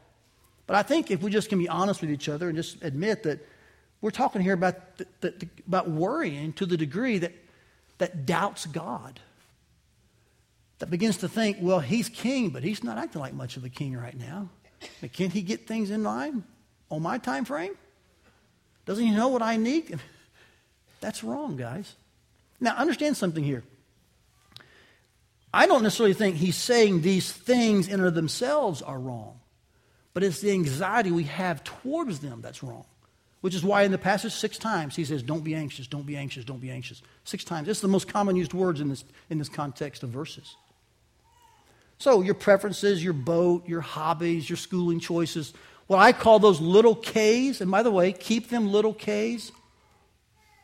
But 0.67 0.75
I 0.75 0.84
think 0.84 1.12
if 1.12 1.21
we 1.21 1.32
just 1.32 1.49
can 1.49 1.60
be 1.60 1.69
honest 1.69 2.01
with 2.01 2.10
each 2.10 2.28
other 2.28 2.47
and 2.47 2.58
just 2.58 2.84
admit 2.84 3.23
that 3.23 3.39
we're 4.01 4.12
talking 4.12 4.41
here 4.41 4.54
about, 4.54 4.97
the, 4.97 5.08
the, 5.21 5.30
the, 5.32 5.49
about 5.67 5.89
worrying 5.89 6.54
to 6.54 6.65
the 6.65 6.78
degree 6.78 7.19
that, 7.19 7.34
that 7.97 8.25
doubts 8.25 8.65
God, 8.65 9.19
that 10.80 10.89
begins 10.89 11.17
to 11.17 11.30
think, 11.30 11.58
well, 11.62 11.80
he's 11.80 12.10
king, 12.10 12.49
but 12.49 12.63
he's 12.63 12.84
not 12.84 12.97
acting 12.97 13.21
like 13.21 13.34
much 13.34 13.58
of 13.58 13.63
a 13.63 13.69
king 13.69 13.95
right 13.95 14.17
now. 14.17 14.49
Can't 15.13 15.32
he 15.32 15.41
get 15.41 15.67
things 15.67 15.89
in 15.89 16.04
line 16.04 16.43
on 16.91 17.01
my 17.01 17.17
time 17.17 17.45
frame? 17.45 17.73
Doesn't 18.86 19.04
he 19.04 19.12
know 19.12 19.30
what 19.30 19.41
I 19.41 19.58
need? 19.58 19.99
That's 20.99 21.23
wrong, 21.23 21.56
guys. 21.56 21.95
Now, 22.60 22.75
understand 22.75 23.17
something 23.17 23.43
here. 23.43 23.63
I 25.54 25.67
don't 25.67 25.84
necessarily 25.84 26.13
think 26.13 26.36
he's 26.36 26.58
saying 26.58 27.01
these 27.01 27.32
things 27.32 27.88
in 27.88 27.95
and 27.95 28.08
of 28.08 28.13
themselves 28.13 28.82
are 28.82 28.99
wrong 28.99 29.39
but 30.15 30.23
it's 30.23 30.39
the 30.39 30.51
anxiety 30.51 31.12
we 31.12 31.25
have 31.25 31.62
towards 31.63 32.19
them 32.19 32.39
that's 32.41 32.63
wrong. 32.63 32.86
Which 33.41 33.54
is 33.54 33.65
why 33.65 33.84
in 33.84 33.91
the 33.91 33.97
passage 33.97 34.32
six 34.32 34.58
times 34.58 34.95
he 34.95 35.04
says, 35.04 35.21
Don't 35.21 35.43
be 35.43 35.54
anxious, 35.54 35.88
don't 35.88 36.06
be 36.06 36.15
anxious, 36.15 36.45
don't 36.45 36.62
be 36.62 36.71
anxious. 36.71 37.04
Six 37.25 37.43
times. 37.43 37.67
It's 37.67 37.82
the 37.82 37.89
most 37.89 38.08
common 38.08 38.38
used 38.38 38.54
words 38.54 38.80
in 38.80 38.88
this, 38.88 39.04
in 39.30 39.38
this 39.38 39.49
context 39.49 40.04
of 40.04 40.10
verses. 40.10 40.56
So, 41.97 42.21
your 42.21 42.34
preferences, 42.34 43.04
your 43.04 43.13
boat, 43.13 43.67
your 43.67 43.82
hobbies, 43.82 44.49
your 44.49 44.56
schooling 44.56 45.01
choices, 45.01 45.54
what 45.88 45.97
I 45.97 46.13
call 46.13 46.39
those 46.39 46.62
little 46.62 46.95
K's, 46.95 47.60
and 47.60 47.69
by 47.69 47.84
the 47.84 47.91
way, 47.91 48.13
keep 48.13 48.49
them 48.49 48.71
little 48.71 48.93
K's. 48.93 49.51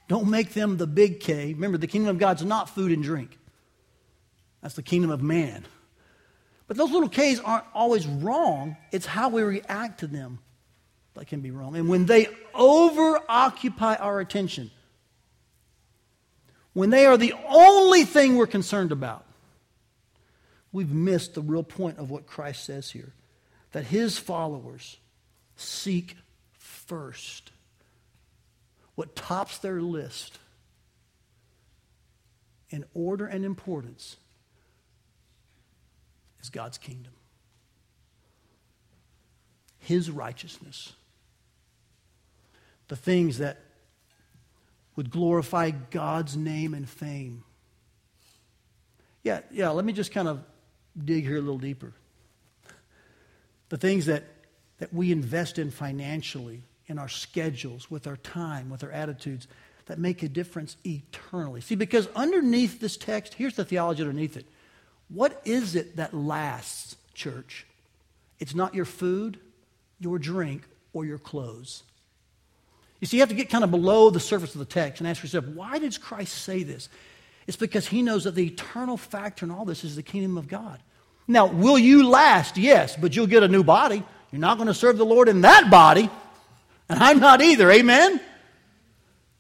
Don't 0.08 0.30
make 0.30 0.54
them 0.54 0.78
the 0.78 0.88
big 0.88 1.20
K. 1.20 1.54
Remember, 1.54 1.78
the 1.78 1.88
kingdom 1.88 2.10
of 2.10 2.20
God's 2.20 2.44
not 2.44 2.70
food 2.70 2.92
and 2.94 3.04
drink, 3.04 3.38
that's 4.62 4.76
the 4.76 4.82
kingdom 4.82 5.12
of 5.12 5.22
man. 5.22 5.66
But 6.72 6.78
those 6.78 6.92
little 6.92 7.10
K's 7.10 7.42
aren't 7.42 7.66
always 7.74 8.08
wrong. 8.08 8.78
It's 8.94 9.06
how 9.06 9.28
we 9.28 9.42
react 9.42 10.00
to 10.00 10.08
them 10.08 10.40
that 11.16 11.28
can 11.28 11.42
be 11.42 11.52
wrong. 11.52 11.76
And 11.76 11.90
when 11.90 12.06
they 12.06 12.30
over 12.54 13.20
occupy 13.28 13.96
our 13.96 14.22
attention, 14.22 14.72
when 16.72 16.90
they 16.90 17.06
are 17.06 17.18
the 17.18 17.34
only 17.50 18.06
thing 18.06 18.38
we're 18.38 18.48
concerned 18.48 18.94
about, 18.94 19.26
we've 20.72 20.94
missed 20.94 21.34
the 21.34 21.42
real 21.42 21.62
point 21.62 21.98
of 21.98 22.10
what 22.10 22.26
Christ 22.26 22.64
says 22.64 22.92
here 22.92 23.12
that 23.74 23.88
his 23.88 24.18
followers 24.18 24.96
seek 25.58 26.16
first 26.54 27.52
what 28.96 29.14
tops 29.14 29.58
their 29.58 29.82
list 29.82 30.40
in 32.70 32.86
order 32.94 33.26
and 33.26 33.44
importance 33.44 34.16
is 36.42 36.50
God's 36.50 36.78
kingdom, 36.78 37.14
His 39.80 40.10
righteousness, 40.10 40.94
the 42.88 42.96
things 42.96 43.38
that 43.38 43.60
would 44.96 45.10
glorify 45.10 45.72
God's 45.72 46.36
name 46.36 46.74
and 46.74 46.88
fame. 46.88 47.44
Yeah, 49.24 49.42
yeah, 49.52 49.70
let 49.70 49.86
me 49.86 49.94
just 49.94 50.12
kind 50.12 50.28
of 50.28 50.44
dig 51.04 51.24
here 51.24 51.38
a 51.38 51.42
little 51.42 51.58
deeper. 51.58 51.94
The 53.70 53.78
things 53.78 54.08
that, 54.08 54.24
that 54.80 54.94
we 54.94 55.12
invest 55.12 55.58
in 55.58 55.72
financially, 55.72 56.64
in 56.88 57.00
our 57.00 57.08
schedules, 57.08 57.90
with 57.90 58.08
our 58.08 58.18
time, 58.18 58.70
with 58.70 58.84
our 58.84 58.92
attitudes, 58.92 59.48
that 59.86 59.98
make 59.98 60.24
a 60.24 60.30
difference 60.30 60.76
eternally. 60.86 61.62
See, 61.62 61.76
because 61.76 62.08
underneath 62.16 62.80
this 62.80 62.98
text, 62.98 63.34
here's 63.36 63.56
the 63.56 63.64
theology 63.66 64.04
underneath 64.04 64.38
it 64.38 64.46
what 65.14 65.42
is 65.46 65.76
it 65.76 65.98
that 65.98 66.14
lasts, 66.14 66.96
church? 67.14 67.66
It's 68.40 68.56
not 68.56 68.74
your 68.74 68.86
food, 68.86 69.40
your 70.00 70.18
drink, 70.18 70.64
or 70.94 71.06
your 71.06 71.18
clothes. 71.18 71.84
You 73.00 73.08
see, 73.08 73.18
you 73.18 73.22
have 73.22 73.30
to 73.30 73.36
get 73.36 73.50
kind 73.50 73.64
of 73.64 73.72
below 73.72 74.10
the 74.10 74.20
surface 74.20 74.54
of 74.54 74.60
the 74.60 74.66
text 74.66 75.02
and 75.02 75.08
ask 75.08 75.24
yourself, 75.24 75.46
why 75.48 75.80
did 75.80 76.00
Christ 76.02 76.44
say 76.44 76.64
this? 76.64 76.88
It's 77.48 77.58
because 77.58 77.88
he 77.88 78.02
knows 78.02 78.26
that 78.26 78.36
the 78.36 78.46
eternal 78.46 78.96
factor 78.98 79.46
in 79.46 79.52
all 79.52 79.66
this 79.66 79.84
is 79.84 79.96
the 79.96 80.04
kingdom 80.04 80.38
of 80.38 80.48
God. 80.48 80.80
Now, 81.28 81.48
will 81.48 81.80
you 81.80 82.08
last? 82.08 82.58
Yes, 82.58 82.96
but 82.96 83.16
you'll 83.16 83.28
get 83.28 83.44
a 83.44 83.48
new 83.48 83.64
body. 83.64 84.04
You're 84.32 84.40
not 84.42 84.58
going 84.58 84.68
to 84.68 84.74
serve 84.74 84.98
the 84.98 85.06
Lord 85.06 85.30
in 85.30 85.42
that 85.42 85.70
body, 85.70 86.10
and 86.88 87.04
I'm 87.04 87.20
not 87.20 87.42
either. 87.42 87.70
Amen? 87.72 88.20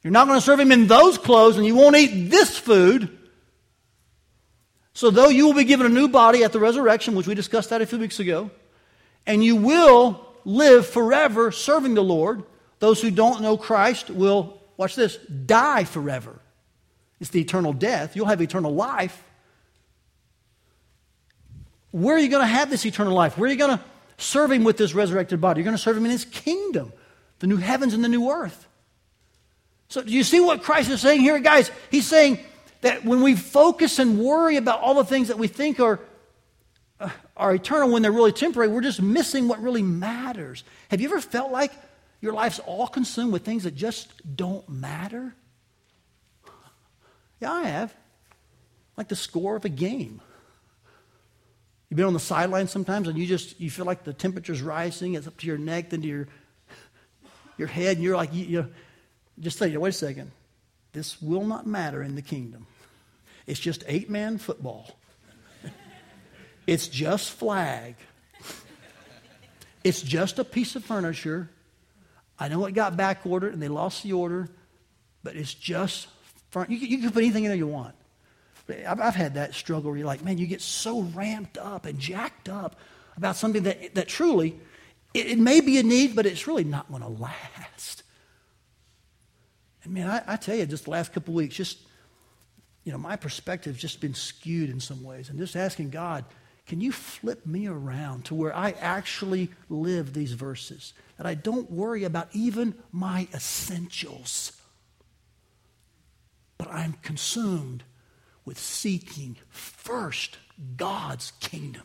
You're 0.04 0.12
not 0.12 0.28
going 0.28 0.40
to 0.40 0.46
serve 0.46 0.60
him 0.60 0.72
in 0.72 0.88
those 0.88 1.18
clothes, 1.18 1.58
and 1.58 1.66
you 1.66 1.76
won't 1.76 1.96
eat 1.96 2.30
this 2.30 2.58
food. 2.58 3.18
So, 4.94 5.10
though 5.10 5.30
you 5.30 5.48
will 5.48 5.54
be 5.54 5.64
given 5.64 5.86
a 5.86 5.90
new 5.90 6.08
body 6.08 6.44
at 6.44 6.52
the 6.52 6.60
resurrection, 6.60 7.16
which 7.16 7.28
we 7.28 7.36
discussed 7.36 7.70
that 7.70 7.82
a 7.82 7.86
few 7.86 8.00
weeks 8.00 8.20
ago, 8.20 8.52
and 9.26 9.44
you 9.44 9.56
will 9.56 10.26
live 10.44 10.86
forever 10.88 11.52
serving 11.52 11.94
the 11.94 12.04
Lord, 12.04 12.44
those 12.80 13.02
who 13.02 13.12
don't 13.12 13.42
know 13.42 13.58
Christ 13.58 14.10
will, 14.10 14.62
watch 14.78 14.96
this, 14.96 15.18
die 15.18 15.84
forever. 15.84 16.40
It's 17.20 17.30
the 17.30 17.42
eternal 17.42 17.72
death. 17.72 18.16
You'll 18.16 18.26
have 18.26 18.42
eternal 18.42 18.74
life. 18.74 19.24
Where 21.92 22.16
are 22.16 22.20
you 22.20 22.30
going 22.30 22.42
to 22.42 22.48
have 22.48 22.70
this 22.70 22.86
eternal 22.86 23.14
life? 23.14 23.38
Where 23.38 23.48
are 23.48 23.52
you 23.52 23.60
going 23.60 23.78
to 23.78 23.84
serve 24.22 24.52
Him 24.52 24.64
with 24.64 24.78
this 24.78 24.94
resurrected 24.94 25.42
body. 25.42 25.60
You're 25.60 25.66
going 25.66 25.78
to 25.78 25.82
serve 25.82 25.98
Him 25.98 26.06
in 26.06 26.12
His 26.12 26.26
kingdom, 26.26 26.94
the 27.40 27.48
new 27.48 27.58
heavens 27.58 27.94
and 27.94 28.04
the 28.04 28.10
new 28.10 28.30
earth. 28.30 28.68
So, 29.90 30.02
do 30.02 30.12
you 30.12 30.24
see 30.24 30.40
what 30.40 30.64
Christ 30.64 30.90
is 30.90 31.02
saying 31.02 31.22
here, 31.22 31.40
guys? 31.40 31.70
He's 31.90 32.08
saying 32.08 32.40
that 32.82 33.06
when 33.06 33.22
we 33.22 33.36
focus 33.36 34.00
and 34.00 34.20
worry 34.20 34.58
about 34.58 34.82
all 34.82 34.96
the 34.96 35.06
things 35.06 35.28
that 35.30 35.38
we 35.38 35.48
think 35.48 35.80
are, 35.80 36.00
uh, 37.00 37.10
are 37.38 37.54
eternal 37.54 37.92
when 37.92 38.02
they're 38.02 38.12
really 38.12 38.32
temporary, 38.32 38.70
we're 38.70 38.82
just 38.82 39.02
missing 39.02 39.48
what 39.48 39.62
really 39.62 39.84
matters. 39.84 40.64
Have 40.90 41.02
you 41.02 41.08
ever 41.08 41.22
felt 41.22 41.52
like 41.52 41.72
your 42.22 42.34
life's 42.34 42.60
all 42.60 42.88
consumed 42.88 43.34
with 43.34 43.44
things 43.44 43.64
that 43.64 43.76
just 43.76 44.12
don't 44.36 44.68
matter? 44.70 45.34
Yeah, 47.40 47.52
I 47.52 47.64
have. 47.64 47.94
Like 48.98 49.08
the 49.08 49.16
score 49.16 49.56
of 49.56 49.66
a 49.66 49.70
game. 49.70 50.22
You've 51.90 51.98
been 51.98 52.06
on 52.06 52.14
the 52.14 52.20
sideline 52.20 52.68
sometimes 52.68 53.08
and 53.08 53.18
you 53.18 53.26
just 53.26 53.60
you 53.60 53.70
feel 53.70 53.86
like 53.86 54.04
the 54.04 54.14
temperature's 54.14 54.62
rising, 54.62 55.16
it's 55.16 55.28
up 55.28 55.38
to 55.38 55.48
your 55.48 55.58
neck, 55.58 55.90
then 55.90 56.02
to 56.04 56.08
your 56.08 56.28
your 57.58 57.68
head, 57.68 57.98
and 57.98 58.04
you're 58.04 58.16
like 58.16 58.34
you, 58.34 58.46
you 58.46 58.74
just 59.40 59.58
say, 59.58 59.76
wait 59.76 59.90
a 59.90 59.92
second. 59.92 60.32
This 60.94 61.22
will 61.22 61.46
not 61.46 61.66
matter 61.68 62.02
in 62.02 62.16
the 62.16 62.22
kingdom. 62.22 62.68
It's 63.48 63.60
just 63.60 63.84
eight 63.88 64.10
man 64.10 64.38
football. 64.38 64.98
It's 66.68 66.88
just 66.88 67.32
flag. 67.32 67.96
It's 69.84 70.02
just 70.02 70.38
a 70.38 70.44
piece 70.44 70.76
of 70.76 70.86
furniture. 70.86 71.50
I 72.38 72.48
know 72.48 72.66
it 72.66 72.74
got 72.74 72.96
back 72.96 73.26
ordered 73.26 73.54
and 73.54 73.62
they 73.62 73.68
lost 73.68 74.04
the 74.04 74.14
order, 74.14 74.48
but 75.24 75.36
it's 75.36 75.54
just 75.54 76.08
front. 76.52 76.70
You, 76.70 76.78
you 76.78 77.00
can 77.00 77.12
put 77.12 77.24
anything 77.24 77.46
in 77.46 77.50
there 77.50 77.58
you 77.58 77.68
want. 77.68 77.96
I've, 78.70 79.02
I've 79.02 79.16
had 79.16 79.34
that 79.36 79.54
struggle 79.54 79.92
where 79.92 79.98
you're 79.98 80.08
like, 80.08 80.24
man, 80.24 80.38
you 80.38 80.48
get 80.48 80.62
so 80.62 81.02
ramped 81.02 81.58
up 81.58 81.86
and 81.86 82.00
jacked 82.00 82.48
up 82.48 82.78
about 83.18 83.36
something 83.36 83.64
that, 83.64 83.96
that 83.96 84.08
truly, 84.08 84.60
it, 85.14 85.28
it 85.28 85.38
may 85.38 85.62
be 85.62 85.78
a 85.78 85.84
need, 85.84 86.16
but 86.16 86.26
it's 86.26 86.48
really 86.48 86.64
not 86.64 86.90
going 86.90 87.02
to 87.02 87.10
last. 87.10 88.04
And 89.84 89.94
man, 89.94 90.10
I, 90.10 90.34
I, 90.34 90.36
tell 90.36 90.56
you, 90.56 90.66
just 90.66 90.86
the 90.86 90.92
last 90.92 91.14
couple 91.14 91.34
weeks, 91.34 91.56
just, 91.56 91.80
you 92.84 92.92
know, 92.92 92.98
my 92.98 93.16
perspective 93.16 93.76
has 93.76 93.82
just 93.82 94.02
been 94.02 94.14
skewed 94.14 94.70
in 94.70 94.80
some 94.80 95.04
ways. 95.04 95.30
And 95.30 95.38
just 95.38 95.56
asking 95.56 95.92
God, 95.92 96.26
can 96.66 96.82
you 96.82 96.92
flip 96.92 97.46
me 97.46 97.68
around 97.68 98.26
to 98.26 98.36
where 98.36 98.56
I 98.56 98.72
actually 98.72 99.50
live 99.70 100.14
these 100.14 100.34
verses? 100.34 100.94
That 101.18 101.28
I 101.28 101.34
don't 101.34 101.70
worry 101.70 102.04
about 102.04 102.30
even 102.34 102.76
my 102.92 103.28
essentials, 103.34 104.60
but 106.58 106.68
I'm 106.70 106.94
consumed 106.94 107.84
with 108.46 108.58
seeking 108.58 109.38
first 109.50 110.38
God's 110.78 111.32
kingdom. 111.40 111.84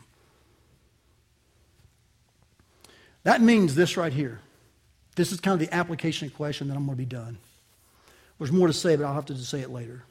That 3.24 3.40
means 3.40 3.74
this 3.74 3.96
right 3.96 4.12
here. 4.12 4.40
This 5.16 5.32
is 5.32 5.40
kind 5.40 5.60
of 5.60 5.68
the 5.68 5.74
application 5.74 6.30
question 6.30 6.68
that 6.68 6.76
I'm 6.76 6.86
going 6.86 6.96
to 6.96 7.02
be 7.02 7.06
done. 7.06 7.38
There's 8.38 8.52
more 8.52 8.68
to 8.68 8.72
say, 8.72 8.96
but 8.96 9.04
I'll 9.04 9.14
have 9.14 9.26
to 9.26 9.36
say 9.36 9.60
it 9.60 9.70
later. 9.70 10.04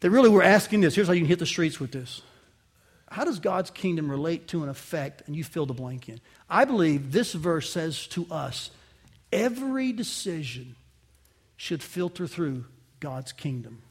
That 0.00 0.10
really 0.10 0.28
we're 0.28 0.42
asking 0.42 0.82
this. 0.82 0.94
Here's 0.94 1.06
how 1.06 1.12
you 1.12 1.20
can 1.20 1.28
hit 1.28 1.38
the 1.38 1.46
streets 1.46 1.80
with 1.80 1.92
this. 1.92 2.22
How 3.10 3.24
does 3.24 3.38
God's 3.38 3.70
kingdom 3.70 4.10
relate 4.10 4.48
to 4.48 4.62
an 4.62 4.68
effect? 4.68 5.22
And 5.26 5.36
you 5.36 5.44
fill 5.44 5.66
the 5.66 5.74
blank 5.74 6.08
in. 6.08 6.20
I 6.50 6.64
believe 6.64 7.12
this 7.12 7.32
verse 7.32 7.70
says 7.70 8.06
to 8.08 8.26
us 8.30 8.70
every 9.32 9.92
decision 9.92 10.76
should 11.56 11.82
filter 11.82 12.26
through 12.26 12.64
God's 13.00 13.32
kingdom. 13.32 13.82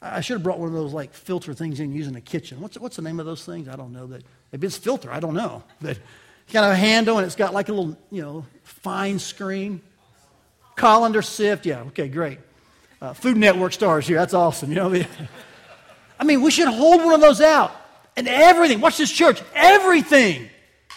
I 0.00 0.20
should 0.20 0.34
have 0.34 0.42
brought 0.42 0.58
one 0.58 0.68
of 0.68 0.74
those 0.74 0.92
like 0.92 1.14
filter 1.14 1.54
things 1.54 1.80
in 1.80 1.92
using 1.92 2.16
a 2.16 2.20
kitchen. 2.20 2.60
What's, 2.60 2.78
what's 2.78 2.96
the 2.96 3.02
name 3.02 3.18
of 3.20 3.26
those 3.26 3.44
things? 3.44 3.68
I 3.68 3.76
don't 3.76 3.92
know. 3.92 4.06
That 4.06 4.22
maybe 4.52 4.66
it's 4.66 4.76
filter. 4.76 5.10
I 5.10 5.20
don't 5.20 5.34
know. 5.34 5.62
But 5.80 5.98
it's 6.44 6.52
got 6.52 6.70
a 6.70 6.76
handle 6.76 7.18
and 7.18 7.26
it's 7.26 7.36
got 7.36 7.52
like 7.52 7.68
a 7.68 7.72
little 7.72 7.98
you 8.10 8.22
know 8.22 8.46
fine 8.62 9.18
screen. 9.18 9.80
Colander 10.76 11.22
sift. 11.22 11.66
Yeah. 11.66 11.80
Okay. 11.88 12.08
Great. 12.08 12.38
Uh, 13.00 13.12
Food 13.12 13.36
Network 13.36 13.72
stars 13.72 14.06
here. 14.06 14.16
That's 14.18 14.34
awesome. 14.34 14.70
You 14.70 14.76
know. 14.76 15.04
I 16.18 16.24
mean, 16.24 16.42
we 16.42 16.50
should 16.50 16.68
hold 16.68 17.04
one 17.04 17.14
of 17.14 17.20
those 17.20 17.40
out 17.40 17.72
and 18.16 18.26
everything. 18.26 18.80
Watch 18.80 18.96
this 18.96 19.10
church. 19.10 19.42
Everything. 19.54 20.48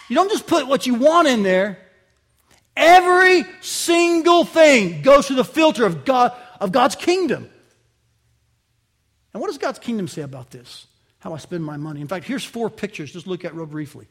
You 0.07 0.15
don't 0.15 0.31
just 0.31 0.47
put 0.47 0.67
what 0.67 0.87
you 0.87 0.95
want 0.95 1.27
in 1.27 1.43
there. 1.43 1.77
Every 2.75 3.43
single 3.61 4.45
thing 4.45 5.01
goes 5.01 5.27
through 5.27 5.35
the 5.35 5.43
filter 5.43 5.85
of 5.85 6.05
God 6.05 6.33
of 6.59 6.71
God's 6.71 6.95
kingdom. 6.95 7.49
And 9.33 9.41
what 9.41 9.47
does 9.47 9.57
God's 9.57 9.79
kingdom 9.79 10.07
say 10.07 10.21
about 10.21 10.51
this? 10.51 10.87
How 11.19 11.33
I 11.33 11.37
spend 11.37 11.63
my 11.63 11.77
money. 11.77 12.01
In 12.01 12.07
fact, 12.07 12.25
here's 12.25 12.43
four 12.43 12.69
pictures. 12.69 13.11
Just 13.11 13.27
look 13.27 13.43
at 13.43 13.53
real 13.53 13.65
briefly. 13.65 14.07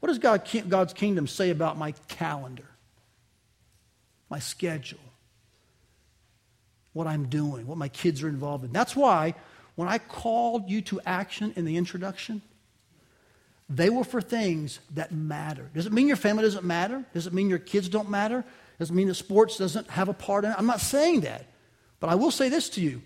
What 0.00 0.08
does 0.08 0.18
God, 0.18 0.48
God's 0.68 0.94
kingdom 0.94 1.26
say 1.26 1.50
about 1.50 1.76
my 1.76 1.92
calendar, 2.08 2.68
my 4.30 4.38
schedule, 4.38 4.98
what 6.92 7.06
I'm 7.06 7.26
doing, 7.26 7.66
what 7.66 7.78
my 7.78 7.88
kids 7.88 8.22
are 8.22 8.28
involved 8.28 8.64
in? 8.64 8.72
That's 8.72 8.96
why 8.96 9.34
when 9.76 9.88
I 9.88 9.98
called 9.98 10.68
you 10.68 10.82
to 10.82 11.00
action 11.06 11.52
in 11.56 11.64
the 11.64 11.76
introduction, 11.76 12.42
they 13.68 13.88
were 13.88 14.04
for 14.04 14.20
things 14.20 14.80
that 14.94 15.12
matter. 15.12 15.70
Does 15.74 15.86
it 15.86 15.92
mean 15.92 16.08
your 16.08 16.16
family 16.16 16.42
doesn't 16.42 16.64
matter? 16.64 17.04
Does 17.14 17.26
it 17.26 17.32
mean 17.32 17.48
your 17.48 17.60
kids 17.60 17.88
don't 17.88 18.10
matter? 18.10 18.44
Does 18.78 18.90
it 18.90 18.94
mean 18.94 19.08
that 19.08 19.14
sports 19.14 19.58
doesn't 19.58 19.88
have 19.90 20.08
a 20.08 20.12
part 20.12 20.44
in 20.44 20.50
it? 20.50 20.56
I'm 20.58 20.66
not 20.66 20.80
saying 20.80 21.20
that. 21.20 21.46
But 22.00 22.10
I 22.10 22.16
will 22.16 22.30
say 22.30 22.48
this 22.48 22.68
to 22.70 22.80
you 22.80 23.02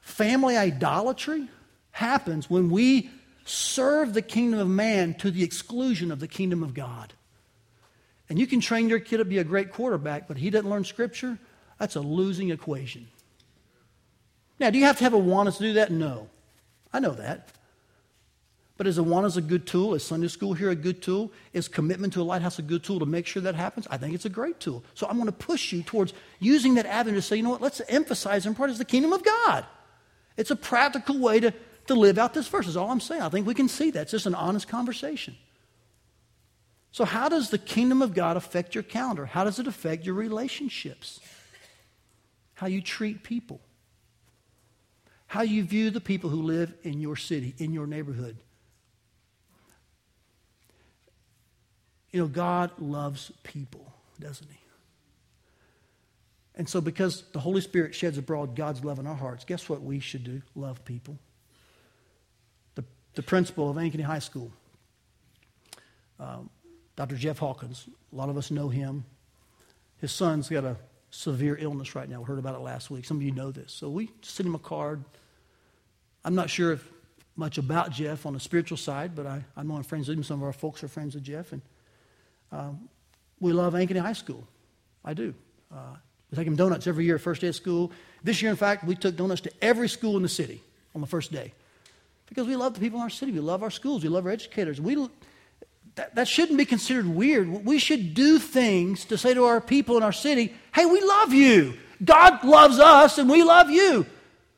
Family 0.00 0.56
idolatry 0.56 1.48
happens 1.92 2.50
when 2.50 2.70
we 2.70 3.08
serve 3.44 4.14
the 4.14 4.22
kingdom 4.22 4.60
of 4.60 4.68
man 4.68 5.14
to 5.14 5.30
the 5.30 5.44
exclusion 5.44 6.10
of 6.10 6.20
the 6.20 6.28
kingdom 6.28 6.62
of 6.62 6.74
God. 6.74 7.12
And 8.28 8.38
you 8.38 8.46
can 8.46 8.60
train 8.60 8.88
your 8.88 8.98
kid 8.98 9.18
to 9.18 9.24
be 9.24 9.38
a 9.38 9.44
great 9.44 9.72
quarterback, 9.72 10.26
but 10.26 10.36
he 10.36 10.50
doesn't 10.50 10.68
learn 10.68 10.84
scripture, 10.84 11.38
that's 11.82 11.96
a 11.96 12.00
losing 12.00 12.50
equation. 12.50 13.08
Now, 14.60 14.70
do 14.70 14.78
you 14.78 14.84
have 14.84 14.98
to 14.98 15.02
have 15.02 15.14
Awanas 15.14 15.56
to 15.56 15.64
do 15.64 15.72
that? 15.72 15.90
No. 15.90 16.28
I 16.92 17.00
know 17.00 17.10
that. 17.10 17.48
But 18.76 18.86
is 18.86 19.00
Awanas 19.00 19.36
a 19.36 19.40
good 19.40 19.66
tool? 19.66 19.94
Is 19.94 20.04
Sunday 20.04 20.28
school 20.28 20.54
here 20.54 20.70
a 20.70 20.76
good 20.76 21.02
tool? 21.02 21.32
Is 21.52 21.66
commitment 21.66 22.12
to 22.12 22.20
a 22.20 22.22
lighthouse 22.22 22.60
a 22.60 22.62
good 22.62 22.84
tool 22.84 23.00
to 23.00 23.04
make 23.04 23.26
sure 23.26 23.42
that 23.42 23.56
happens? 23.56 23.88
I 23.90 23.96
think 23.96 24.14
it's 24.14 24.24
a 24.24 24.28
great 24.28 24.60
tool. 24.60 24.84
So 24.94 25.08
I'm 25.08 25.16
going 25.16 25.26
to 25.26 25.32
push 25.32 25.72
you 25.72 25.82
towards 25.82 26.14
using 26.38 26.74
that 26.74 26.86
avenue 26.86 27.16
to 27.16 27.22
say, 27.22 27.34
you 27.34 27.42
know 27.42 27.50
what, 27.50 27.60
let's 27.60 27.80
emphasize 27.88 28.46
and 28.46 28.56
part 28.56 28.70
is 28.70 28.78
the 28.78 28.84
kingdom 28.84 29.12
of 29.12 29.24
God. 29.24 29.66
It's 30.36 30.52
a 30.52 30.56
practical 30.56 31.18
way 31.18 31.40
to, 31.40 31.52
to 31.88 31.94
live 31.94 32.16
out 32.16 32.32
this 32.32 32.46
verse, 32.46 32.68
is 32.68 32.76
all 32.76 32.92
I'm 32.92 33.00
saying. 33.00 33.22
I 33.22 33.28
think 33.28 33.44
we 33.44 33.54
can 33.54 33.66
see 33.66 33.90
that. 33.90 34.02
It's 34.02 34.12
just 34.12 34.26
an 34.26 34.36
honest 34.36 34.68
conversation. 34.68 35.34
So, 36.92 37.06
how 37.06 37.28
does 37.28 37.50
the 37.50 37.58
kingdom 37.58 38.02
of 38.02 38.14
God 38.14 38.36
affect 38.36 38.74
your 38.76 38.84
calendar? 38.84 39.26
How 39.26 39.42
does 39.42 39.58
it 39.58 39.66
affect 39.66 40.04
your 40.04 40.14
relationships? 40.14 41.18
How 42.62 42.68
you 42.68 42.80
treat 42.80 43.24
people? 43.24 43.60
How 45.26 45.42
you 45.42 45.64
view 45.64 45.90
the 45.90 46.00
people 46.00 46.30
who 46.30 46.42
live 46.42 46.72
in 46.84 47.00
your 47.00 47.16
city, 47.16 47.56
in 47.58 47.72
your 47.72 47.88
neighborhood? 47.88 48.36
You 52.12 52.20
know, 52.20 52.28
God 52.28 52.70
loves 52.78 53.32
people, 53.42 53.92
doesn't 54.20 54.48
He? 54.48 54.60
And 56.54 56.68
so, 56.68 56.80
because 56.80 57.24
the 57.32 57.40
Holy 57.40 57.62
Spirit 57.62 57.96
sheds 57.96 58.16
abroad 58.16 58.54
God's 58.54 58.84
love 58.84 59.00
in 59.00 59.08
our 59.08 59.16
hearts, 59.16 59.44
guess 59.44 59.68
what 59.68 59.82
we 59.82 59.98
should 59.98 60.22
do? 60.22 60.40
Love 60.54 60.84
people. 60.84 61.18
The, 62.76 62.84
the 63.14 63.24
principal 63.24 63.70
of 63.70 63.76
Ankeny 63.76 64.04
High 64.04 64.20
School, 64.20 64.52
um, 66.20 66.48
Dr. 66.94 67.16
Jeff 67.16 67.38
Hawkins, 67.38 67.88
a 68.12 68.14
lot 68.14 68.28
of 68.28 68.36
us 68.36 68.52
know 68.52 68.68
him. 68.68 69.02
His 69.98 70.12
son's 70.12 70.48
got 70.48 70.62
a 70.62 70.76
severe 71.12 71.56
illness 71.60 71.94
right 71.94 72.08
now. 72.08 72.18
We 72.18 72.24
heard 72.24 72.38
about 72.38 72.56
it 72.56 72.62
last 72.62 72.90
week. 72.90 73.04
Some 73.04 73.18
of 73.18 73.22
you 73.22 73.30
know 73.30 73.52
this. 73.52 73.72
So 73.72 73.88
we 73.88 74.10
sent 74.22 74.48
him 74.48 74.54
a 74.54 74.58
card. 74.58 75.04
I'm 76.24 76.34
not 76.34 76.50
sure 76.50 76.72
if 76.72 76.88
much 77.36 77.58
about 77.58 77.92
Jeff 77.92 78.26
on 78.26 78.32
the 78.34 78.40
spiritual 78.40 78.76
side, 78.76 79.14
but 79.14 79.26
I, 79.26 79.44
I'm 79.56 79.82
friends 79.84 80.08
with 80.08 80.18
him. 80.18 80.24
Some 80.24 80.40
of 80.40 80.44
our 80.44 80.52
folks 80.52 80.82
are 80.82 80.88
friends 80.88 81.14
with 81.14 81.24
Jeff. 81.24 81.52
And 81.52 81.62
um, 82.50 82.88
we 83.40 83.52
love 83.52 83.74
Ankeny 83.74 84.00
High 84.00 84.12
School. 84.14 84.46
I 85.04 85.14
do. 85.14 85.34
Uh, 85.72 85.96
we 86.30 86.36
take 86.36 86.46
him 86.46 86.56
donuts 86.56 86.86
every 86.86 87.04
year, 87.04 87.18
first 87.18 87.42
day 87.42 87.48
of 87.48 87.56
school. 87.56 87.92
This 88.24 88.40
year, 88.40 88.50
in 88.50 88.56
fact, 88.56 88.84
we 88.84 88.94
took 88.94 89.16
donuts 89.16 89.42
to 89.42 89.52
every 89.60 89.88
school 89.88 90.16
in 90.16 90.22
the 90.22 90.28
city 90.28 90.62
on 90.94 91.00
the 91.00 91.06
first 91.06 91.30
day 91.30 91.52
because 92.26 92.46
we 92.46 92.56
love 92.56 92.74
the 92.74 92.80
people 92.80 92.98
in 92.98 93.02
our 93.02 93.10
city. 93.10 93.32
We 93.32 93.40
love 93.40 93.62
our 93.62 93.70
schools. 93.70 94.02
We 94.02 94.08
love 94.08 94.24
our 94.24 94.32
educators. 94.32 94.80
We, 94.80 94.96
that, 95.94 96.14
that 96.14 96.28
shouldn't 96.28 96.58
be 96.58 96.64
considered 96.64 97.06
weird. 97.06 97.48
We 97.64 97.78
should 97.78 98.14
do 98.14 98.38
things 98.38 99.04
to 99.06 99.18
say 99.18 99.34
to 99.34 99.44
our 99.44 99.60
people 99.60 99.96
in 99.96 100.02
our 100.02 100.12
city, 100.12 100.54
hey, 100.74 100.86
we 100.86 101.02
love 101.02 101.32
you. 101.32 101.74
God 102.02 102.42
loves 102.44 102.78
us 102.78 103.18
and 103.18 103.28
we 103.28 103.42
love 103.42 103.70
you. 103.70 104.06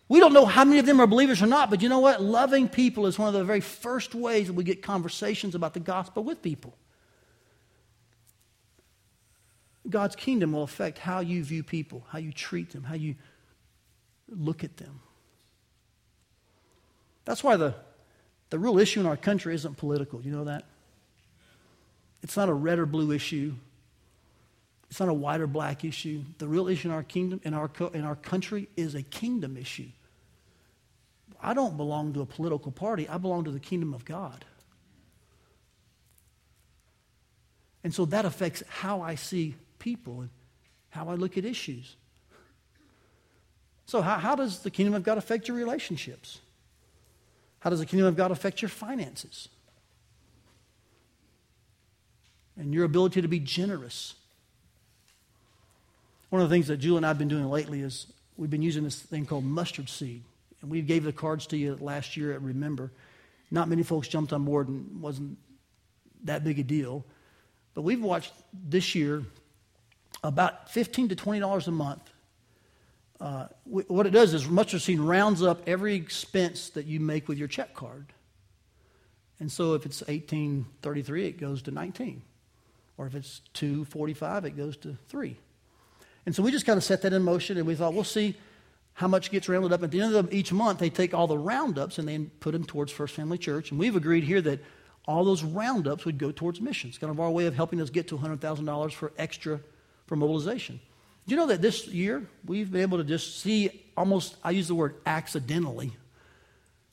We 0.08 0.20
don't 0.20 0.32
know 0.32 0.44
how 0.44 0.64
many 0.64 0.78
of 0.78 0.86
them 0.86 1.00
are 1.00 1.06
believers 1.06 1.42
or 1.42 1.46
not, 1.46 1.70
but 1.70 1.82
you 1.82 1.88
know 1.88 1.98
what? 1.98 2.22
Loving 2.22 2.68
people 2.68 3.06
is 3.06 3.18
one 3.18 3.28
of 3.28 3.34
the 3.34 3.44
very 3.44 3.60
first 3.60 4.14
ways 4.14 4.46
that 4.46 4.52
we 4.52 4.62
get 4.62 4.82
conversations 4.82 5.54
about 5.54 5.74
the 5.74 5.80
gospel 5.80 6.22
with 6.22 6.42
people. 6.42 6.76
God's 9.88 10.16
kingdom 10.16 10.52
will 10.52 10.62
affect 10.62 10.98
how 10.98 11.20
you 11.20 11.42
view 11.42 11.62
people, 11.62 12.06
how 12.10 12.18
you 12.18 12.32
treat 12.32 12.70
them, 12.70 12.84
how 12.84 12.94
you 12.94 13.16
look 14.28 14.64
at 14.64 14.76
them. 14.76 15.00
That's 17.24 17.42
why 17.42 17.56
the, 17.56 17.74
the 18.50 18.58
real 18.58 18.78
issue 18.78 19.00
in 19.00 19.06
our 19.06 19.16
country 19.16 19.54
isn't 19.54 19.76
political. 19.76 20.22
You 20.22 20.32
know 20.32 20.44
that? 20.44 20.64
It's 22.24 22.38
not 22.38 22.48
a 22.48 22.54
red 22.54 22.78
or 22.78 22.86
blue 22.86 23.12
issue. 23.12 23.54
It's 24.90 24.98
not 24.98 25.10
a 25.10 25.14
white 25.14 25.42
or 25.42 25.46
black 25.46 25.84
issue. 25.84 26.22
The 26.38 26.48
real 26.48 26.68
issue 26.68 26.88
in 26.88 26.94
our 26.94 27.02
kingdom, 27.02 27.40
in 27.44 27.52
our, 27.52 27.70
in 27.92 28.02
our 28.02 28.16
country, 28.16 28.66
is 28.76 28.94
a 28.94 29.02
kingdom 29.02 29.58
issue. 29.58 29.90
I 31.42 31.52
don't 31.52 31.76
belong 31.76 32.14
to 32.14 32.22
a 32.22 32.26
political 32.26 32.72
party. 32.72 33.06
I 33.06 33.18
belong 33.18 33.44
to 33.44 33.50
the 33.50 33.60
kingdom 33.60 33.92
of 33.92 34.06
God. 34.06 34.42
And 37.84 37.94
so 37.94 38.06
that 38.06 38.24
affects 38.24 38.62
how 38.68 39.02
I 39.02 39.16
see 39.16 39.56
people 39.78 40.22
and 40.22 40.30
how 40.88 41.10
I 41.10 41.16
look 41.16 41.36
at 41.36 41.44
issues. 41.44 41.96
So, 43.84 44.00
how, 44.00 44.16
how 44.16 44.34
does 44.34 44.60
the 44.60 44.70
kingdom 44.70 44.94
of 44.94 45.02
God 45.02 45.18
affect 45.18 45.46
your 45.46 45.58
relationships? 45.58 46.40
How 47.60 47.68
does 47.68 47.80
the 47.80 47.86
kingdom 47.86 48.08
of 48.08 48.16
God 48.16 48.30
affect 48.30 48.62
your 48.62 48.70
finances? 48.70 49.50
And 52.56 52.72
your 52.72 52.84
ability 52.84 53.22
to 53.22 53.28
be 53.28 53.40
generous. 53.40 54.14
One 56.30 56.40
of 56.40 56.48
the 56.48 56.54
things 56.54 56.68
that 56.68 56.78
Julie 56.78 56.98
and 56.98 57.06
I 57.06 57.10
have 57.10 57.18
been 57.18 57.28
doing 57.28 57.48
lately 57.48 57.80
is 57.80 58.06
we've 58.36 58.50
been 58.50 58.62
using 58.62 58.84
this 58.84 59.00
thing 59.00 59.26
called 59.26 59.44
mustard 59.44 59.88
seed. 59.88 60.22
And 60.62 60.70
we 60.70 60.82
gave 60.82 61.04
the 61.04 61.12
cards 61.12 61.46
to 61.48 61.56
you 61.56 61.76
last 61.80 62.16
year 62.16 62.32
at 62.32 62.42
Remember. 62.42 62.90
Not 63.50 63.68
many 63.68 63.82
folks 63.82 64.08
jumped 64.08 64.32
on 64.32 64.44
board 64.44 64.68
and 64.68 65.00
wasn't 65.00 65.36
that 66.24 66.42
big 66.42 66.58
a 66.58 66.62
deal. 66.62 67.04
But 67.74 67.82
we've 67.82 68.02
watched 68.02 68.32
this 68.52 68.94
year 68.94 69.24
about 70.22 70.70
15 70.70 71.10
to 71.10 71.16
$20 71.16 71.66
a 71.66 71.70
month. 71.70 72.10
Uh, 73.20 73.46
what 73.64 74.06
it 74.06 74.10
does 74.10 74.34
is 74.34 74.48
mustard 74.48 74.80
seed 74.82 74.98
rounds 74.98 75.42
up 75.42 75.62
every 75.68 75.94
expense 75.94 76.70
that 76.70 76.86
you 76.86 76.98
make 76.98 77.28
with 77.28 77.38
your 77.38 77.48
check 77.48 77.74
card. 77.74 78.06
And 79.40 79.50
so 79.50 79.74
if 79.74 79.86
it's 79.86 80.00
1833, 80.02 81.26
it 81.26 81.38
goes 81.38 81.62
to 81.62 81.70
19. 81.70 82.22
Or 82.96 83.06
if 83.06 83.14
it's 83.14 83.40
245, 83.54 84.44
it 84.44 84.56
goes 84.56 84.76
to 84.78 84.96
3. 85.08 85.36
And 86.26 86.34
so 86.34 86.42
we 86.42 86.50
just 86.50 86.66
kind 86.66 86.76
of 86.76 86.84
set 86.84 87.02
that 87.02 87.12
in 87.12 87.22
motion 87.22 87.58
and 87.58 87.66
we 87.66 87.74
thought, 87.74 87.94
we'll 87.94 88.04
see 88.04 88.36
how 88.94 89.08
much 89.08 89.30
gets 89.30 89.48
rounded 89.48 89.72
up. 89.72 89.82
At 89.82 89.90
the 89.90 90.00
end 90.00 90.14
of 90.14 90.32
each 90.32 90.52
month, 90.52 90.78
they 90.78 90.90
take 90.90 91.12
all 91.12 91.26
the 91.26 91.38
roundups 91.38 91.98
and 91.98 92.08
they 92.08 92.18
put 92.18 92.52
them 92.52 92.64
towards 92.64 92.92
First 92.92 93.14
Family 93.14 93.38
Church. 93.38 93.70
And 93.70 93.80
we've 93.80 93.96
agreed 93.96 94.24
here 94.24 94.40
that 94.42 94.60
all 95.06 95.24
those 95.24 95.42
roundups 95.42 96.04
would 96.04 96.18
go 96.18 96.30
towards 96.30 96.60
missions. 96.60 96.96
Kind 96.96 97.10
of 97.10 97.20
our 97.20 97.30
way 97.30 97.46
of 97.46 97.54
helping 97.54 97.80
us 97.80 97.90
get 97.90 98.08
to 98.08 98.16
$100,000 98.16 98.92
for 98.92 99.12
extra 99.18 99.60
for 100.06 100.16
mobilization. 100.16 100.80
Do 101.26 101.34
you 101.34 101.40
know 101.40 101.46
that 101.46 101.62
this 101.62 101.88
year 101.88 102.26
we've 102.44 102.70
been 102.70 102.82
able 102.82 102.98
to 102.98 103.04
just 103.04 103.40
see 103.40 103.84
almost, 103.96 104.36
I 104.44 104.50
use 104.50 104.68
the 104.68 104.74
word 104.74 104.96
accidentally, 105.06 105.96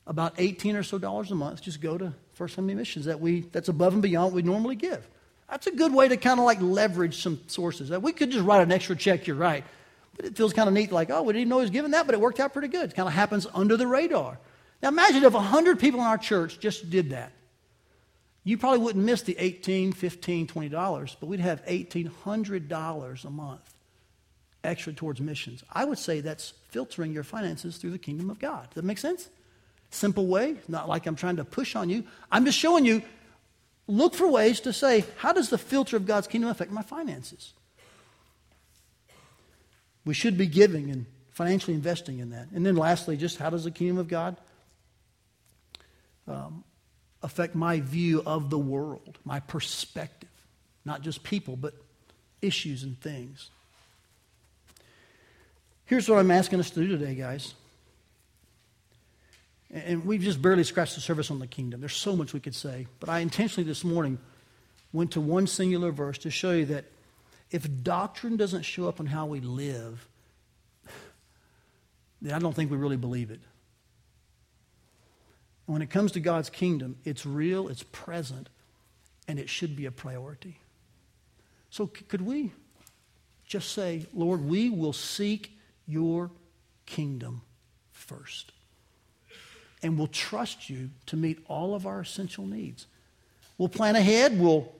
about 0.06 0.34
18 0.38 0.76
or 0.76 0.82
so 0.82 0.98
dollars 0.98 1.30
a 1.30 1.34
month 1.34 1.62
just 1.62 1.80
go 1.80 1.96
to 1.96 2.12
First 2.32 2.56
Family 2.56 2.74
Missions 2.74 3.04
that 3.04 3.20
we, 3.20 3.42
that's 3.52 3.68
above 3.68 3.92
and 3.92 4.02
beyond 4.02 4.32
what 4.32 4.36
we 4.36 4.42
normally 4.42 4.74
give. 4.74 5.06
That's 5.52 5.66
a 5.66 5.72
good 5.72 5.92
way 5.92 6.08
to 6.08 6.16
kind 6.16 6.40
of 6.40 6.46
like 6.46 6.62
leverage 6.62 7.22
some 7.22 7.38
sources. 7.46 7.90
We 7.90 8.14
could 8.14 8.30
just 8.30 8.42
write 8.42 8.62
an 8.62 8.72
extra 8.72 8.96
check, 8.96 9.26
you're 9.26 9.36
right. 9.36 9.62
But 10.16 10.24
it 10.24 10.34
feels 10.34 10.54
kind 10.54 10.66
of 10.66 10.72
neat, 10.72 10.90
like, 10.90 11.10
oh, 11.10 11.20
we 11.24 11.34
didn't 11.34 11.50
know 11.50 11.58
he 11.58 11.64
was 11.64 11.70
giving 11.70 11.90
that, 11.90 12.06
but 12.06 12.14
it 12.14 12.20
worked 12.22 12.40
out 12.40 12.54
pretty 12.54 12.68
good. 12.68 12.88
It 12.88 12.96
kind 12.96 13.06
of 13.06 13.12
happens 13.12 13.46
under 13.52 13.76
the 13.76 13.86
radar. 13.86 14.38
Now 14.82 14.88
imagine 14.88 15.22
if 15.24 15.34
100 15.34 15.78
people 15.78 16.00
in 16.00 16.06
our 16.06 16.16
church 16.16 16.58
just 16.58 16.88
did 16.88 17.10
that. 17.10 17.32
You 18.44 18.56
probably 18.56 18.78
wouldn't 18.78 19.04
miss 19.04 19.20
the 19.20 19.36
18, 19.38 19.92
15, 19.92 20.46
20 20.46 20.68
dollars, 20.70 21.18
but 21.20 21.26
we'd 21.26 21.40
have 21.40 21.62
$1,800 21.66 23.24
a 23.24 23.30
month 23.30 23.74
extra 24.64 24.94
towards 24.94 25.20
missions. 25.20 25.62
I 25.70 25.84
would 25.84 25.98
say 25.98 26.22
that's 26.22 26.54
filtering 26.70 27.12
your 27.12 27.24
finances 27.24 27.76
through 27.76 27.90
the 27.90 27.98
kingdom 27.98 28.30
of 28.30 28.38
God. 28.38 28.70
Does 28.70 28.76
that 28.76 28.84
make 28.84 28.96
sense? 28.96 29.28
Simple 29.90 30.28
way, 30.28 30.56
not 30.66 30.88
like 30.88 31.04
I'm 31.04 31.14
trying 31.14 31.36
to 31.36 31.44
push 31.44 31.76
on 31.76 31.90
you. 31.90 32.04
I'm 32.30 32.46
just 32.46 32.58
showing 32.58 32.86
you, 32.86 33.02
look 33.92 34.14
for 34.14 34.26
ways 34.26 34.60
to 34.60 34.72
say, 34.72 35.04
how 35.18 35.32
does 35.32 35.50
the 35.50 35.58
filter 35.58 35.96
of 35.96 36.06
God's 36.06 36.26
kingdom 36.26 36.50
affect 36.50 36.72
my 36.72 36.82
finances? 36.82 37.52
We 40.04 40.14
should 40.14 40.38
be 40.38 40.46
giving 40.46 40.90
and 40.90 41.06
financially 41.30 41.74
investing 41.74 42.18
in 42.18 42.30
that. 42.30 42.48
And 42.54 42.64
then 42.64 42.74
lastly, 42.74 43.16
just 43.16 43.38
how 43.38 43.50
does 43.50 43.64
the 43.64 43.70
kingdom 43.70 43.98
of 43.98 44.08
God 44.08 44.36
um, 46.26 46.64
affect 47.22 47.54
my 47.54 47.80
view 47.80 48.22
of 48.24 48.50
the 48.50 48.58
world, 48.58 49.18
my 49.24 49.40
perspective? 49.40 50.30
Not 50.84 51.02
just 51.02 51.22
people, 51.22 51.56
but 51.56 51.74
issues 52.40 52.82
and 52.82 52.98
things. 53.00 53.50
Here's 55.84 56.08
what 56.08 56.18
I'm 56.18 56.30
asking 56.30 56.60
us 56.60 56.70
to 56.70 56.80
do 56.80 56.88
today, 56.88 57.14
guys. 57.14 57.54
And 59.72 60.04
we've 60.04 60.20
just 60.20 60.42
barely 60.42 60.64
scratched 60.64 60.94
the 60.94 61.00
surface 61.00 61.30
on 61.30 61.38
the 61.38 61.46
kingdom. 61.46 61.80
There's 61.80 61.96
so 61.96 62.14
much 62.14 62.32
we 62.32 62.40
could 62.40 62.54
say. 62.54 62.86
But 63.00 63.08
I 63.08 63.20
intentionally 63.20 63.66
this 63.66 63.84
morning 63.84 64.18
went 64.92 65.12
to 65.12 65.20
one 65.20 65.46
singular 65.46 65.90
verse 65.90 66.18
to 66.18 66.30
show 66.30 66.52
you 66.52 66.66
that 66.66 66.84
if 67.50 67.66
doctrine 67.82 68.36
doesn't 68.36 68.62
show 68.62 68.86
up 68.86 69.00
in 69.00 69.06
how 69.06 69.26
we 69.26 69.40
live, 69.40 70.06
then 72.20 72.34
I 72.34 72.38
don't 72.38 72.54
think 72.54 72.70
we 72.70 72.76
really 72.76 72.96
believe 72.96 73.30
it. 73.30 73.40
When 75.66 75.80
it 75.80 75.90
comes 75.90 76.12
to 76.12 76.20
God's 76.20 76.50
kingdom, 76.50 76.96
it's 77.04 77.24
real, 77.24 77.68
it's 77.68 77.84
present, 77.84 78.48
and 79.26 79.38
it 79.38 79.48
should 79.48 79.74
be 79.74 79.86
a 79.86 79.90
priority. 79.90 80.58
So, 81.70 81.86
could 81.86 82.20
we 82.20 82.52
just 83.52 83.72
say, 83.72 84.06
Lord, 84.14 84.44
we 84.44 84.70
will 84.70 84.92
seek 84.92 85.58
your 85.86 86.30
kingdom 86.86 87.42
first. 87.90 88.52
And 89.82 89.98
we'll 89.98 90.06
trust 90.06 90.70
you 90.70 90.90
to 91.06 91.16
meet 91.16 91.38
all 91.48 91.74
of 91.74 91.86
our 91.86 92.00
essential 92.00 92.46
needs. 92.46 92.86
We'll 93.58 93.68
plan 93.68 93.96
ahead. 93.96 94.38
We'll, 94.38 94.72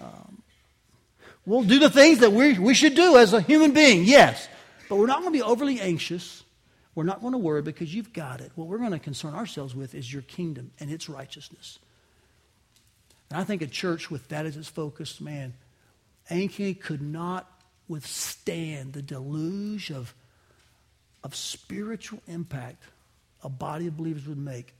um, 0.00 0.42
we'll 1.44 1.62
do 1.62 1.78
the 1.78 1.90
things 1.90 2.20
that 2.20 2.32
we, 2.32 2.58
we 2.58 2.74
should 2.74 2.94
do 2.94 3.16
as 3.16 3.32
a 3.32 3.40
human 3.40 3.72
being, 3.72 4.04
yes. 4.04 4.48
But 4.88 4.96
we're 4.96 5.06
not 5.06 5.20
going 5.20 5.32
to 5.32 5.38
be 5.38 5.42
overly 5.42 5.80
anxious. 5.80 6.42
We're 6.94 7.04
not 7.04 7.20
going 7.20 7.32
to 7.32 7.38
worry 7.38 7.62
because 7.62 7.94
you've 7.94 8.12
got 8.12 8.40
it. 8.40 8.52
What 8.54 8.68
we're 8.68 8.78
going 8.78 8.92
to 8.92 8.98
concern 8.98 9.34
ourselves 9.34 9.74
with 9.74 9.94
is 9.94 10.12
your 10.12 10.22
kingdom 10.22 10.70
and 10.80 10.90
its 10.90 11.08
righteousness. 11.08 11.78
And 13.30 13.40
I 13.40 13.44
think 13.44 13.62
a 13.62 13.66
church 13.66 14.10
with 14.10 14.28
that 14.28 14.44
as 14.44 14.56
its 14.56 14.68
focus, 14.68 15.20
man, 15.20 15.54
Ankeny 16.30 16.78
could 16.78 17.02
not 17.02 17.50
withstand 17.88 18.92
the 18.92 19.02
deluge 19.02 19.90
of 19.90 20.14
of 21.24 21.34
spiritual 21.34 22.20
impact 22.26 22.82
a 23.42 23.48
body 23.48 23.86
of 23.86 23.96
believers 23.96 24.26
would 24.26 24.38
make 24.38 24.74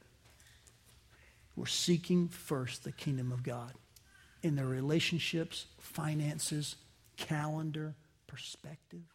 who 1.54 1.62
are 1.62 1.66
seeking 1.66 2.28
first 2.28 2.84
the 2.84 2.92
kingdom 2.92 3.32
of 3.32 3.42
God 3.42 3.72
in 4.42 4.56
their 4.56 4.66
relationships, 4.66 5.66
finances, 5.78 6.76
calendar, 7.16 7.94
perspective. 8.26 9.11